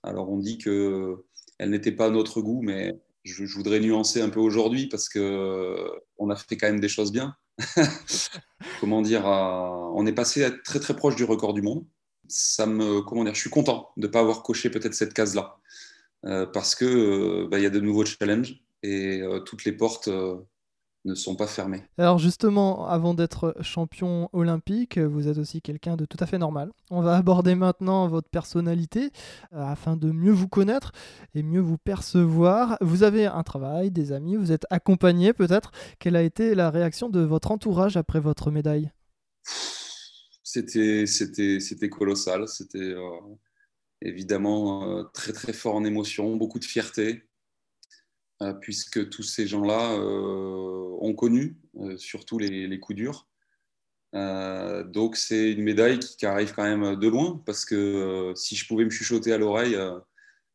Alors 0.03 0.29
on 0.29 0.37
dit 0.37 0.57
que 0.57 1.23
elle 1.59 1.69
n'était 1.69 1.93
pas 1.93 2.07
à 2.07 2.09
notre 2.09 2.41
goût, 2.41 2.61
mais 2.61 2.93
je, 3.23 3.45
voudrais 3.45 3.79
nuancer 3.79 4.21
un 4.21 4.29
peu 4.29 4.41
aujourd'hui 4.41 4.87
parce 4.87 5.07
que 5.07 5.19
euh, 5.19 5.89
on 6.17 6.29
a 6.29 6.35
fait 6.35 6.57
quand 6.57 6.67
même 6.67 6.81
des 6.81 6.89
choses 6.89 7.13
bien. 7.13 7.35
comment 8.81 9.01
dire, 9.01 9.23
on 9.25 10.05
est 10.05 10.13
passé 10.13 10.43
à 10.43 10.51
très 10.51 10.81
très 10.81 10.95
proche 10.95 11.15
du 11.15 11.23
record 11.23 11.53
du 11.53 11.61
monde. 11.61 11.85
Ça 12.27 12.65
me, 12.65 13.01
comment 13.01 13.23
dire, 13.23 13.33
je 13.33 13.39
suis 13.39 13.49
content 13.49 13.91
de 13.95 14.07
ne 14.07 14.11
pas 14.11 14.19
avoir 14.19 14.43
coché 14.43 14.69
peut-être 14.69 14.93
cette 14.93 15.13
case-là 15.13 15.57
parce 16.21 16.75
que 16.75 17.45
bah, 17.45 17.59
il 17.59 17.63
y 17.63 17.67
a 17.67 17.69
de 17.69 17.79
nouveaux 17.79 18.03
challenges 18.03 18.61
et 18.83 19.21
toutes 19.45 19.63
les 19.63 19.71
portes 19.71 20.09
ne 21.05 21.15
sont 21.15 21.35
pas 21.35 21.47
fermés. 21.47 21.83
Alors 21.97 22.17
justement, 22.17 22.87
avant 22.87 23.13
d'être 23.13 23.55
champion 23.61 24.29
olympique, 24.33 24.97
vous 24.97 25.27
êtes 25.27 25.37
aussi 25.37 25.61
quelqu'un 25.61 25.95
de 25.95 26.05
tout 26.05 26.17
à 26.19 26.25
fait 26.25 26.39
normal. 26.39 26.71
On 26.89 27.01
va 27.01 27.15
aborder 27.15 27.55
maintenant 27.55 28.07
votre 28.07 28.29
personnalité 28.29 29.11
euh, 29.53 29.61
afin 29.61 29.95
de 29.95 30.11
mieux 30.11 30.31
vous 30.31 30.47
connaître 30.47 30.91
et 31.35 31.43
mieux 31.43 31.61
vous 31.61 31.77
percevoir. 31.77 32.77
Vous 32.81 33.03
avez 33.03 33.27
un 33.27 33.43
travail, 33.43 33.91
des 33.91 34.11
amis, 34.11 34.35
vous 34.35 34.51
êtes 34.51 34.65
accompagné 34.69 35.31
peut-être. 35.31 35.71
Quelle 35.99 36.15
a 36.15 36.23
été 36.23 36.55
la 36.55 36.71
réaction 36.71 37.09
de 37.09 37.21
votre 37.21 37.51
entourage 37.51 37.97
après 37.97 38.19
votre 38.19 38.49
médaille? 38.49 38.91
C'était 40.43 41.05
c'était 41.05 41.89
colossal. 41.89 42.47
C'était 42.47 42.79
euh, 42.79 42.99
évidemment 44.01 44.89
euh, 44.89 45.03
très 45.13 45.33
très 45.33 45.53
fort 45.53 45.75
en 45.75 45.83
émotion, 45.83 46.35
beaucoup 46.35 46.59
de 46.59 46.65
fierté. 46.65 47.23
Euh, 48.41 48.53
puisque 48.53 49.09
tous 49.09 49.23
ces 49.23 49.47
gens-là 49.47 49.93
euh, 49.93 50.97
ont 50.99 51.13
connu 51.13 51.55
euh, 51.79 51.95
surtout 51.95 52.37
les, 52.37 52.79
coups 52.81 52.97
durs. 52.97 53.29
donc 54.13 55.15
c'est 55.15 55.53
une 55.53 55.63
médaille 55.63 55.99
qui, 55.99 56.25
arrive 56.25 56.53
quand 56.53 56.63
même 56.63 56.97
de 56.97 57.07
loin, 57.07 57.41
parce 57.45 57.63
que 57.63 58.33
si 58.35 58.57
je 58.57 58.67
pouvais 58.67 58.83
me 58.83 58.89
chuchoter 58.89 59.31
à 59.31 59.37
l'oreille 59.37 59.77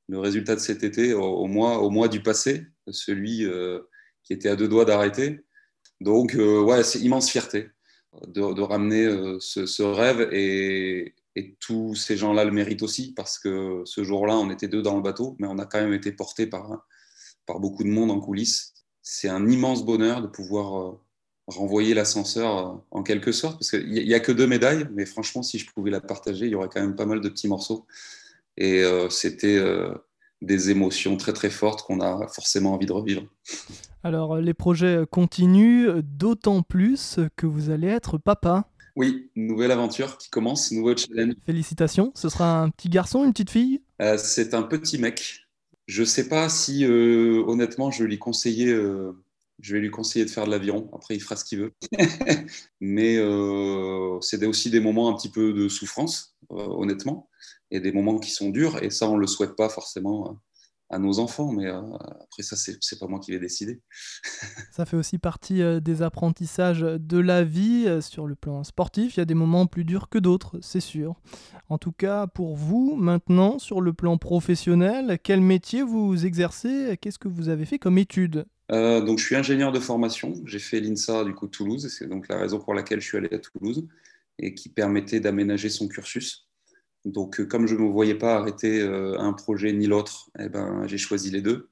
le 0.09 0.19
résultat 0.19 0.57
de 0.57 0.61
cet 0.61 0.85
été 0.85 1.15
au, 1.15 1.23
au 1.23 1.91
mois 1.91 2.09
du 2.09 2.23
passé, 2.23 2.67
celui 2.91 3.47
qui 4.25 4.33
était 4.35 4.51
à 4.51 4.57
deux 4.57 4.69
doigts 4.69 4.85
d'arrêter. 4.85 5.41
Donc 6.01 6.35
ouais, 6.39 6.83
c'est 6.83 7.01
immense 7.01 7.31
fierté 7.31 7.71
de, 8.27 8.61
ramener 8.63 9.07
ce, 9.41 9.83
rêve 9.83 10.29
et, 10.33 11.15
et 11.37 11.57
tous 11.61 11.95
ces 11.95 12.17
gens-là 12.17 12.45
le 12.45 12.53
méritent 12.53 12.83
aussi 12.83 13.15
parce 13.15 13.39
que 13.39 13.83
ce 13.87 14.05
jour-là, 14.05 14.37
on 14.37 14.51
était 14.51 14.69
deux 14.69 14.83
dans 14.83 14.97
le 14.97 15.03
bateau, 15.03 15.37
mais 15.39 15.47
on 15.47 15.59
a 15.59 15.67
quand 15.67 15.81
même 15.81 15.95
été 15.95 16.13
portés 16.13 16.47
par, 16.47 16.87
par 17.47 17.61
beaucoup 17.61 17.85
de 17.85 17.89
monde 17.89 18.11
en 18.11 18.21
coulisses. 18.21 18.75
C'est 19.03 19.29
un 19.29 19.49
immense 19.49 19.85
bonheur 19.85 20.23
de 20.23 20.27
pouvoir 20.27 20.81
euh, 20.81 21.01
renvoyer 21.47 21.95
l'ascenseur 21.95 22.59
euh, 22.59 22.77
en 22.91 23.03
quelque 23.03 23.33
sorte, 23.33 23.59
parce 23.59 23.71
qu'il 23.71 23.91
n'y 23.91 24.15
a, 24.15 24.21
que 24.21 24.33
deux 24.33 24.47
médailles, 24.47 24.87
mais 24.93 25.07
franchement, 25.07 25.43
si 25.43 25.59
je 25.59 25.71
pouvais 25.71 25.91
la 25.91 26.01
partager, 26.01 26.47
il 26.47 26.53
y 26.53 26.55
aurait 26.55 26.69
quand 26.69 26.81
même 26.81 26.97
pas 26.97 27.07
mal 27.07 27.21
de 27.21 27.29
petits 27.29 27.49
morceaux. 27.49 27.87
Et 28.57 28.83
euh, 28.83 29.09
c'était 29.09 29.59
des 30.43 30.71
émotions 30.71 31.17
très 31.17 31.33
très 31.33 31.51
fortes 31.51 31.83
qu'on 31.83 32.01
a 32.01 32.27
forcément 32.29 32.75
envie 32.75 32.87
de 32.87 32.93
revivre. 32.93 33.23
Alors 34.03 34.37
les 34.37 34.55
projets 34.55 35.05
continuent, 35.11 36.01
d'autant 36.03 36.63
plus 36.63 37.21
que 37.37 37.47
vous 37.47 37.71
allez 37.71 37.89
être 37.89 38.19
papa. 38.19 38.69
Oui, 38.97 39.31
nouvelle 39.35 39.71
aventure 39.71 40.19
qui 40.19 40.31
commence, 40.31 40.73
nouveau 40.73 40.97
challenge. 40.97 41.35
Félicitations, 41.47 42.13
ce 42.15 42.29
sera 42.29 42.61
un 42.61 42.69
petit 42.71 42.89
garçon, 42.89 43.25
une 43.25 43.33
petite 43.33 43.51
fille? 43.51 43.81
C'est 44.19 44.53
un 44.53 44.63
petit 44.63 44.99
mec. 44.99 45.47
Je 45.91 46.03
ne 46.03 46.07
sais 46.07 46.29
pas 46.29 46.49
si, 46.49 46.85
euh, 46.85 47.43
honnêtement, 47.49 47.91
je 47.91 48.05
vais 48.05 48.09
lui 48.09 48.19
conseiller. 48.21 48.69
Euh, 48.69 49.11
je 49.59 49.75
vais 49.75 49.81
lui 49.81 49.91
conseiller 49.91 50.25
de 50.25 50.31
faire 50.31 50.47
de 50.47 50.51
l'aviron. 50.53 50.89
Après, 50.95 51.17
il 51.17 51.21
fera 51.21 51.35
ce 51.35 51.45
qu'il 51.45 51.59
veut. 51.59 51.73
Mais 52.81 53.17
euh, 53.19 54.17
c'est 54.21 54.47
aussi 54.47 54.71
des 54.71 54.79
moments 54.79 55.09
un 55.09 55.15
petit 55.15 55.29
peu 55.29 55.53
de 55.53 55.69
souffrance, 55.69 56.37
honnêtement, 56.49 57.29
et 57.73 57.81
des 57.81 57.91
moments 57.91 58.21
qui 58.21 58.31
sont 58.31 58.51
durs. 58.51 58.81
Et 58.85 58.91
ça, 58.91 59.11
on 59.11 59.17
ne 59.17 59.21
le 59.21 59.27
souhaite 59.27 59.57
pas 59.57 59.69
forcément 59.69 60.39
à 60.91 60.99
nos 60.99 61.19
enfants. 61.21 61.53
Mais 61.53 61.67
euh, 61.67 61.81
après 62.21 62.43
ça, 62.43 62.57
c'est 62.57 62.99
pas 62.99 63.07
moi 63.07 63.21
qui 63.21 63.31
l'ai 63.31 63.39
décidé. 63.39 63.81
ça 64.73 64.85
fait 64.85 64.97
aussi 64.97 65.19
partie 65.19 65.63
euh, 65.63 65.81
des 65.81 66.03
apprentissages 66.03 66.81
de 66.81 67.19
la 67.19 67.45
vie 67.45 67.85
euh, 67.87 68.01
sur 68.01 68.27
le 68.27 68.35
plan 68.35 68.65
sportif. 68.65 69.17
Il 69.17 69.21
y 69.21 69.23
a 69.23 69.27
des 69.27 69.35
moments 69.35 69.67
plus 69.67 69.85
durs 69.85 70.09
que 70.09 70.19
d'autres, 70.19 70.59
c'est 70.61 70.81
sûr. 70.81 71.15
En 71.69 71.79
tout 71.79 71.93
cas, 71.93 72.27
pour 72.27 72.57
vous, 72.57 72.97
maintenant, 72.97 73.59
sur 73.59 73.81
le 73.81 73.93
plan 73.93 74.19
professionnel, 74.19 75.19
quel 75.23 75.41
métier 75.41 75.83
vous 75.83 76.27
exercez 76.27 76.99
Qu'est-ce 77.01 77.19
que 77.19 77.29
vous 77.29 77.49
avez 77.49 77.65
fait 77.65 77.79
comme 77.79 77.99
études 77.99 78.45
donc, 78.73 79.19
je 79.19 79.25
suis 79.25 79.35
ingénieur 79.35 79.73
de 79.73 79.81
formation. 79.81 80.33
J'ai 80.45 80.61
fait 80.61 80.79
l'INSA 80.79 81.25
du 81.25 81.35
coup 81.35 81.49
Toulouse. 81.49 81.89
C'est 81.89 82.07
donc 82.07 82.29
la 82.29 82.39
raison 82.39 82.61
pour 82.61 82.73
laquelle 82.73 83.01
je 83.01 83.07
suis 83.09 83.19
allé 83.19 83.29
à 83.33 83.41
Toulouse 83.41 83.89
et 84.39 84.55
qui 84.55 84.69
permettait 84.69 85.19
d'aménager 85.19 85.69
son 85.69 85.89
cursus. 85.89 86.49
Donc, 87.05 87.41
euh, 87.41 87.47
comme 87.47 87.67
je 87.67 87.75
ne 87.75 87.81
me 87.81 87.89
voyais 87.89 88.15
pas 88.15 88.37
arrêter 88.37 88.81
euh, 88.81 89.19
un 89.19 89.33
projet 89.33 89.73
ni 89.73 89.87
l'autre, 89.87 90.31
eh 90.39 90.49
ben, 90.49 90.87
j'ai 90.87 90.99
choisi 90.99 91.31
les 91.31 91.41
deux. 91.41 91.71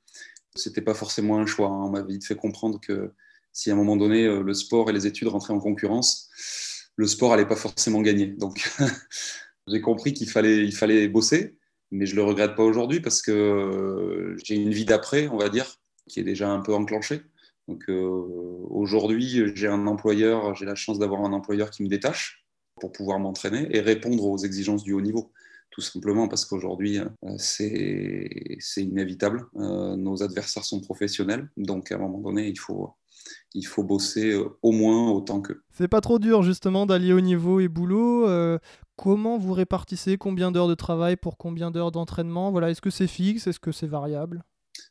Ce 0.57 0.69
n'était 0.69 0.81
pas 0.81 0.95
forcément 0.95 1.39
un 1.39 1.47
choix. 1.47 1.69
Hein. 1.69 1.85
On 1.85 1.91
m'a 1.91 2.03
vite 2.03 2.27
fait 2.27 2.37
comprendre 2.37 2.81
que 2.81 3.13
si 3.53 3.71
à 3.71 3.75
un 3.75 3.77
moment 3.77 3.97
donné, 3.97 4.27
euh, 4.27 4.43
le 4.43 4.55
sport 4.55 4.89
et 4.91 4.93
les 4.93 5.07
études 5.07 5.29
rentraient 5.29 5.53
en 5.53 5.61
concurrence, 5.61 6.31
le 6.97 7.07
sport 7.07 7.31
n'allait 7.31 7.47
pas 7.47 7.57
forcément 7.57 8.01
gagner. 8.01 8.27
Donc, 8.27 8.71
j'ai 9.69 9.81
compris 9.81 10.15
qu'il 10.15 10.31
fallait, 10.31 10.65
il 10.65 10.75
fallait 10.75 11.09
bosser, 11.09 11.59
mais 11.91 12.07
je 12.07 12.13
ne 12.13 12.17
le 12.17 12.25
regrette 12.25 12.57
pas 12.57 12.65
aujourd'hui 12.65 13.01
parce 13.01 13.23
que 13.23 14.35
j'ai 14.43 14.55
une 14.57 14.73
vie 14.73 14.85
d'après, 14.85 15.29
on 15.29 15.37
va 15.37 15.49
dire, 15.49 15.77
qui 16.09 16.21
est 16.21 16.25
déjà 16.25 16.51
un 16.51 16.61
peu 16.61 16.75
enclenchée. 16.75 17.23
Donc, 17.69 17.85
aujourd'hui, 17.89 19.43
j'ai 19.55 19.69
un 19.69 19.87
employeur, 19.87 20.55
j'ai 20.55 20.65
la 20.65 20.75
chance 20.75 20.99
d'avoir 20.99 21.23
un 21.23 21.33
employeur 21.33 21.71
qui 21.71 21.83
me 21.83 21.89
détache 21.89 22.48
pour 22.79 22.93
pouvoir 22.93 23.19
m'entraîner 23.19 23.69
et 23.71 23.81
répondre 23.81 24.25
aux 24.25 24.39
exigences 24.39 24.83
du 24.83 24.93
haut 24.93 25.01
niveau. 25.01 25.33
Tout 25.71 25.83
simplement 25.83 26.29
parce 26.29 26.45
qu'aujourd'hui, 26.45 26.99
euh, 26.99 27.35
c'est 27.39 28.83
inévitable. 28.83 29.47
Euh, 29.57 29.97
nos 29.97 30.23
adversaires 30.23 30.65
sont 30.65 30.81
professionnels, 30.81 31.49
donc 31.57 31.93
à 31.93 31.97
un 31.97 31.99
moment 31.99 32.19
donné, 32.19 32.49
il 32.49 32.59
faut, 32.59 32.95
il 33.55 33.63
faut 33.63 33.85
bosser 33.85 34.33
euh, 34.33 34.49
au 34.63 34.73
moins 34.73 35.11
autant 35.11 35.41
qu'eux. 35.41 35.63
C'est 35.71 35.89
pas 35.89 36.01
trop 36.01 36.19
dur 36.19 36.43
justement 36.43 36.87
d'allier 36.87 37.13
haut 37.13 37.21
niveau 37.21 37.61
et 37.61 37.69
boulot. 37.69 38.27
comment 38.97 39.39
vous 39.39 39.53
répartissez 39.53 40.17
Combien 40.17 40.51
d'heures 40.51 40.69
de 40.69 40.75
travail 40.75 41.17
pour 41.17 41.37
combien 41.37 41.71
d'heures 41.71 41.93
d'entraînement? 41.93 42.51
Voilà, 42.51 42.71
Est-ce 42.71 42.81
que 42.81 42.91
c'est 42.91 43.07
fixe? 43.07 43.47
Est-ce 43.47 43.61
que 43.61 43.71
c'est 43.71 43.87
variable? 43.87 44.43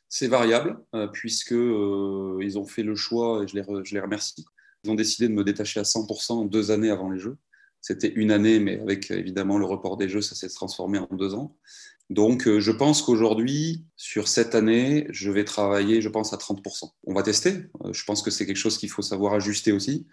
C'est 0.08 0.28
variable, 0.28 0.78
puisque 1.12 1.50
ils 1.50 2.54
ont 2.56 2.64
fait 2.64 2.82
le 2.82 2.94
choix, 2.94 3.42
et 3.42 3.48
je 3.48 3.56
les, 3.56 3.84
je 3.84 3.94
les 3.94 4.00
remercie. 4.00 4.46
Ils 4.84 4.90
ont 4.90 4.94
décidé 4.94 5.28
de 5.28 5.34
me 5.34 5.44
détacher 5.44 5.80
à 5.80 5.82
100% 5.82 6.48
deux 6.48 6.70
années 6.70 6.90
avant 6.90 7.10
les 7.10 7.18
Jeux. 7.18 7.36
C'était 7.80 8.12
une 8.14 8.30
année, 8.30 8.58
mais 8.58 8.80
avec 8.80 9.10
évidemment 9.10 9.58
le 9.58 9.64
report 9.64 9.96
des 9.96 10.08
Jeux, 10.08 10.20
ça 10.20 10.34
s'est 10.34 10.48
transformé 10.48 10.98
en 10.98 11.08
deux 11.12 11.34
ans. 11.34 11.56
Donc, 12.10 12.48
euh, 12.48 12.58
je 12.58 12.72
pense 12.72 13.02
qu'aujourd'hui, 13.02 13.84
sur 13.96 14.28
cette 14.28 14.54
année, 14.54 15.06
je 15.10 15.30
vais 15.30 15.44
travailler, 15.44 16.00
je 16.00 16.08
pense, 16.08 16.32
à 16.32 16.36
30%. 16.36 16.90
On 17.04 17.14
va 17.14 17.22
tester. 17.22 17.64
Euh, 17.84 17.92
je 17.92 18.04
pense 18.04 18.22
que 18.22 18.30
c'est 18.30 18.46
quelque 18.46 18.56
chose 18.56 18.78
qu'il 18.78 18.90
faut 18.90 19.02
savoir 19.02 19.34
ajuster 19.34 19.72
aussi. 19.72 20.06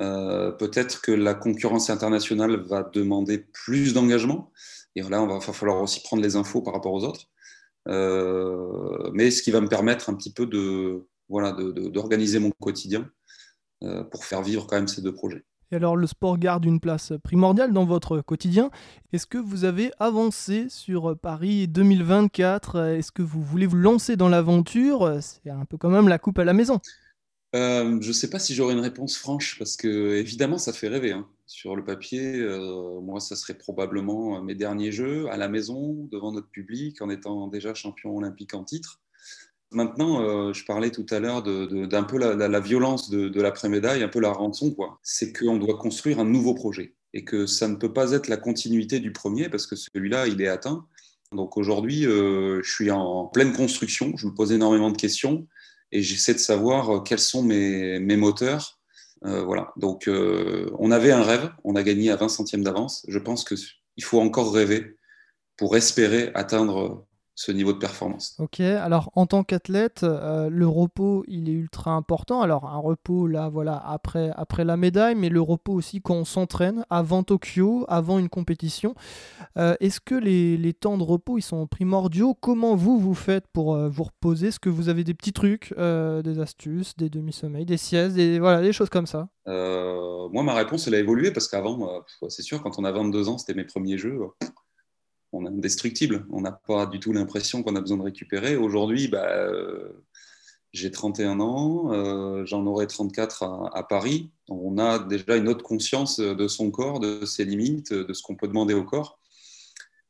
Euh, 0.00 0.52
peut-être 0.52 1.02
que 1.02 1.10
la 1.12 1.34
concurrence 1.34 1.90
internationale 1.90 2.60
va 2.60 2.84
demander 2.84 3.38
plus 3.38 3.92
d'engagement. 3.92 4.52
Et 4.94 5.02
là, 5.02 5.22
on 5.22 5.26
va, 5.26 5.40
falloir 5.40 5.82
aussi 5.82 6.00
prendre 6.02 6.22
les 6.22 6.36
infos 6.36 6.62
par 6.62 6.74
rapport 6.74 6.92
aux 6.92 7.04
autres. 7.04 7.28
mais 9.12 9.30
ce 9.30 9.42
qui 9.42 9.50
va 9.50 9.60
me 9.60 9.68
permettre 9.68 10.10
un 10.10 10.14
petit 10.14 10.32
peu 10.32 10.46
de, 10.46 11.06
voilà, 11.28 11.52
d'organiser 11.52 12.38
mon 12.38 12.50
quotidien 12.60 13.10
pour 14.10 14.24
faire 14.24 14.42
vivre 14.42 14.66
quand 14.66 14.76
même 14.76 14.88
ces 14.88 15.02
deux 15.02 15.14
projets. 15.14 15.44
Alors 15.72 15.96
le 15.96 16.06
sport 16.06 16.38
garde 16.38 16.66
une 16.66 16.80
place 16.80 17.14
primordiale 17.22 17.72
dans 17.72 17.86
votre 17.86 18.20
quotidien. 18.20 18.70
Est-ce 19.12 19.26
que 19.26 19.38
vous 19.38 19.64
avez 19.64 19.90
avancé 19.98 20.66
sur 20.68 21.16
Paris 21.18 21.66
2024 21.66 22.96
Est-ce 22.98 23.10
que 23.10 23.22
vous 23.22 23.42
voulez 23.42 23.66
vous 23.66 23.76
lancer 23.76 24.16
dans 24.16 24.28
l'aventure? 24.28 25.18
C'est 25.20 25.50
un 25.50 25.64
peu 25.64 25.78
quand 25.78 25.88
même 25.88 26.08
la 26.08 26.18
coupe 26.18 26.38
à 26.38 26.44
la 26.44 26.52
maison. 26.52 26.78
Euh, 27.54 27.98
je 28.00 28.08
ne 28.08 28.12
sais 28.12 28.30
pas 28.30 28.38
si 28.38 28.54
j'aurai 28.54 28.72
une 28.72 28.80
réponse 28.80 29.16
franche 29.16 29.58
parce 29.58 29.76
que 29.76 30.16
évidemment 30.16 30.58
ça 30.58 30.72
fait 30.72 30.88
rêver. 30.88 31.12
Hein. 31.12 31.26
Sur 31.46 31.76
le 31.76 31.84
papier, 31.84 32.38
euh, 32.38 33.00
moi 33.00 33.20
ça 33.20 33.36
serait 33.36 33.56
probablement 33.56 34.42
mes 34.42 34.54
derniers 34.54 34.92
jeux 34.92 35.28
à 35.30 35.36
la 35.36 35.48
maison 35.48 36.08
devant 36.10 36.32
notre 36.32 36.48
public 36.48 37.02
en 37.02 37.10
étant 37.10 37.48
déjà 37.48 37.74
champion 37.74 38.16
olympique 38.16 38.54
en 38.54 38.64
titre. 38.64 39.01
Maintenant, 39.72 40.22
euh, 40.22 40.52
je 40.52 40.64
parlais 40.64 40.90
tout 40.90 41.06
à 41.10 41.18
l'heure 41.18 41.42
d'un 41.42 42.02
peu 42.02 42.18
la, 42.18 42.60
violence 42.60 43.10
de, 43.10 43.40
l'après-médaille, 43.40 44.02
un 44.02 44.08
peu 44.08 44.20
la 44.20 44.32
rançon, 44.32 44.72
quoi. 44.72 44.98
C'est 45.02 45.32
qu'on 45.32 45.56
doit 45.56 45.78
construire 45.78 46.18
un 46.18 46.24
nouveau 46.24 46.54
projet 46.54 46.94
et 47.14 47.24
que 47.24 47.46
ça 47.46 47.68
ne 47.68 47.76
peut 47.76 47.92
pas 47.92 48.12
être 48.12 48.28
la 48.28 48.36
continuité 48.36 49.00
du 49.00 49.12
premier 49.12 49.48
parce 49.48 49.66
que 49.66 49.76
celui-là, 49.76 50.26
il 50.26 50.40
est 50.40 50.48
atteint. 50.48 50.86
Donc 51.32 51.56
aujourd'hui, 51.56 52.06
euh, 52.06 52.60
je 52.62 52.70
suis 52.70 52.90
en 52.90 53.26
pleine 53.26 53.52
construction, 53.52 54.14
je 54.16 54.26
me 54.26 54.34
pose 54.34 54.52
énormément 54.52 54.90
de 54.90 54.96
questions 54.96 55.46
et 55.90 56.02
j'essaie 56.02 56.34
de 56.34 56.38
savoir 56.38 56.90
euh, 56.90 57.00
quels 57.00 57.18
sont 57.18 57.42
mes, 57.42 57.98
moteurs. 58.16 58.78
voilà. 59.22 59.72
Donc 59.76 60.08
on 60.08 60.90
avait 60.90 61.12
un 61.12 61.22
rêve, 61.22 61.50
on 61.64 61.76
a 61.76 61.82
gagné 61.82 62.10
à 62.10 62.16
20 62.16 62.28
centièmes 62.28 62.64
d'avance. 62.64 63.04
Je 63.08 63.18
pense 63.18 63.44
qu'il 63.44 64.04
faut 64.04 64.20
encore 64.20 64.52
rêver 64.52 64.96
pour 65.56 65.76
espérer 65.76 66.30
atteindre 66.34 67.06
ce 67.34 67.50
niveau 67.50 67.72
de 67.72 67.78
performance. 67.78 68.36
Ok, 68.38 68.60
alors 68.60 69.10
en 69.14 69.26
tant 69.26 69.42
qu'athlète, 69.42 70.02
euh, 70.02 70.50
le 70.50 70.66
repos, 70.66 71.24
il 71.28 71.48
est 71.48 71.52
ultra 71.52 71.92
important. 71.92 72.42
Alors 72.42 72.66
un 72.66 72.78
repos, 72.78 73.26
là, 73.26 73.48
voilà, 73.48 73.82
après, 73.86 74.30
après 74.36 74.64
la 74.64 74.76
médaille, 74.76 75.14
mais 75.14 75.30
le 75.30 75.40
repos 75.40 75.72
aussi 75.72 76.02
quand 76.02 76.14
on 76.14 76.24
s'entraîne, 76.24 76.84
avant 76.90 77.22
Tokyo, 77.22 77.86
avant 77.88 78.18
une 78.18 78.28
compétition. 78.28 78.94
Euh, 79.56 79.74
est-ce 79.80 80.00
que 80.00 80.14
les, 80.14 80.56
les, 80.58 80.74
temps 80.74 80.98
de 80.98 81.02
repos, 81.02 81.38
ils 81.38 81.42
sont 81.42 81.66
primordiaux? 81.66 82.34
Comment 82.34 82.76
vous, 82.76 82.98
vous 82.98 83.14
faites 83.14 83.46
pour 83.48 83.74
euh, 83.74 83.88
vous 83.88 84.04
reposer? 84.04 84.48
Est-ce 84.48 84.60
que 84.60 84.68
vous 84.70 84.88
avez 84.88 85.04
des 85.04 85.14
petits 85.14 85.32
trucs, 85.32 85.74
des 85.76 86.38
astuces, 86.38 86.96
des 86.96 87.08
demi-sommeils, 87.08 87.64
des 87.64 87.76
siestes, 87.76 88.14
des, 88.14 88.38
voilà, 88.38 88.60
des 88.60 88.72
choses 88.72 88.90
comme 88.90 89.06
ça? 89.06 89.28
Moi, 89.46 90.42
ma 90.42 90.54
réponse, 90.54 90.86
elle 90.86 90.94
a 90.94 90.98
évolué 90.98 91.30
parce 91.30 91.48
qu'avant, 91.48 92.04
c'est 92.28 92.42
sûr, 92.42 92.62
quand 92.62 92.78
on 92.78 92.84
a 92.84 92.92
22 92.92 93.28
ans, 93.28 93.38
c'était 93.38 93.54
mes 93.54 93.64
premiers 93.64 93.98
jeux 93.98 94.18
on 95.32 95.44
est 95.44 95.48
indestructible. 95.48 96.26
On 96.30 96.42
n'a 96.42 96.52
pas 96.52 96.86
du 96.86 97.00
tout 97.00 97.12
l'impression 97.12 97.62
qu'on 97.62 97.76
a 97.76 97.80
besoin 97.80 97.98
de 97.98 98.02
récupérer. 98.02 98.56
Aujourd'hui, 98.56 99.08
bah, 99.08 99.26
euh, 99.28 100.04
j'ai 100.72 100.90
31 100.90 101.40
ans, 101.40 101.92
euh, 101.92 102.44
j'en 102.46 102.64
aurai 102.66 102.86
34 102.86 103.42
à, 103.74 103.86
Paris. 103.88 104.30
On 104.48 104.78
a 104.78 104.98
déjà 104.98 105.36
une 105.36 105.48
autre 105.48 105.62
conscience 105.62 106.20
de 106.20 106.48
son 106.48 106.70
corps, 106.70 107.00
de 107.00 107.24
ses 107.24 107.44
limites, 107.44 107.92
de 107.92 108.12
ce 108.12 108.22
qu'on 108.22 108.36
peut 108.36 108.48
demander 108.48 108.74
au 108.74 108.84
corps. 108.84 109.18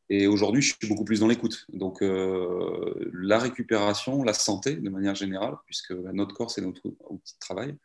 Et 0.09 0.27
aujourd'hui, 0.27 0.61
je 0.61 0.75
suis 0.79 0.89
beaucoup 0.89 1.05
plus 1.05 1.21
dans 1.21 1.29
l'écoute. 1.29 1.65
Donc, 1.73 2.03
euh, 2.03 3.11
la 3.15 3.39
récupération, 3.39 4.23
la 4.23 4.35
santé, 4.35 4.77
de 4.77 4.91
manière 4.91 5.15
générale, 5.15 5.57
puisque 5.65 5.93
notre 5.93 6.35
corps, 6.35 6.51
c'est 6.51 6.61
notre 6.61 6.83
outil 7.09 7.35
de 7.35 7.39
travail, 7.41 7.77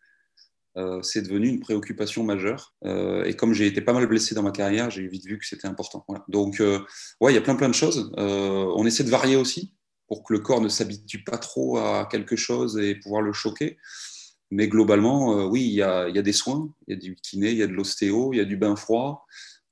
euh, 0.77 1.01
c'est 1.01 1.23
devenu 1.23 1.47
une 1.47 1.59
préoccupation 1.59 2.23
majeure. 2.23 2.75
Euh, 2.85 3.23
et 3.23 3.33
comme 3.35 3.53
j'ai 3.53 3.65
été 3.65 3.81
pas 3.81 3.93
mal 3.93 4.05
blessé 4.05 4.35
dans 4.35 4.43
ma 4.43 4.51
carrière, 4.51 4.91
j'ai 4.91 5.07
vite 5.07 5.25
vu 5.25 5.39
que 5.39 5.45
c'était 5.45 5.67
important. 5.67 6.05
Donc, 6.27 6.61
euh, 6.61 6.79
ouais, 7.19 7.31
il 7.31 7.35
y 7.35 7.37
a 7.37 7.41
plein 7.41 7.55
plein 7.55 7.69
de 7.69 7.75
choses. 7.75 8.11
on 8.17 8.85
essaie 8.85 9.03
de 9.03 9.09
varier 9.09 9.35
aussi 9.35 9.73
pour 10.07 10.23
que 10.23 10.33
le 10.33 10.39
corps 10.39 10.61
ne 10.61 10.69
s'habitue 10.69 11.23
pas 11.23 11.37
trop 11.37 11.77
à 11.77 12.07
quelque 12.09 12.35
chose 12.35 12.77
et 12.77 12.95
pouvoir 12.95 13.21
le 13.21 13.33
choquer. 13.33 13.77
Mais 14.51 14.67
globalement, 14.69 15.45
oui, 15.47 15.63
il 15.63 15.73
y, 15.73 15.81
a, 15.81 16.09
des 16.09 16.31
soins, 16.31 16.73
il 16.87 16.93
y 16.93 16.97
a 16.97 16.99
du 16.99 17.15
kiné, 17.15 17.51
il 17.51 17.57
y 17.57 17.63
a 17.63 17.67
de 17.67 17.73
l'ostéo, 17.73 18.31
il 18.31 18.37
y 18.37 18.39
a 18.39 18.45
du 18.45 18.55
bain 18.55 18.77
froid, 18.77 19.25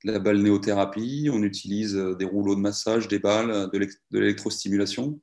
de 0.04 0.12
la 0.12 0.18
balnéothérapie, 0.18 1.30
on 1.32 1.42
utilise 1.42 1.94
des 1.94 2.26
rouleaux 2.26 2.54
de 2.54 2.60
massage, 2.60 3.08
des 3.08 3.18
balles, 3.18 3.70
de 3.72 3.88
l'électrostimulation. 4.18 5.18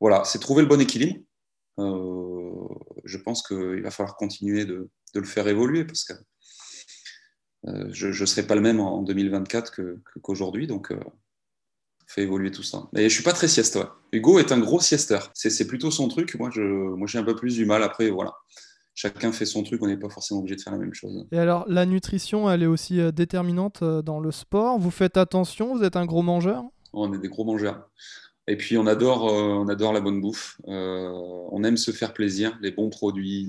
Voilà, 0.00 0.24
c'est 0.24 0.40
trouver 0.40 0.62
le 0.62 0.68
bon 0.68 0.80
équilibre 0.80 1.20
je 1.78 3.18
pense 3.18 3.46
qu'il 3.46 3.82
va 3.82 3.90
falloir 3.90 4.16
continuer 4.16 4.64
de, 4.64 4.90
le 5.14 5.24
faire 5.24 5.46
évoluer 5.48 5.84
parce 5.84 6.04
que 6.04 6.12
euh, 7.66 7.88
je 7.92 8.08
ne 8.08 8.26
serai 8.26 8.46
pas 8.46 8.54
le 8.54 8.60
même 8.60 8.80
en 8.80 9.02
2024 9.02 9.80
qu'aujourd'hui. 10.22 10.66
donc, 10.66 10.92
euh, 10.92 10.98
fait 12.06 12.22
évoluer 12.22 12.50
tout 12.50 12.62
ça. 12.62 12.88
Mais 12.92 13.08
je 13.08 13.14
suis 13.14 13.24
pas 13.24 13.32
très 13.32 13.48
sieste. 13.48 13.78
Hugo 14.12 14.38
est 14.38 14.52
un 14.52 14.58
gros 14.58 14.78
siesteur. 14.78 15.30
C'est 15.34 15.66
plutôt 15.66 15.90
son 15.90 16.08
truc. 16.08 16.34
Moi, 16.36 16.50
je, 16.52 16.60
moi, 16.60 17.08
j'ai 17.08 17.18
un 17.18 17.24
peu 17.24 17.34
plus 17.34 17.56
du 17.56 17.64
mal. 17.64 17.82
Après, 17.82 18.10
voilà. 18.10 18.34
Chacun 18.94 19.32
fait 19.32 19.46
son 19.46 19.62
truc. 19.62 19.82
On 19.82 19.86
n'est 19.86 19.96
pas 19.96 20.10
forcément 20.10 20.40
obligé 20.40 20.54
de 20.54 20.60
faire 20.60 20.74
la 20.74 20.78
même 20.78 20.94
chose. 20.94 21.26
Et 21.32 21.38
alors, 21.38 21.64
la 21.66 21.86
nutrition, 21.86 22.48
elle 22.50 22.62
est 22.62 22.66
aussi 22.66 23.00
euh, 23.00 23.10
déterminante 23.10 23.82
dans 23.82 24.20
le 24.20 24.30
sport. 24.30 24.78
Vous 24.78 24.90
faites 24.90 25.16
attention. 25.16 25.76
Vous 25.76 25.82
êtes 25.82 25.96
un 25.96 26.04
gros 26.04 26.22
mangeur? 26.22 26.62
On 26.92 27.12
est 27.12 27.18
des 27.18 27.28
gros 27.28 27.44
mangeurs. 27.44 27.88
Et 28.46 28.56
puis 28.56 28.76
on 28.76 28.86
adore, 28.86 29.28
euh, 29.28 29.54
on 29.54 29.68
adore 29.68 29.92
la 29.92 30.00
bonne 30.00 30.20
bouffe. 30.20 30.60
Euh, 30.68 31.08
on 31.50 31.64
aime 31.64 31.76
se 31.76 31.90
faire 31.90 32.12
plaisir, 32.12 32.58
les 32.60 32.70
bons 32.70 32.90
produits, 32.90 33.48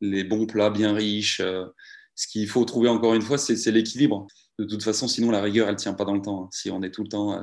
les, 0.00 0.24
bons 0.24 0.46
plats 0.46 0.70
bien 0.70 0.94
riches. 0.94 1.40
Euh, 1.40 1.66
ce 2.14 2.26
qu'il 2.28 2.48
faut 2.48 2.64
trouver 2.64 2.88
encore 2.88 3.14
une 3.14 3.22
fois, 3.22 3.38
c'est 3.38 3.70
l'équilibre. 3.70 4.26
De 4.58 4.64
toute 4.64 4.82
façon, 4.82 5.08
sinon 5.08 5.30
la 5.30 5.42
rigueur, 5.42 5.68
elle 5.68 5.76
tient 5.76 5.94
pas 5.94 6.04
dans 6.04 6.14
le 6.14 6.22
temps. 6.22 6.44
Hein. 6.44 6.48
Si 6.52 6.70
on 6.70 6.82
est 6.82 6.90
tout 6.90 7.02
le 7.02 7.08
temps 7.08 7.42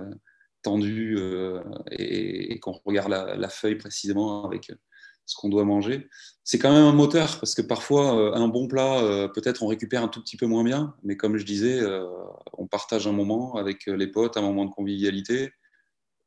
tendu 0.64 1.18
et, 1.92 2.60
qu'on 2.60 2.80
regarde 2.86 3.12
la, 3.12 3.50
feuille 3.50 3.76
précisément 3.76 4.46
avec 4.46 4.72
ce 5.26 5.36
qu'on 5.36 5.50
doit 5.50 5.66
manger, 5.66 6.08
c'est 6.46 6.58
quand 6.58 6.72
même 6.72 6.86
un 6.86 6.94
moteur 6.94 7.40
parce 7.40 7.54
que 7.54 7.62
parfois 7.62 8.38
un 8.38 8.48
bon 8.48 8.70
plat, 8.70 9.30
peut-être 9.36 9.62
on 9.62 9.68
récupère 9.68 10.04
un 10.04 10.08
tout 10.08 10.22
petit 10.22 10.38
peu 10.38 10.46
moins 10.46 10.64
bien, 10.64 10.96
mais 11.04 11.18
comme 11.18 11.36
je 11.36 11.46
disais, 11.46 11.82
on 12.54 12.68
partage 12.68 13.08
un 13.08 13.12
moment 13.12 13.56
avec 13.56 13.88
les 13.88 14.08
potes, 14.08 14.38
un 14.38 14.42
moment 14.42 14.64
de 14.64 14.72
convivialité 14.72 15.52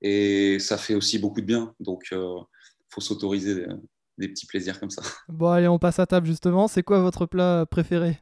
Et 0.03 0.59
ça 0.59 0.77
fait 0.77 0.95
aussi 0.95 1.19
beaucoup 1.19 1.41
de 1.41 1.47
bien. 1.47 1.75
Donc, 1.81 2.09
il 2.11 2.19
faut 2.91 3.01
s'autoriser 3.01 3.55
des, 3.55 3.67
des, 4.19 4.29
petits 4.29 4.47
plaisirs 4.47 4.79
comme 4.79 4.91
ça. 4.91 5.03
Bon, 5.29 5.49
allez, 5.51 5.69
on 5.69 5.79
passe 5.79 5.99
à 5.99 6.07
table 6.07 6.27
justement. 6.27 6.69
C'est 6.69 6.83
quoi 6.83 7.01
votre 7.01 7.27
plat 7.27 7.67
préféré? 7.71 8.19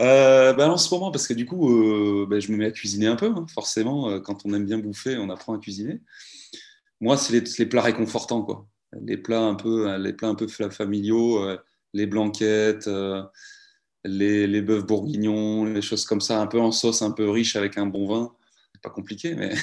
Euh, 0.00 0.52
bah, 0.54 0.70
en 0.70 0.78
ce 0.78 0.92
moment, 0.94 1.10
parce 1.10 1.26
que 1.26 1.34
du 1.34 1.46
coup, 1.46 1.70
euh, 1.70 2.26
bah, 2.28 2.40
je 2.40 2.50
me 2.52 2.56
mets 2.56 2.66
à 2.66 2.70
cuisiner 2.70 3.06
un 3.06 3.16
peu. 3.16 3.26
hein. 3.26 3.46
Forcément, 3.52 4.10
euh, 4.10 4.20
quand 4.20 4.46
on 4.46 4.54
aime 4.54 4.64
bien 4.64 4.78
bouffer, 4.78 5.16
on 5.18 5.28
apprend 5.30 5.54
à 5.54 5.58
cuisiner. 5.58 6.00
Moi, 7.00 7.16
c'est 7.16 7.32
les, 7.32 7.44
les 7.58 7.66
plats 7.66 7.82
réconfortants, 7.82 8.42
quoi. 8.42 8.66
Les 9.02 9.16
plats 9.16 9.42
un 9.42 9.54
peu, 9.54 9.96
les 9.98 10.12
plats 10.12 10.28
un 10.28 10.34
peu 10.34 10.48
fa- 10.48 10.70
familiaux, 10.70 11.42
euh, 11.44 11.58
les 11.92 12.06
blanquettes, 12.06 12.88
euh, 12.88 13.22
les, 14.04 14.46
les 14.46 14.62
bœufs 14.62 14.82
bourguignons, 14.82 15.64
les 15.64 15.82
choses 15.82 16.04
comme 16.04 16.20
ça, 16.20 16.40
un 16.40 16.46
peu 16.46 16.60
en 16.60 16.72
sauce, 16.72 17.02
un 17.02 17.12
peu 17.12 17.30
riche 17.30 17.56
avec 17.56 17.78
un 17.78 17.86
bon 17.86 18.06
vin. 18.06 18.32
Pas 18.82 18.88
compliqué, 18.88 19.34
mais 19.34 19.54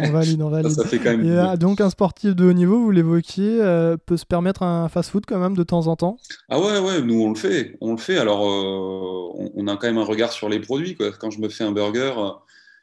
On 0.00 0.10
valide, 0.10 0.42
on 0.42 0.50
valide. 0.50 0.70
ça 0.70 0.84
fait 0.86 0.98
quand 0.98 1.16
même. 1.16 1.24
Et 1.24 1.30
euh, 1.30 1.56
donc 1.56 1.80
un 1.80 1.88
sportif 1.88 2.36
de 2.36 2.44
haut 2.44 2.52
niveau, 2.52 2.78
vous 2.78 2.90
l'évoquiez, 2.90 3.60
euh, 3.62 3.96
peut 3.96 4.18
se 4.18 4.26
permettre 4.26 4.62
un 4.62 4.88
fast-food 4.90 5.24
quand 5.26 5.38
même 5.38 5.56
de 5.56 5.62
temps 5.62 5.86
en 5.86 5.96
temps? 5.96 6.18
Ah 6.50 6.60
ouais, 6.60 6.78
ouais, 6.78 7.00
nous 7.00 7.22
on 7.22 7.30
le 7.30 7.36
fait, 7.36 7.78
on 7.80 7.92
le 7.92 7.98
fait. 7.98 8.18
Alors, 8.18 8.42
euh, 8.44 9.32
on, 9.34 9.50
on 9.54 9.66
a 9.66 9.76
quand 9.78 9.86
même 9.86 9.96
un 9.98 10.04
regard 10.04 10.32
sur 10.32 10.50
les 10.50 10.60
produits, 10.60 10.94
quoi. 10.94 11.10
Quand 11.12 11.30
je 11.30 11.40
me 11.40 11.48
fais 11.48 11.64
un 11.64 11.72
burger, 11.72 12.12
euh, 12.18 12.30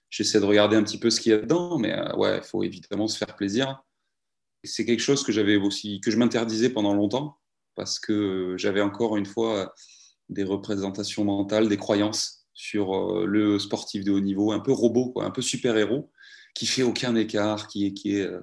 j'essaie 0.10 0.40
de 0.40 0.46
regarder 0.46 0.76
un 0.78 0.84
petit 0.84 0.98
peu 1.00 1.12
ce 1.12 1.22
qu'il 1.22 1.32
y 1.32 1.36
a 1.36 1.40
dedans, 1.40 1.78
mais 1.78 1.96
ouais, 2.16 2.38
il 2.38 2.44
faut 2.44 2.64
évidemment 2.64 3.08
se 3.08 3.18
faire 3.20 3.36
plaisir. 3.36 3.84
C'est 4.64 4.84
quelque 4.86 5.02
chose 5.04 5.24
que 5.24 5.32
j'avais 5.32 5.58
aussi, 5.58 6.02
que 6.02 6.10
je 6.10 6.18
m'interdisais 6.18 6.70
pendant 6.70 6.96
longtemps, 6.96 7.38
parce 7.76 8.00
que 8.00 8.56
j'avais 8.58 8.82
encore 8.82 9.16
une 9.16 9.28
fois 9.28 9.74
des 10.30 10.44
représentations 10.44 11.24
mentales, 11.24 11.70
des 11.70 11.78
croyances 11.78 12.37
sur 12.58 12.96
euh, 12.96 13.26
le 13.28 13.60
sportif 13.60 14.04
de 14.04 14.12
haut 14.12 14.20
niveau, 14.20 14.52
un 14.52 14.60
peu 14.60 14.72
robot, 14.72 15.14
un 15.22 15.30
peu 15.30 15.44
super-héros, 15.44 16.12
qui 16.56 16.66
fait 16.66 16.82
aucun 16.82 17.16
écart, 17.16 17.68
qui 17.68 17.86
est, 17.86 17.94
qui 17.94 18.18
est, 18.18 18.26
euh, 18.26 18.42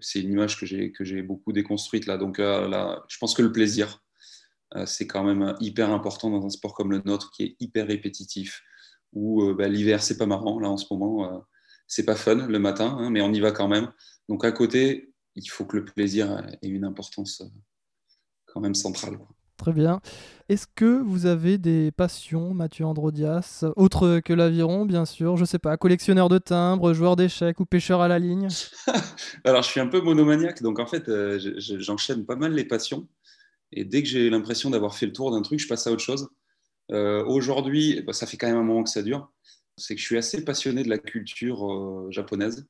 c'est 0.00 0.20
une 0.20 0.30
image 0.30 0.60
que 0.60 0.66
j'ai 0.66 0.92
que 0.92 1.22
beaucoup 1.22 1.52
déconstruite 1.52 2.06
là. 2.06 2.18
Donc 2.18 2.38
euh, 2.38 2.68
là, 2.68 3.02
je 3.08 3.16
pense 3.16 3.34
que 3.34 3.42
le 3.42 3.50
plaisir, 3.50 4.04
c'est 4.84 5.06
quand 5.06 5.24
même 5.24 5.56
hyper 5.60 5.90
important 5.90 6.28
dans 6.28 6.44
un 6.44 6.50
sport 6.50 6.74
comme 6.74 6.90
le 6.90 7.00
nôtre 7.06 7.30
qui 7.30 7.42
est 7.42 7.56
hyper 7.58 7.86
répétitif, 7.86 8.62
où 9.14 9.54
bah, 9.54 9.66
l'hiver 9.66 10.02
c'est 10.02 10.18
pas 10.18 10.26
marrant 10.26 10.60
là 10.60 10.68
en 10.68 10.76
ce 10.76 10.84
moment, 10.90 11.42
c'est 11.86 12.04
pas 12.04 12.16
fun 12.16 12.46
le 12.46 12.58
matin, 12.58 12.98
hein, 13.00 13.08
mais 13.08 13.22
on 13.22 13.32
y 13.32 13.40
va 13.40 13.50
quand 13.50 13.66
même. 13.66 13.90
Donc 14.28 14.44
à 14.44 14.52
côté, 14.52 15.14
il 15.36 15.48
faut 15.48 15.64
que 15.64 15.78
le 15.78 15.86
plaisir 15.86 16.46
ait 16.60 16.68
une 16.68 16.84
importance 16.84 17.42
quand 18.44 18.60
même 18.60 18.74
centrale. 18.74 19.18
Très 19.58 19.72
bien. 19.72 20.00
Est-ce 20.48 20.66
que 20.72 21.02
vous 21.02 21.26
avez 21.26 21.58
des 21.58 21.90
passions, 21.90 22.54
Mathieu 22.54 22.84
Androdias, 22.86 23.64
autres 23.74 24.20
que 24.20 24.32
l'aviron, 24.32 24.86
bien 24.86 25.04
sûr 25.04 25.36
Je 25.36 25.44
sais 25.44 25.58
pas, 25.58 25.76
collectionneur 25.76 26.28
de 26.28 26.38
timbres, 26.38 26.94
joueur 26.94 27.16
d'échecs 27.16 27.58
ou 27.58 27.66
pêcheur 27.66 28.00
à 28.00 28.06
la 28.06 28.20
ligne? 28.20 28.46
Alors 29.44 29.62
je 29.62 29.68
suis 29.68 29.80
un 29.80 29.88
peu 29.88 30.00
monomaniaque, 30.00 30.62
donc 30.62 30.78
en 30.78 30.86
fait 30.86 31.08
euh, 31.08 31.40
je- 31.40 31.58
je- 31.58 31.80
j'enchaîne 31.80 32.24
pas 32.24 32.36
mal 32.36 32.52
les 32.54 32.64
passions, 32.64 33.08
et 33.72 33.84
dès 33.84 34.02
que 34.02 34.08
j'ai 34.08 34.30
l'impression 34.30 34.70
d'avoir 34.70 34.94
fait 34.96 35.06
le 35.06 35.12
tour 35.12 35.32
d'un 35.32 35.42
truc, 35.42 35.60
je 35.60 35.68
passe 35.68 35.86
à 35.86 35.92
autre 35.92 36.02
chose. 36.04 36.28
Euh, 36.92 37.24
Aujourd'hui, 37.26 38.02
bah, 38.02 38.12
ça 38.14 38.26
fait 38.26 38.36
quand 38.38 38.48
même 38.48 38.56
un 38.58 38.62
moment 38.64 38.84
que 38.84 38.90
ça 38.90 39.02
dure, 39.02 39.32
c'est 39.76 39.94
que 39.96 40.00
je 40.00 40.06
suis 40.06 40.18
assez 40.18 40.44
passionné 40.44 40.84
de 40.84 40.90
la 40.90 40.98
culture 40.98 41.70
euh, 41.72 42.08
japonaise. 42.10 42.66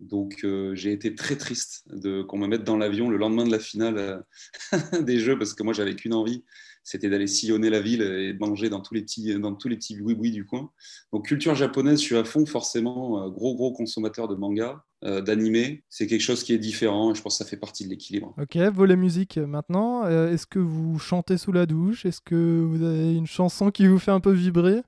Donc 0.00 0.40
euh, 0.44 0.74
j'ai 0.74 0.92
été 0.92 1.14
très 1.14 1.36
triste 1.36 1.84
de 1.86 2.22
qu'on 2.22 2.38
me 2.38 2.46
mette 2.46 2.64
dans 2.64 2.76
l'avion 2.76 3.08
le 3.08 3.16
lendemain 3.16 3.44
de 3.44 3.52
la 3.52 3.58
finale 3.58 3.98
euh, 3.98 5.00
des 5.02 5.18
Jeux 5.18 5.38
parce 5.38 5.54
que 5.54 5.62
moi 5.62 5.72
j'avais 5.72 5.94
qu'une 5.94 6.14
envie, 6.14 6.44
c'était 6.84 7.08
d'aller 7.08 7.26
sillonner 7.26 7.70
la 7.70 7.80
ville 7.80 8.02
et 8.02 8.34
manger 8.34 8.68
dans 8.68 8.80
tous 8.80 8.94
les 8.94 9.02
petits 9.02 9.34
dans 9.40 9.54
tous 9.54 9.68
les 9.68 9.76
petits 9.76 9.96
boui 9.96 10.30
du 10.30 10.44
coin. 10.44 10.70
Donc 11.12 11.26
culture 11.26 11.54
japonaise, 11.54 11.98
je 12.00 12.04
suis 12.04 12.16
à 12.16 12.24
fond 12.24 12.44
forcément 12.44 13.24
euh, 13.24 13.30
gros 13.30 13.54
gros 13.56 13.72
consommateur 13.72 14.28
de 14.28 14.34
manga, 14.34 14.84
euh, 15.04 15.22
d'animé. 15.22 15.82
C'est 15.88 16.06
quelque 16.06 16.20
chose 16.20 16.44
qui 16.44 16.52
est 16.52 16.58
différent 16.58 17.10
et 17.10 17.14
je 17.14 17.22
pense 17.22 17.38
que 17.38 17.44
ça 17.44 17.48
fait 17.48 17.56
partie 17.56 17.84
de 17.84 17.90
l'équilibre. 17.90 18.34
Ok, 18.40 18.56
volet 18.56 18.96
musique 18.96 19.38
euh, 19.38 19.46
maintenant. 19.46 20.04
Euh, 20.04 20.30
Est-ce 20.30 20.46
que 20.46 20.58
vous 20.58 20.98
chantez 20.98 21.38
sous 21.38 21.52
la 21.52 21.64
douche? 21.64 22.04
Est-ce 22.04 22.20
que 22.20 22.62
vous 22.62 22.82
avez 22.82 23.14
une 23.14 23.26
chanson 23.26 23.70
qui 23.70 23.86
vous 23.86 23.98
fait 23.98 24.10
un 24.10 24.20
peu 24.20 24.32
vibrer? 24.32 24.82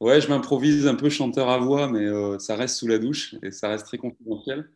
Ouais, 0.00 0.20
je 0.22 0.28
m'improvise 0.28 0.86
un 0.86 0.94
peu 0.94 1.10
chanteur 1.10 1.50
à 1.50 1.58
voix, 1.58 1.90
mais 1.90 2.06
euh, 2.06 2.38
ça 2.38 2.56
reste 2.56 2.76
sous 2.76 2.88
la 2.88 2.98
douche 2.98 3.34
et 3.42 3.50
ça 3.50 3.68
reste 3.68 3.86
très 3.86 3.98
confidentiel. 3.98 4.70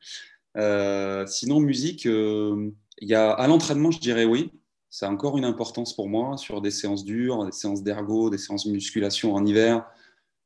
Sinon, 1.26 1.60
musique, 1.60 2.04
il 2.04 2.72
y 3.00 3.14
a, 3.14 3.30
à 3.30 3.46
l'entraînement, 3.46 3.90
je 3.90 4.00
dirais 4.00 4.24
oui. 4.24 4.50
Ça 4.90 5.06
a 5.06 5.10
encore 5.10 5.36
une 5.36 5.44
importance 5.44 5.94
pour 5.94 6.08
moi 6.08 6.36
sur 6.36 6.60
des 6.60 6.70
séances 6.70 7.04
dures, 7.04 7.44
des 7.44 7.52
séances 7.52 7.82
d'ergo, 7.82 8.30
des 8.30 8.38
séances 8.38 8.66
musculation 8.66 9.34
en 9.34 9.44
hiver. 9.44 9.84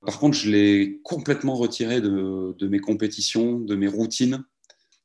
Par 0.05 0.19
contre, 0.19 0.37
je 0.37 0.51
l'ai 0.51 1.01
complètement 1.05 1.55
retiré 1.55 2.01
de, 2.01 2.67
mes 2.67 2.81
compétitions, 2.81 3.61
de 3.61 3.77
mes 3.77 3.87
routines. 3.87 4.43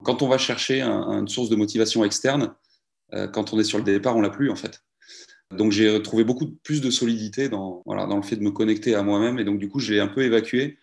Quand 0.03 0.21
on 0.23 0.27
va 0.27 0.37
chercher 0.37 0.81
un- 0.81 1.19
une 1.19 1.27
source 1.27 1.49
de 1.49 1.55
motivation 1.55 2.03
externe, 2.03 2.55
euh, 3.13 3.27
quand 3.27 3.53
on 3.53 3.59
est 3.59 3.63
sur 3.63 3.77
le 3.77 3.83
départ, 3.83 4.17
on 4.17 4.21
l'a 4.21 4.29
plus 4.29 4.49
en 4.49 4.55
fait. 4.55 4.81
Donc 5.55 5.71
j'ai 5.71 5.89
retrouvé 5.89 6.23
beaucoup 6.23 6.47
plus 6.63 6.81
de 6.81 6.89
solidité 6.91 7.47
dans, 7.47 7.81
voilà, 7.85 8.05
dans 8.05 8.17
le 8.17 8.21
fait 8.21 8.35
de 8.35 8.43
me 8.43 8.51
connecter 8.51 8.95
à 8.95 9.03
moi-même 9.03 9.39
et 9.39 9.45
donc 9.45 9.59
du 9.59 9.69
coup 9.69 9.79
je 9.79 9.93
l'ai 9.93 9.99
un 9.99 10.07
peu 10.07 10.23
évacué. 10.23 10.77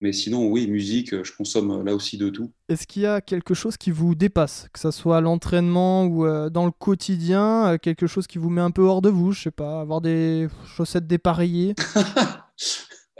Mais 0.00 0.12
sinon 0.12 0.46
oui, 0.48 0.66
musique, 0.66 1.22
je 1.24 1.32
consomme 1.36 1.84
là 1.84 1.94
aussi 1.94 2.18
de 2.18 2.28
tout. 2.28 2.52
Est-ce 2.68 2.86
qu'il 2.86 3.02
y 3.02 3.06
a 3.06 3.20
quelque 3.20 3.54
chose 3.54 3.76
qui 3.76 3.90
vous 3.90 4.14
dépasse, 4.14 4.68
que 4.72 4.78
ce 4.80 4.90
soit 4.90 5.18
à 5.18 5.20
l'entraînement 5.20 6.04
ou 6.06 6.24
euh, 6.26 6.50
dans 6.50 6.64
le 6.64 6.70
quotidien, 6.72 7.74
euh, 7.74 7.78
quelque 7.78 8.06
chose 8.06 8.26
qui 8.26 8.38
vous 8.38 8.48
met 8.50 8.60
un 8.62 8.70
peu 8.70 8.82
hors 8.82 9.02
de 9.02 9.10
vous 9.10 9.32
Je 9.32 9.42
sais 9.44 9.50
pas, 9.50 9.80
avoir 9.80 10.00
des 10.00 10.48
chaussettes 10.76 11.06
dépareillées? 11.06 11.74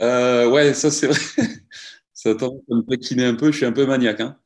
Euh, 0.01 0.49
ouais, 0.49 0.73
ça 0.73 0.91
c'est 0.91 1.07
vrai. 1.07 1.19
ça 2.13 2.31
a 2.31 2.35
tendance 2.35 2.61
à 2.71 2.75
me 2.75 2.81
taquiner 2.81 3.25
un 3.25 3.35
peu, 3.35 3.51
je 3.51 3.57
suis 3.57 3.65
un 3.65 3.71
peu 3.71 3.85
maniaque 3.85 4.19
hein, 4.21 4.37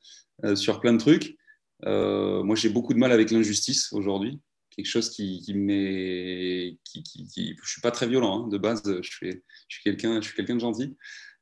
euh, 0.45 0.55
sur 0.55 0.79
plein 0.79 0.93
de 0.93 0.99
trucs. 0.99 1.37
Euh, 1.85 2.43
moi 2.43 2.55
j'ai 2.55 2.69
beaucoup 2.69 2.93
de 2.93 2.99
mal 2.99 3.11
avec 3.11 3.31
l'injustice 3.31 3.91
aujourd'hui. 3.93 4.41
Quelque 4.71 4.85
chose 4.87 5.09
qui, 5.09 5.41
qui 5.41 5.53
me 5.55 5.61
met... 5.65 6.77
Qui, 6.85 7.03
qui, 7.03 7.27
qui- 7.27 7.55
Je 7.63 7.69
suis 7.71 7.81
pas 7.81 7.91
très 7.91 8.07
violent 8.07 8.45
hein, 8.45 8.47
de 8.49 8.57
base, 8.57 8.83
je 8.85 9.09
suis, 9.09 9.31
je 9.67 9.75
suis 9.75 9.83
quelqu'un 9.83 10.21
je 10.21 10.27
suis 10.27 10.35
quelqu'un 10.35 10.55
de 10.55 10.61
gentil. 10.61 10.95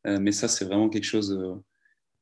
Euh, 0.08 0.20
mais 0.20 0.32
ça 0.32 0.48
c'est 0.48 0.66
vraiment 0.66 0.90
quelque 0.90 1.04
chose... 1.06 1.32
euh, 1.34 1.56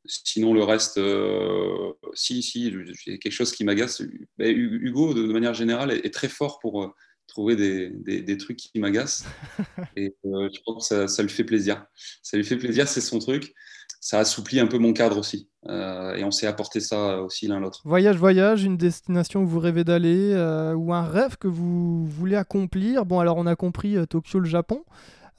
Sinon, 0.08 0.54
le 0.54 0.64
reste, 0.64 1.00
euh, 1.00 1.92
si, 2.14 2.44
si, 2.44 2.72
quelque 3.06 3.32
chose 3.32 3.52
qui 3.52 3.64
m'agace. 3.64 4.02
Hu- 4.02 4.30
Hugo, 4.40 5.16
de, 5.16 5.24
manière 5.34 5.56
générale, 5.56 5.92
est, 5.92 6.14
très 6.14 6.30
fort 6.30 6.60
pour 6.60 6.94
trouver 7.28 7.56
des, 7.56 7.90
des- 7.90 8.22
des 8.22 8.38
trucs 8.38 8.58
qui 8.58 8.80
m'agacent. 8.80 9.26
Et 9.96 10.16
euh, 10.26 10.48
je 10.54 10.60
pense 10.64 10.90
que 10.90 10.96
ça, 10.96 11.08
ça 11.08 11.24
lui 11.24 11.30
fait 11.30 11.44
plaisir. 11.44 11.86
Ça 12.22 12.38
lui 12.38 12.44
fait 12.44 12.58
plaisir, 12.58 12.88
c'est 12.88 13.02
son 13.02 13.18
truc. 13.18 13.54
Ça 14.00 14.20
assouplit 14.20 14.60
un 14.60 14.68
peu 14.68 14.78
mon 14.78 14.94
cadre 14.94 15.18
aussi. 15.18 15.50
Euh, 15.68 16.14
et 16.14 16.24
on 16.24 16.30
s'est 16.30 16.46
apporté 16.46 16.80
ça 16.80 17.24
aussi 17.24 17.48
l'un 17.48 17.60
l'autre. 17.60 17.82
Voyage, 17.86 18.18
voyage, 18.18 18.64
une 18.64 18.78
destination 18.78 19.42
où 19.42 19.48
vous 19.48 19.60
rêvez 19.60 19.84
d'aller 19.84 20.34
euh, 20.34 20.76
ou 20.76 20.94
un 20.94 21.02
rêve 21.08 21.38
que 21.38 21.48
vous 21.48 22.06
voulez 22.06 22.36
accomplir. 22.36 23.08
Bon, 23.08 23.20
alors 23.20 23.38
on 23.38 23.48
a 23.48 23.56
compris 23.56 23.96
Tokyo, 24.08 24.38
le 24.40 24.46
Japon, 24.46 24.84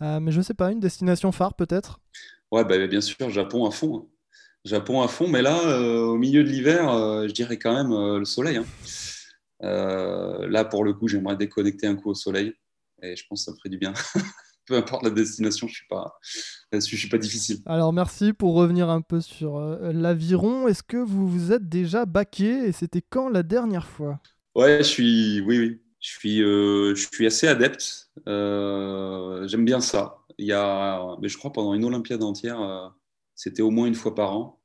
mais 0.00 0.32
je 0.32 0.40
sais 0.40 0.54
pas, 0.54 0.72
une 0.72 0.80
destination 0.80 1.30
phare 1.30 1.54
peut-être? 1.54 2.00
Ouais, 2.52 2.64
bah, 2.64 2.86
bien 2.86 3.00
sûr, 3.00 3.30
Japon 3.30 3.66
à 3.66 3.70
fond. 3.70 3.98
hein. 3.98 4.06
Japon 4.64 5.02
à 5.02 5.08
fond, 5.08 5.28
mais 5.28 5.42
là, 5.42 5.58
euh, 5.68 6.02
au 6.06 6.16
milieu 6.18 6.42
de 6.44 6.48
l'hiver, 6.48 6.90
euh, 6.92 7.28
je 7.28 7.32
dirais 7.32 7.58
quand 7.58 7.72
même 7.74 7.92
euh, 7.92 8.18
le 8.18 8.24
soleil. 8.24 8.56
hein. 8.58 8.66
Là, 9.60 10.64
pour 10.64 10.84
le 10.84 10.92
coup, 10.94 11.08
j'aimerais 11.08 11.36
déconnecter 11.36 11.86
un 11.86 11.96
coup 11.96 12.10
au 12.10 12.14
soleil. 12.14 12.54
Et 13.02 13.16
je 13.16 13.24
pense 13.28 13.40
que 13.40 13.44
ça 13.46 13.52
me 13.52 13.56
ferait 13.56 13.68
du 13.68 13.78
bien. 13.78 13.92
Peu 14.66 14.76
importe 14.76 15.04
la 15.04 15.10
destination, 15.10 15.68
je 15.68 15.74
suis 15.74 15.86
pas 15.88 16.18
je 16.72 16.80
suis 16.80 17.08
pas 17.08 17.18
difficile. 17.18 17.58
Alors 17.66 17.92
merci 17.92 18.32
pour 18.32 18.54
revenir 18.54 18.90
un 18.90 19.00
peu 19.00 19.20
sur 19.20 19.60
l'aviron. 19.60 20.66
Est-ce 20.68 20.82
que 20.82 20.96
vous 20.96 21.28
vous 21.28 21.52
êtes 21.52 21.68
déjà 21.68 22.04
baqué 22.06 22.66
et 22.66 22.72
c'était 22.72 23.02
quand 23.02 23.28
la 23.28 23.42
dernière 23.42 23.86
fois? 23.86 24.18
Ouais, 24.54 24.78
je 24.78 24.82
suis, 24.84 25.40
oui, 25.42 25.58
oui, 25.58 25.82
je 26.06 26.12
suis, 26.12 26.42
euh, 26.42 26.94
je 26.94 27.08
suis 27.12 27.26
assez 27.26 27.48
adepte. 27.48 28.10
Euh, 28.28 29.46
j'aime 29.48 29.64
bien 29.64 29.80
ça. 29.80 30.18
Il 30.38 30.46
y 30.46 30.52
a, 30.52 31.16
je 31.20 31.36
crois 31.36 31.52
pendant 31.52 31.74
une 31.74 31.84
Olympiade 31.84 32.22
entière, 32.22 32.60
euh, 32.60 32.88
c'était 33.34 33.62
au 33.62 33.70
moins 33.70 33.86
une 33.86 33.96
fois 33.96 34.14
par 34.14 34.32
an. 34.36 34.60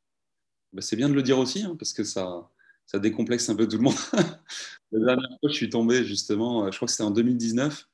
Bah, 0.71 0.83
c'est 0.83 0.95
bien 0.95 1.09
de 1.09 1.15
le 1.15 1.23
dire 1.23 1.39
aussi, 1.39 1.63
hein, 1.63 1.75
parce 1.79 1.93
que 1.93 2.03
ça, 2.03 2.47
ça 2.85 2.99
décomplexe 2.99 3.49
un 3.49 3.55
peu 3.55 3.67
tout 3.67 3.77
le 3.77 3.83
monde. 3.83 3.95
La 4.91 4.99
dernière 5.15 5.29
fois, 5.39 5.49
je 5.49 5.55
suis 5.55 5.69
tombé 5.69 6.03
justement, 6.05 6.69
je 6.71 6.75
crois 6.75 6.85
que 6.85 6.91
c'était 6.91 7.03
en 7.03 7.11
2019, 7.11 7.89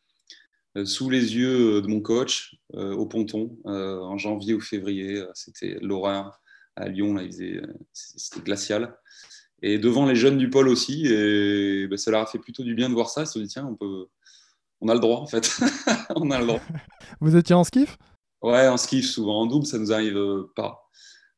euh, 0.76 0.86
sous 0.86 1.10
les 1.10 1.36
yeux 1.38 1.82
de 1.82 1.88
mon 1.88 2.02
coach 2.02 2.58
au 2.74 3.06
ponton, 3.06 3.58
en 3.64 4.18
janvier 4.18 4.56
ou 4.56 4.60
février. 4.60 5.24
C'était 5.34 5.78
l'horreur 5.82 6.42
à 6.76 6.90
Lyon, 6.90 7.14
là, 7.14 7.24
c'était 7.94 8.42
glacial. 8.42 8.98
Et 9.64 9.80
devant 9.80 10.06
les 10.06 10.16
jeunes 10.16 10.38
du 10.38 10.50
pôle 10.50 10.68
aussi, 10.68 11.08
et 11.08 11.88
ben, 11.88 11.98
ça 11.98 12.12
leur 12.12 12.22
a 12.22 12.26
fait 12.28 12.38
plutôt 12.40 12.64
du 12.64 12.76
bien 12.76 12.90
de 12.90 12.94
voir 12.94 13.10
ça. 13.10 13.22
Ils 13.24 13.28
se 13.28 13.34
sont 13.34 13.40
dit, 13.40 13.48
tiens, 13.48 13.66
on, 13.66 13.76
peut... 13.76 14.06
on 14.82 14.88
a 14.90 14.94
le 14.94 15.00
droit 15.00 15.20
en 15.20 15.26
fait. 15.28 15.50
on 16.16 16.30
a 16.32 16.40
le 16.40 16.46
droit. 16.46 16.62
Vous 17.22 17.36
étiez 17.36 17.56
en 17.56 17.64
skiff? 17.64 17.98
Ouais, 18.42 18.68
en 18.68 18.78
skiff, 18.78 19.10
souvent. 19.10 19.42
En 19.42 19.46
double, 19.48 19.66
ça 19.66 19.80
nous 19.80 19.92
arrive 19.92 20.16
euh, 20.18 20.52
pas. 20.56 20.84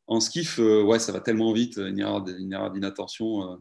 En 0.08 0.20
skiff, 0.20 0.60
euh, 0.60 0.84
ouais, 0.84 1.00
ça 1.00 1.12
va 1.14 1.22
tellement 1.22 1.54
vite, 1.54 1.78
une 1.78 2.00
erreur, 2.00 2.22
d- 2.22 2.36
une 2.38 2.52
erreur 2.52 2.72
d'inattention. 2.72 3.54
euh. 3.54 3.56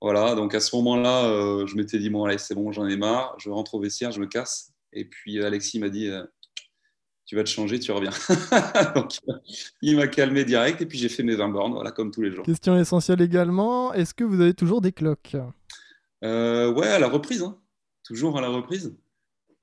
Voilà, 0.00 0.34
donc 0.34 0.54
à 0.54 0.60
ce 0.60 0.74
moment-là, 0.76 1.24
euh, 1.26 1.66
je 1.66 1.76
m'étais 1.76 1.98
dit, 1.98 2.10
bon, 2.10 2.24
allez, 2.24 2.38
c'est 2.38 2.54
bon, 2.54 2.72
j'en 2.72 2.86
ai 2.86 2.96
marre, 2.96 3.34
je 3.38 3.50
rentre 3.50 3.74
au 3.74 3.80
vestiaire, 3.80 4.12
je 4.12 4.20
me 4.20 4.26
casse. 4.26 4.72
Et 4.92 5.04
puis 5.06 5.42
Alexis 5.42 5.78
m'a 5.78 5.88
dit, 5.88 6.08
euh, 6.08 6.24
tu 7.26 7.36
vas 7.36 7.42
te 7.44 7.48
changer, 7.48 7.78
tu 7.78 7.90
reviens. 7.92 8.10
Donc, 8.94 9.18
il 9.82 9.96
m'a 9.96 10.06
calmé 10.08 10.44
direct 10.44 10.80
et 10.82 10.86
puis 10.86 10.98
j'ai 10.98 11.08
fait 11.08 11.22
mes 11.22 11.36
20 11.36 11.48
bornes, 11.48 11.72
voilà, 11.72 11.90
comme 11.90 12.10
tous 12.10 12.22
les 12.22 12.30
jours. 12.30 12.44
Question 12.44 12.76
essentielle 12.78 13.22
également, 13.22 13.92
est-ce 13.94 14.14
que 14.14 14.24
vous 14.24 14.40
avez 14.40 14.54
toujours 14.54 14.80
des 14.80 14.92
cloques? 14.92 15.36
Euh, 16.22 16.72
Ouais, 16.72 16.88
à 16.88 16.98
la 16.98 17.08
reprise, 17.08 17.42
hein. 17.42 17.58
toujours 18.02 18.38
à 18.38 18.40
la 18.40 18.48
reprise. 18.48 18.94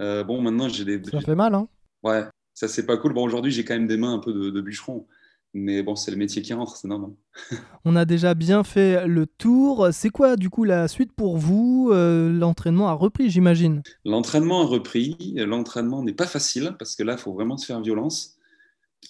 Euh, 0.02 0.24
bon, 0.24 0.42
maintenant 0.42 0.68
j'ai 0.68 0.86
des. 0.86 1.02
Ça 1.10 1.22
fait 1.22 1.36
mal, 1.36 1.54
hein 1.54 1.68
Ouais, 2.04 2.24
ça 2.56 2.68
c'est 2.68 2.86
pas 2.86 2.98
cool. 2.98 3.14
Bon, 3.14 3.24
aujourd'hui 3.24 3.52
j'ai 3.52 3.64
quand 3.64 3.76
même 3.76 3.88
des 3.88 3.98
mains 3.98 4.14
un 4.16 4.20
peu 4.20 4.34
de, 4.34 4.50
de 4.50 4.62
bûcheron. 4.62 5.06
Mais 5.54 5.84
bon, 5.84 5.96
c'est 5.96 6.12
le 6.12 6.18
métier 6.18 6.42
qui 6.42 6.54
rentre, 6.54 6.78
c'est 6.78 6.88
normal. 6.88 7.12
On 7.86 7.96
a 7.96 8.06
déjà 8.06 8.34
bien 8.34 8.64
fait 8.64 9.06
le 9.06 9.26
tour. 9.26 9.90
C'est 9.92 10.10
quoi 10.10 10.38
du 10.38 10.50
coup 10.50 10.64
la 10.64 10.88
suite 10.88 11.12
pour 11.12 11.38
vous 11.38 11.90
euh, 11.92 12.32
L'entraînement 12.32 12.88
a 12.88 12.94
repris, 12.94 13.30
j'imagine? 13.30 13.84
L'entraînement 14.06 14.62
a 14.62 14.66
repris. 14.66 15.18
L'entraînement 15.36 16.04
n'est 16.04 16.14
pas 16.14 16.28
facile 16.28 16.76
parce 16.80 16.96
que 16.96 17.04
là, 17.04 17.14
il 17.14 17.20
faut 17.20 17.34
vraiment 17.34 17.58
se 17.58 17.66
faire 17.66 17.82
violence. 17.82 18.38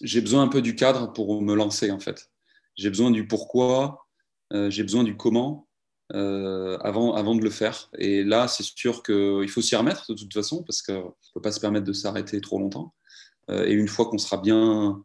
J'ai 0.02 0.22
besoin 0.22 0.42
un 0.42 0.48
peu 0.48 0.64
du 0.64 0.76
cadre 0.76 1.14
pour 1.14 1.42
me 1.44 1.54
lancer 1.54 1.92
en 1.92 2.00
fait. 2.00 2.32
J'ai 2.76 2.89
besoin 2.89 3.12
du 3.12 3.28
pourquoi, 3.28 4.08
euh, 4.54 4.70
j'ai 4.72 4.82
besoin 4.82 5.04
du 5.04 5.16
comment 5.18 5.68
euh, 6.14 6.78
avant, 6.80 7.14
avant 7.14 7.36
de 7.36 7.44
le 7.44 7.50
faire. 7.52 7.92
Et 8.00 8.24
là, 8.24 8.48
c'est 8.48 8.64
sûr 8.64 9.04
qu'il 9.04 9.48
faut 9.50 9.62
s'y 9.62 9.76
remettre 9.76 10.12
de 10.12 10.18
toute 10.18 10.34
façon 10.34 10.64
parce 10.64 10.82
qu'on 10.82 10.94
ne 10.94 11.34
peut 11.36 11.42
pas 11.42 11.52
se 11.52 11.60
permettre 11.60 11.86
de 11.86 11.94
s'arrêter 11.94 12.42
trop 12.42 12.58
longtemps. 12.58 12.96
et 13.50 13.74
une 13.74 13.89
fois 13.89 14.06
qu'on 14.06 14.18
sera 14.18 14.38
bien 14.38 15.04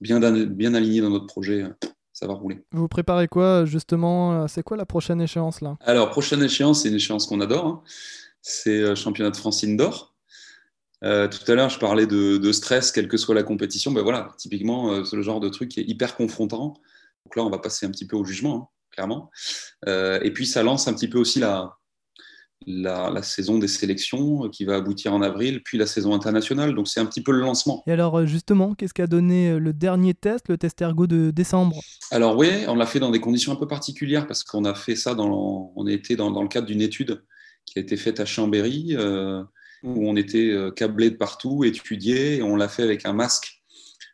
bien, 0.00 0.20
bien 0.46 0.74
aligné 0.74 1.00
dans 1.00 1.10
notre 1.10 1.26
projet, 1.26 1.64
ça 2.12 2.26
va 2.26 2.34
rouler. 2.34 2.64
Vous 2.72 2.88
préparez 2.88 3.28
quoi 3.28 3.64
justement 3.64 4.48
C'est 4.48 4.62
quoi 4.62 4.76
la 4.76 4.86
prochaine 4.86 5.20
échéance 5.20 5.60
là? 5.60 5.76
Alors, 5.80 6.10
prochaine 6.10 6.42
échéance, 6.42 6.82
c'est 6.82 6.88
une 6.88 6.94
échéance 6.94 7.26
qu'on 7.26 7.40
adore. 7.40 7.66
Hein. 7.66 7.82
C'est 8.48 8.78
le 8.78 8.90
euh, 8.90 8.94
championnat 8.94 9.30
de 9.30 9.36
France 9.36 9.64
indoor. 9.64 10.14
Euh, 11.02 11.26
tout 11.26 11.50
à 11.50 11.56
l'heure, 11.56 11.68
je 11.68 11.80
parlais 11.80 12.06
de, 12.06 12.52
stress, 12.52 12.92
quelle 12.92 13.08
que 13.08 13.16
soit 13.16 13.34
la 13.34 13.42
compétition. 13.42 13.90
Ben 13.90 14.02
voilà, 14.02 14.28
typiquement, 14.38 14.92
euh, 14.92 15.04
c'est 15.04 15.16
le 15.16 15.22
genre 15.22 15.40
de 15.40 15.48
truc 15.48 15.68
qui 15.68 15.80
est 15.80 15.84
hyper 15.84 16.14
confrontant. 16.14 16.74
Donc 17.24 17.34
là, 17.34 17.42
on 17.42 17.50
va 17.50 17.58
passer 17.58 17.86
un 17.86 17.90
petit 17.90 18.06
peu 18.06 18.16
au 18.16 18.24
jugement, 18.24 18.54
hein, 18.54 18.68
clairement. 18.92 19.30
et 19.88 20.30
puis, 20.32 20.46
ça 20.46 20.62
lance 20.62 20.86
un 20.86 20.94
petit 20.94 21.08
peu 21.08 21.18
aussi 21.18 21.40
la, 21.40 21.76
la, 22.66 23.22
saison 23.22 23.58
des 23.58 23.68
sélections 23.68 24.48
qui 24.48 24.64
va 24.64 24.76
aboutir 24.76 25.14
en 25.14 25.22
avril, 25.22 25.62
puis 25.62 25.78
la 25.78 25.86
saison 25.86 26.14
internationale. 26.14 26.74
Donc 26.74 26.88
c'est 26.88 27.00
un 27.00 27.06
petit 27.06 27.22
peu 27.22 27.32
le 27.32 27.40
lancement. 27.40 27.82
Et 27.86 27.92
alors 27.92 28.18
euh, 28.18 28.26
justement, 28.26 28.74
qu'est-ce 28.74 28.94
qu'a 28.94 29.06
donné 29.06 29.50
euh, 29.50 29.58
le 29.58 29.72
dernier 29.72 30.14
test, 30.14 30.48
le 30.48 30.58
test 30.58 30.80
ergo 30.82 31.06
de 31.06 31.30
décembre? 31.30 31.80
Alors 32.10 32.36
oui, 32.36 32.48
on 32.68 32.74
l'a 32.74 32.86
fait 32.86 33.00
dans 33.00 33.10
des 33.10 33.20
conditions 33.20 33.52
un 33.52 33.56
peu 33.56 33.68
particulières 33.68 34.26
parce 34.26 34.42
qu'on 34.42 34.64
a 34.64 34.74
fait 34.74 34.96
ça 34.96 35.14
dans, 35.14 35.72
on 35.74 35.86
était 35.86 36.16
dans, 36.16 36.42
le 36.42 36.48
cadre 36.48 36.66
d'une 36.66 36.82
étude 36.82 37.22
qui 37.64 37.78
a 37.78 37.82
été 37.82 37.96
faite 37.96 38.20
à 38.20 38.24
Chambéry 38.24 38.96
euh, 38.96 39.42
où 39.82 40.08
on 40.08 40.16
était 40.16 40.52
câblé 40.74 41.10
de 41.10 41.16
partout, 41.16 41.62
étudié, 41.62 42.36
et 42.36 42.42
on 42.42 42.56
l'a 42.56 42.68
fait 42.68 42.82
avec 42.82 43.06
un 43.06 43.12
masque. 43.12 43.62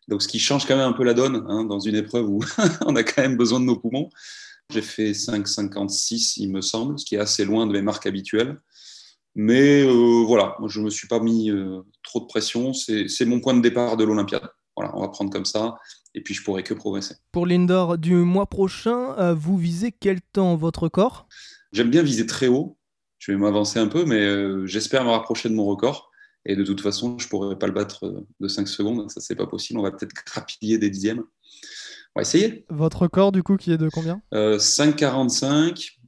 Donc 0.09 0.23
ce 0.23 0.29
qui 0.29 0.39
change 0.39 0.67
quand 0.67 0.77
même 0.77 0.89
un 0.89 0.93
peu 0.93 1.05
la 1.05 1.15
donne 1.15 1.45
hein, 1.49 1.65
dans 1.65 1.79
une 1.79 1.95
épreuve 1.95 2.29
où 2.29 2.41
on 2.87 2.97
a 2.97 3.03
quand 3.03 3.23
même 3.23 3.37
besoin 3.37 3.61
de 3.61 3.65
nos 3.65 3.79
poumons. 3.79 4.11
J'ai 4.73 4.83
fait 4.83 5.12
5,56, 5.12 6.35
il 6.39 6.51
me 6.51 6.62
semble, 6.62 6.99
ce 6.99 7.05
qui 7.05 7.16
est 7.16 7.18
assez 7.18 7.45
loin 7.45 7.66
de 7.66 7.73
mes 7.73 7.83
marques 7.83 8.07
habituelles. 8.07 8.59
Mais 9.35 9.83
euh, 9.83 10.25
voilà, 10.27 10.57
moi, 10.59 10.68
je 10.68 10.81
ne 10.81 10.87
me 10.87 10.91
suis 10.91 11.09
pas 11.09 11.20
mis 11.20 11.51
euh, 11.51 11.81
trop 12.03 12.20
de 12.20 12.27
pression. 12.27 12.73
C'est 12.73 13.25
mon 13.25 13.41
point 13.41 13.55
de 13.55 13.61
départ 13.61 13.97
de 13.97 14.05
l'Olympiade. 14.05 14.49
Voilà, 14.77 14.97
on 14.97 15.01
va 15.01 15.09
prendre 15.09 15.31
comme 15.31 15.45
ça. 15.45 15.77
Et 16.14 16.23
puis, 16.23 16.35
je 16.35 16.43
pourrai 16.43 16.62
que 16.62 16.75
progresser. 16.75 17.16
Pour 17.33 17.47
l'indoor 17.47 17.99
du 17.99 18.14
mois 18.14 18.47
prochain, 18.47 19.14
euh, 19.18 19.35
vous 19.35 19.57
visez 19.57 19.93
quel 19.93 20.20
temps 20.20 20.57
votre 20.57 20.89
corps? 20.89 21.27
J'aime 21.73 21.91
bien 21.91 22.03
viser 22.03 22.27
très 22.27 22.49
haut. 22.49 22.79
Je 23.18 23.33
vais 23.33 23.39
m'avancer 23.39 23.79
un 23.79 23.87
peu, 23.87 24.05
mais 24.05 24.66
j'espère 24.66 25.05
me 25.05 25.11
rapprocher 25.11 25.49
de 25.49 25.55
mon 25.55 25.64
record. 25.64 26.11
Et 26.45 26.57
de 26.57 26.64
toute 26.64 26.81
façon, 26.81 27.16
je 27.18 27.27
ne 27.27 27.31
pourrai 27.31 27.57
pas 27.57 27.68
le 27.68 27.73
battre 27.73 28.27
de 28.41 28.49
5 28.49 28.66
secondes. 28.66 29.09
Ça, 29.12 29.20
c'est 29.20 29.37
pas 29.37 29.47
possible. 29.47 29.79
On 29.79 29.83
va 29.85 29.93
peut-être 29.93 30.12
grappiller 30.27 30.77
des 30.77 30.91
dixièmes. 30.91 31.23
On 32.15 32.21
va 32.21 32.23
essayer. 32.23 32.67
Votre 32.69 33.03
record, 33.03 33.33
du 33.33 33.43
coup, 33.43 33.57
qui 33.57 33.73
est 33.73 33.79
de 33.79 33.89
combien? 33.89 34.21
5,45. 34.33 35.47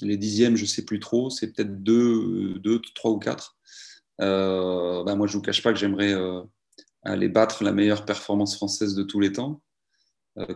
Euh, 0.02 0.06
les 0.06 0.18
dixièmes, 0.18 0.54
je 0.54 0.62
ne 0.62 0.68
sais 0.68 0.84
plus 0.84 1.00
trop. 1.00 1.30
C'est 1.30 1.52
peut-être 1.52 1.82
2, 1.82 2.58
2, 2.58 2.82
3 2.94 3.10
ou 3.10 3.18
4. 3.18 3.56
Euh, 4.20 5.02
bah, 5.04 5.14
moi, 5.14 5.26
je 5.26 5.32
ne 5.32 5.38
vous 5.38 5.42
cache 5.42 5.62
pas 5.62 5.72
que 5.72 5.78
j'aimerais 5.78 6.12
euh, 6.12 6.42
aller 7.04 7.28
battre 7.28 7.64
la 7.64 7.72
meilleure 7.72 8.04
performance 8.04 8.54
française 8.54 8.94
de 8.94 9.02
tous 9.02 9.18
les 9.18 9.32
temps, 9.32 9.62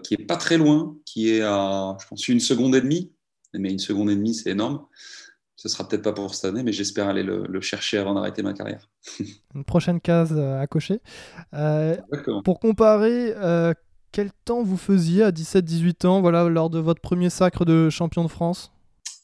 qui 0.02 0.14
est 0.14 0.26
pas 0.26 0.36
très 0.36 0.58
loin, 0.58 0.96
qui 1.06 1.30
est 1.30 1.40
à, 1.40 1.96
je 1.98 2.06
pense, 2.08 2.28
une 2.28 2.40
seconde 2.40 2.74
et 2.74 2.80
demie. 2.82 3.12
Mais 3.54 3.70
une 3.70 3.78
seconde 3.78 4.10
et 4.10 4.16
demie, 4.16 4.34
c'est 4.34 4.50
énorme. 4.50 4.84
Ce 5.56 5.68
sera 5.68 5.88
peut-être 5.88 6.02
pas 6.02 6.12
pour 6.12 6.34
cette 6.34 6.44
année, 6.44 6.62
mais 6.62 6.72
j'espère 6.72 7.08
aller 7.08 7.22
le, 7.22 7.60
chercher 7.62 7.96
avant 7.96 8.12
d'arrêter 8.14 8.42
ma 8.42 8.52
carrière. 8.52 8.90
Une 9.54 9.64
prochaine 9.64 10.00
case 10.00 10.38
à 10.38 10.66
cocher. 10.66 11.00
pour 12.44 12.60
comparer, 12.60 13.34
quel 14.12 14.30
temps 14.44 14.62
vous 14.62 14.76
faisiez 14.76 15.22
à 15.22 15.30
17-18 15.30 16.06
ans, 16.06 16.20
voilà, 16.20 16.48
lors 16.48 16.70
de 16.70 16.78
votre 16.78 17.00
premier 17.00 17.30
sacre 17.30 17.64
de 17.64 17.90
champion 17.90 18.24
de 18.24 18.28
France? 18.28 18.72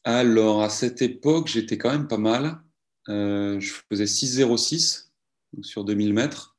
Alors, 0.04 0.62
à 0.62 0.68
cette 0.68 1.00
époque, 1.02 1.48
j'étais 1.48 1.78
quand 1.78 1.90
même 1.90 2.08
pas 2.08 2.18
mal. 2.18 2.60
Euh, 3.08 3.58
je 3.60 3.72
faisais 3.90 4.04
6,06 4.04 5.10
sur 5.62 5.84
2000 5.84 6.12
mètres. 6.12 6.56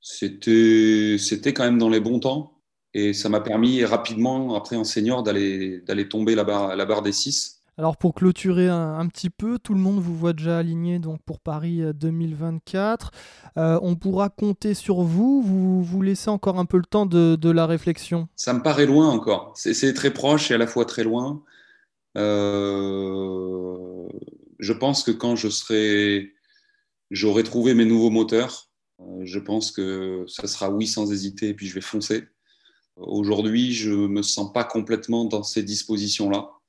C'était, 0.00 1.16
quand 1.54 1.64
même 1.64 1.78
dans 1.78 1.88
les 1.88 2.00
bons 2.00 2.18
temps. 2.18 2.60
Et 2.94 3.14
ça 3.14 3.28
m'a 3.28 3.40
permis 3.40 3.84
rapidement, 3.84 4.54
après 4.54 4.76
en 4.76 4.84
senior, 4.84 5.22
d'aller, 5.22 5.80
d'aller 5.80 6.08
tomber 6.08 6.34
la 6.34 6.44
barre, 6.44 6.76
la 6.76 6.84
barre 6.84 7.02
des 7.02 7.12
6. 7.12 7.61
Alors 7.82 7.96
pour 7.96 8.14
clôturer 8.14 8.68
un, 8.68 9.04
petit 9.08 9.28
peu, 9.28 9.58
tout 9.58 9.74
le 9.74 9.80
monde 9.80 9.98
vous 9.98 10.16
voit 10.16 10.32
déjà 10.32 10.58
aligné 10.58 11.00
donc 11.00 11.20
pour 11.26 11.40
Paris 11.40 11.82
2024. 11.96 13.10
Euh, 13.56 13.60
euh, 13.60 13.78
on 13.82 13.96
pourra 13.96 14.28
compter 14.28 14.72
sur 14.74 15.02
vous. 15.02 15.42
Vous 15.42 15.82
vous 15.82 16.00
laissez 16.00 16.30
encore 16.30 16.60
un 16.60 16.64
peu 16.64 16.76
le 16.76 16.84
temps 16.84 17.06
de, 17.06 17.50
la 17.50 17.66
réflexion. 17.66 18.28
Ça 18.36 18.52
me 18.52 18.62
paraît 18.62 18.86
loin 18.86 19.08
encore. 19.08 19.52
C'est 19.56 19.94
très 19.94 20.12
proche 20.12 20.52
et 20.52 20.54
à 20.54 20.58
la 20.58 20.68
fois 20.68 20.84
très 20.84 21.02
loin. 21.02 21.42
Euh, 22.16 24.06
je 24.60 24.72
pense 24.72 25.02
que 25.02 25.10
quand 25.10 25.34
je 25.34 25.48
serai, 25.48 26.34
j'aurai 27.10 27.42
trouvé 27.42 27.74
mes 27.74 27.84
nouveaux 27.84 28.10
moteurs. 28.10 28.70
je 29.24 29.40
pense 29.40 29.72
que 29.72 30.24
ça 30.28 30.46
sera 30.46 30.70
oui 30.70 30.86
sans 30.86 31.10
hésiter 31.10 31.48
et 31.48 31.54
puis 31.54 31.66
je 31.66 31.74
vais 31.74 31.80
foncer. 31.80 32.28
Aujourd'hui, 32.94 33.72
je 33.72 33.90
me 33.90 34.22
sens 34.22 34.52
pas 34.52 34.62
complètement 34.62 35.24
dans 35.24 35.42
ces 35.42 35.64
dispositions-là. 35.64 36.61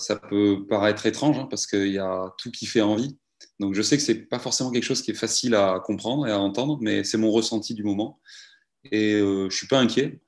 Ça 0.00 0.16
peut 0.16 0.66
paraître 0.68 1.06
étrange 1.06 1.38
hein, 1.38 1.46
parce 1.48 1.66
qu'il 1.66 1.92
y 1.92 1.98
a 1.98 2.34
tout 2.38 2.50
qui 2.50 2.66
fait 2.66 2.80
envie. 2.80 3.18
Donc 3.58 3.74
je 3.74 3.82
sais 3.82 3.96
que 3.96 4.02
c'est 4.02 4.14
pas 4.14 4.38
forcément 4.38 4.70
quelque 4.70 4.84
chose 4.84 5.02
qui 5.02 5.10
est 5.10 5.14
facile 5.14 5.54
à 5.54 5.80
comprendre 5.84 6.26
et 6.26 6.32
à 6.32 6.38
entendre, 6.38 6.78
mais 6.80 7.04
c'est 7.04 7.18
mon 7.18 7.30
ressenti 7.30 7.74
du 7.74 7.84
moment. 7.84 8.20
Et 8.90 9.14
euh, 9.14 9.48
je 9.50 9.56
suis 9.56 9.66
pas 9.66 9.78
inquiet. 9.78 10.20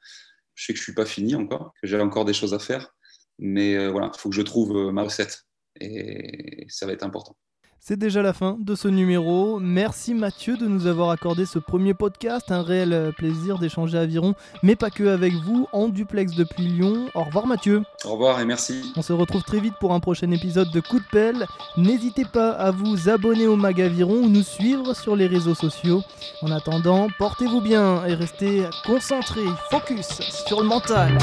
Je 0.55 0.67
sais 0.67 0.73
que 0.73 0.79
je 0.79 0.85
suis 0.85 0.95
pas 0.95 1.07
fini 1.07 1.35
encore, 1.35 1.73
que 1.81 1.89
j'ai 1.89 1.99
encore 1.99 2.25
des 2.25 2.35
choses 2.35 2.55
à 2.55 2.59
faire, 2.59 2.95
mais 3.39 3.75
euh, 3.75 3.91
voilà, 3.91 4.11
il 4.15 4.19
faut 4.19 4.29
que 4.29 4.37
je 4.37 4.43
trouve 4.43 4.77
euh, 4.77 4.93
ma 4.93 5.03
recette 5.03 5.47
et 5.81 6.67
ça 6.69 6.87
va 6.87 6.93
être 6.93 7.03
important. 7.03 7.37
C'est 7.85 7.99
déjà 7.99 8.23
la 8.23 8.33
fin 8.33 8.57
de 8.61 8.77
ce 8.77 8.87
numéro. 8.87 9.59
Merci 9.59 10.15
Mathieu 10.15 10.57
de 10.57 10.69
nous 10.69 10.87
avoir 10.87 11.11
accordé 11.11 11.47
ce 11.47 11.59
premier 11.59 11.95
podcast. 11.95 12.53
Un 12.53 12.63
réel 12.63 12.93
euh, 12.93 13.11
plaisir 13.11 13.59
d'échanger 13.59 13.99
Aviron, 13.99 14.37
mais 14.63 14.77
pas 14.77 14.89
que 14.89 15.03
avec 15.09 15.33
vous, 15.33 15.67
en 15.73 15.89
duplex 15.89 16.37
depuis 16.37 16.69
Lyon. 16.69 17.09
Au 17.17 17.25
revoir 17.25 17.49
Mathieu. 17.49 17.83
Au 18.05 18.13
revoir 18.13 18.39
et 18.39 18.45
merci. 18.45 18.93
On 18.95 19.03
se 19.03 19.13
retrouve 19.13 19.43
très 19.43 19.59
vite 19.59 19.75
pour 19.81 19.95
un 19.95 19.99
prochain 19.99 20.31
épisode 20.31 20.71
de 20.71 20.79
Coup 20.79 21.01
de 21.01 21.05
pelle. 21.11 21.45
N'hésitez 21.77 22.25
pas 22.25 22.51
à 22.51 22.71
vous 22.71 23.09
abonner 23.09 23.49
au 23.49 23.57
Mag 23.57 23.81
Aviron 23.81 24.23
ou 24.23 24.29
nous 24.29 24.45
suivre 24.45 24.95
sur 24.95 25.17
les 25.17 25.27
réseaux 25.27 25.57
sociaux. 25.57 26.03
En 26.43 26.53
attendant, 26.53 27.09
portez-vous 27.19 27.63
bien 27.63 28.07
et 28.07 28.15
restez 28.15 28.63
concentrés, 28.87 29.41
focus 29.73 30.21
sur 30.47 30.63
le 30.63 30.69
mental. 30.69 31.19